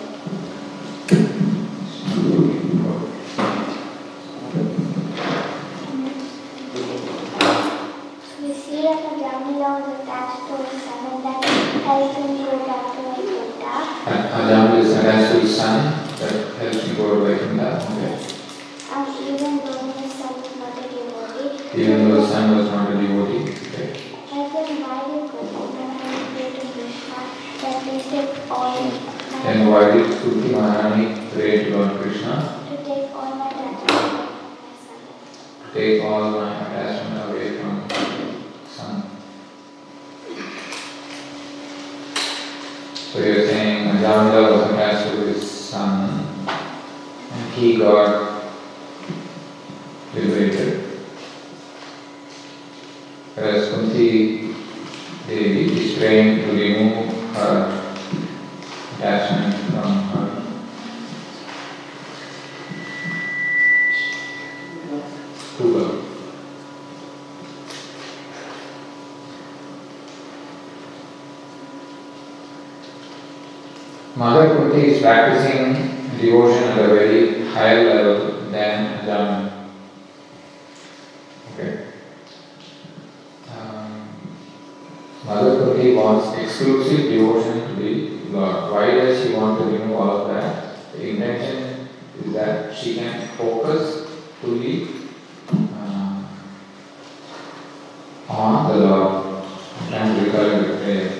We 8.41 8.53
see 8.53 8.81
that 8.81 8.99
Ajamila 9.07 9.69
was 9.79 10.01
attached 10.01 10.47
to 10.49 10.57
his 10.67 10.83
son 10.83 11.05
and 11.13 11.23
that 11.23 11.45
helped 11.85 12.17
him 12.17 12.37
go 12.43 12.57
back 12.67 12.83
to 12.91 13.01
Vaikuntha. 13.01 13.75
And 14.09 14.23
Ajam 14.37 14.79
is 14.81 14.91
attached 14.97 15.31
to 15.33 15.39
his 15.39 15.55
son 15.55 15.77
that 16.19 16.33
helps 16.57 16.87
me 16.87 16.95
go 16.95 17.03
to 17.15 17.21
Vaikuntha. 17.23 17.69
Okay. 17.93 18.15
Um, 18.91 19.05
even 19.23 19.57
though 19.63 19.91
his 20.01 20.11
son 20.13 20.33
was 20.41 20.55
not 20.57 20.77
a 20.77 20.81
devotee. 20.81 21.79
Was 22.53 22.69
not 22.69 22.91
a 22.91 22.95
devotee. 22.95 23.53
Pray 31.33 31.63
to 31.63 31.77
Lord 31.77 31.99
Krishna 31.99 32.59
to 32.69 32.77
take 35.73 36.03
all 36.03 36.31
my 36.31 36.61
attachment 36.61 37.29
away 37.31 37.57
from 37.57 37.73
son? 38.67 39.03
So 42.93 43.19
you're 43.19 43.47
saying 43.47 43.97
Jamila 43.99 44.51
was 44.51 44.71
attached 44.71 45.09
to 45.09 45.17
his 45.25 45.49
son 45.49 46.37
and 47.31 47.53
he 47.53 47.77
got 47.77 48.43
liberated. 50.13 50.83
Whereas 53.33 53.69
Kunti 53.69 54.53
Devi 55.27 55.63
is 55.81 55.97
trying 55.97 56.41
to 56.41 56.51
remove 56.51 57.33
her 57.33 57.95
attachment 58.97 59.55
from 59.71 59.91
her 60.09 60.43
Kuba. 65.57 66.03
Mother 74.15 74.55
Kunti 74.55 74.87
is 74.91 75.01
practicing 75.01 76.17
devotion 76.19 76.63
at 76.69 76.79
a 76.79 76.87
very 76.87 77.45
higher 77.47 77.83
level 77.83 78.49
than 78.51 78.99
Ajahn. 78.99 79.67
Okay. 81.53 81.85
Um, 83.51 84.07
Mother 85.25 85.59
Kunti 85.59 85.93
wants 85.95 86.37
exclusive 86.37 87.09
devotion 87.11 87.67
to 87.67 87.75
the 87.81 87.91
Lord. 88.31 88.71
Why 88.71 88.91
does 88.91 89.23
she 89.23 89.33
want 89.33 89.59
to 89.59 89.65
remove 89.65 89.91
all 89.99 90.17
of 90.21 90.27
that? 90.29 90.91
The 90.93 91.09
intention 91.09 91.87
is 92.23 92.33
that 92.33 92.75
she 92.75 92.95
can 92.95 93.27
focus 93.37 94.07
fully 94.41 94.87
uh, 95.51 96.23
on 98.29 98.67
the 98.69 98.85
Lord 98.85 99.45
and 99.91 100.25
recurring 100.25 100.69
with 100.69 100.83
prayer. 100.83 101.19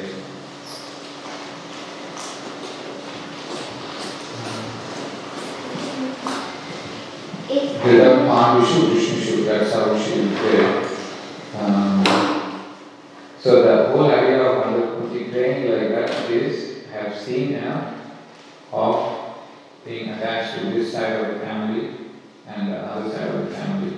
If 7.49 7.81
Hridam 7.81 8.25
Mahavishu 8.27 8.93
Vishnu 8.93 9.43
that's 9.45 9.73
how 9.73 9.97
she 9.97 10.21
will 10.21 10.36
pray. 10.38 10.89
Um, 11.59 12.03
so 13.39 13.61
the 13.63 13.91
whole 13.91 14.09
idea 14.09 14.41
of 14.41 14.65
Mother 14.65 14.88
Kunti 14.95 15.25
praying 15.25 15.71
like 15.71 15.89
that 15.89 16.31
is, 16.31 16.86
I 16.89 17.03
have 17.03 17.17
seen 17.19 17.53
enough 17.55 17.93
of 18.71 19.36
being 19.86 20.09
attached 20.09 20.59
to 20.59 20.65
this 20.71 20.93
side 20.93 21.13
of 21.19 21.34
the 21.34 21.39
family 21.41 21.95
and 22.47 22.71
the 22.71 22.77
other 22.77 23.09
side 23.13 23.27
of 23.36 23.49
the 23.49 23.55
family. 23.55 23.97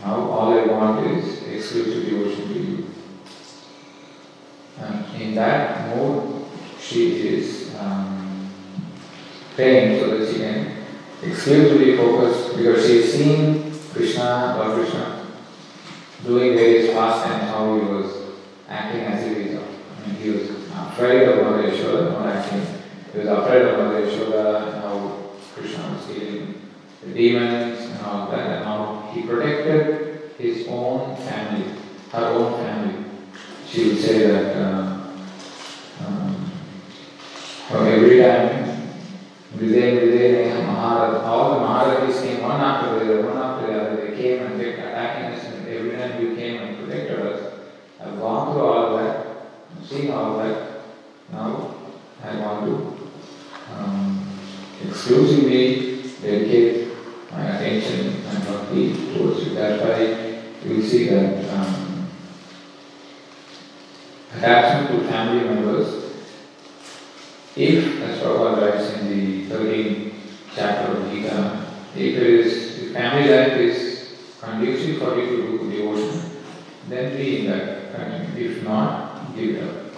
Now 0.00 0.30
all 0.30 0.52
I 0.52 0.66
want 0.66 1.06
is 1.06 1.42
exclusive 1.42 2.04
devotion 2.04 2.48
to 2.48 2.54
you. 2.54 2.86
And 4.78 5.22
in 5.22 5.34
that 5.36 5.96
mode, 5.96 6.44
she 6.80 7.28
is 7.28 7.74
um, 7.78 8.50
praying 9.54 10.00
so 10.00 10.18
that 10.18 10.30
she 10.30 10.38
can 10.38 10.84
exclusively 11.22 11.96
focus 11.96 12.52
because 12.56 12.86
she 12.86 13.00
has 13.00 13.12
seen 13.12 13.72
Krishna, 13.92 14.56
Lord 14.58 14.80
Krishna, 14.80 15.26
doing 16.42 16.56
various 16.56 16.92
pastimes, 16.92 17.50
how 17.50 17.74
he 17.74 17.84
was 17.86 18.34
acting 18.68 19.00
as 19.02 19.24
if 19.24 19.36
he's, 19.38 19.58
I 19.58 20.06
mean, 20.06 20.16
he 20.16 20.30
was 20.30 20.50
afraid 20.50 21.28
of 21.28 21.44
Mother 21.44 21.70
Yashoda, 21.70 22.12
not 22.12 22.26
acting. 22.26 22.66
He 23.12 23.18
was 23.18 23.28
afraid 23.28 23.62
of 23.62 23.78
Mother 23.78 24.06
Yashoda, 24.06 24.72
and 24.72 24.82
how 24.82 25.30
Krishna 25.54 25.94
was 25.94 26.06
killing 26.06 26.60
the 27.04 27.14
demons 27.14 27.80
and 27.80 28.00
all 28.06 28.30
that, 28.30 28.50
and 28.50 28.64
how 28.64 29.10
he 29.14 29.22
protected 29.22 30.32
his 30.38 30.66
own 30.68 31.16
family, 31.16 31.66
her 32.10 32.24
own 32.24 32.64
family. 32.64 33.04
She 33.68 33.88
would 33.88 33.98
say 33.98 34.26
that 34.26 34.56
uh, 34.56 35.06
um, 36.04 36.52
every 37.70 38.20
time 38.20 38.72
Vijay, 39.56 39.98
Vijay, 40.00 40.42
all 41.24 41.54
the 41.54 41.60
Maharajas 41.60 42.22
came 42.22 42.42
one 42.42 42.60
after 42.60 42.98
the 42.98 43.18
other, 43.18 43.26
one 43.28 43.36
after 43.36 43.66
the 43.66 43.80
other. 43.80 43.96
They 43.96 44.16
came 44.16 44.42
and 44.42 44.60
kept 44.60 44.78
attacking 44.78 45.24
us, 45.34 45.44
and 45.46 45.68
every 45.68 45.96
time 45.96 46.20
you 46.20 46.36
came 46.36 46.62
and 46.62 46.78
protected 46.78 47.20
us. 47.20 47.52
I've 48.04 48.18
gone 48.18 48.52
through 48.52 48.66
all 48.66 48.96
that, 48.96 49.26
seen 49.84 50.10
all 50.10 50.38
that. 50.38 50.82
Now 51.30 51.74
I 52.22 52.36
want 52.40 52.66
to 52.66 53.10
um, 53.72 54.28
exclusively 54.84 56.02
dedicate 56.20 56.88
my 57.30 57.46
attention 57.46 58.24
and 58.26 58.44
bhakti 58.46 59.14
towards 59.14 59.44
you. 59.44 59.54
That's 59.54 59.82
why 59.82 60.68
you 60.68 60.76
will 60.76 60.82
see 60.82 61.08
that 61.08 61.48
um, 61.54 62.08
attachment 64.34 64.90
to 64.90 65.08
family 65.08 65.44
members 65.44 66.02
if, 67.54 68.00
as 68.00 68.18
Prabhupada 68.18 68.72
writes 68.72 68.94
in 68.94 69.08
the 69.08 69.54
13th 69.54 70.14
chapter 70.54 70.92
of 70.92 71.10
Gita, 71.10 71.66
if 71.94 72.16
it 72.16 72.22
is, 72.22 72.78
if 72.82 72.92
family 72.94 73.28
life 73.30 73.52
is 73.52 74.16
conducive 74.40 74.98
for 74.98 75.18
you 75.18 75.26
to 75.26 75.58
do 75.58 75.70
devotion, 75.70 76.30
then 76.88 77.14
be 77.14 77.40
in 77.40 77.50
that 77.50 77.81
if 78.36 78.62
not, 78.64 79.34
give 79.36 79.62
up. 79.62 79.92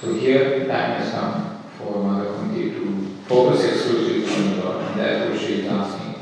So 0.00 0.14
here 0.14 0.66
time 0.66 1.00
has 1.00 1.12
come 1.12 1.60
for 1.78 2.02
Mother 2.02 2.34
Kunti 2.34 2.70
to 2.72 3.06
focus 3.26 3.64
exclusively 3.64 4.24
on 4.26 4.50
the 4.50 4.64
Lord, 4.64 4.82
and 4.86 5.00
therefore 5.00 5.38
she 5.38 5.52
is 5.60 5.66
asking 5.66 6.14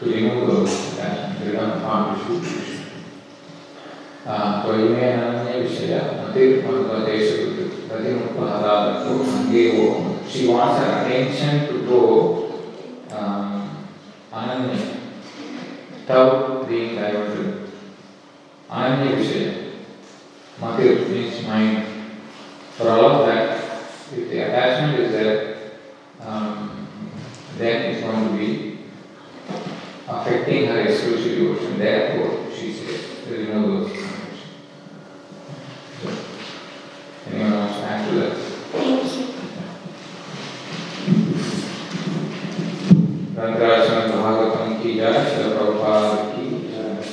to 0.00 0.06
remove 0.06 0.46
those 0.46 0.94
attachments, 0.94 1.44
become 1.44 1.80
fond 1.80 2.16
of 2.16 2.26
Shri 2.26 2.72
ತ್ವಯಿಮೇನೇ 4.62 5.54
ವಿಷಯ 5.62 5.94
ಮತಿರ್ಮನ್ವದೇಶವಿದು 6.18 7.64
ಪ್ರತಿಮುಖದಾದಕ್ಕೂ 7.88 9.14
ಹಂಗೇ 9.30 9.64
ಓ 9.78 9.86
she 10.32 10.42
wants 10.50 10.82
being 18.72 18.96
diverted 18.98 19.12
ananya 19.12 19.16
vishaya 19.16 19.52
matir 20.60 21.08
means 21.08 21.46
mind 21.46 21.86
for 22.76 22.88
all 22.88 23.04
of 23.06 23.26
that 23.26 23.58
if 24.16 24.30
the 24.30 24.38
attachment 24.38 25.00
is 25.00 25.12
there 25.12 25.56
um, 26.20 26.86
then 27.58 27.76
it's 27.92 28.02
going 28.02 28.28
to 28.28 28.34
be 28.38 28.78
affecting 30.08 30.66
her 30.66 30.80
exclusive 30.80 31.38
devotion 31.38 31.78
therefore 31.78 32.46
she 32.56 32.72
says 32.72 33.00
remove 33.28 33.88
those 33.90 34.02
Anyone 37.24 37.52
wants 37.52 37.76
to 37.76 37.82
add 37.84 38.08
to 38.08 38.14
that? 38.16 38.36
thank 38.72 39.16
you. 39.16 39.32
Rangarajana 43.42 44.12
Bhagavatam 44.12 44.82
ki 44.82 44.96
jai, 44.96 45.12
Srila 45.12 45.51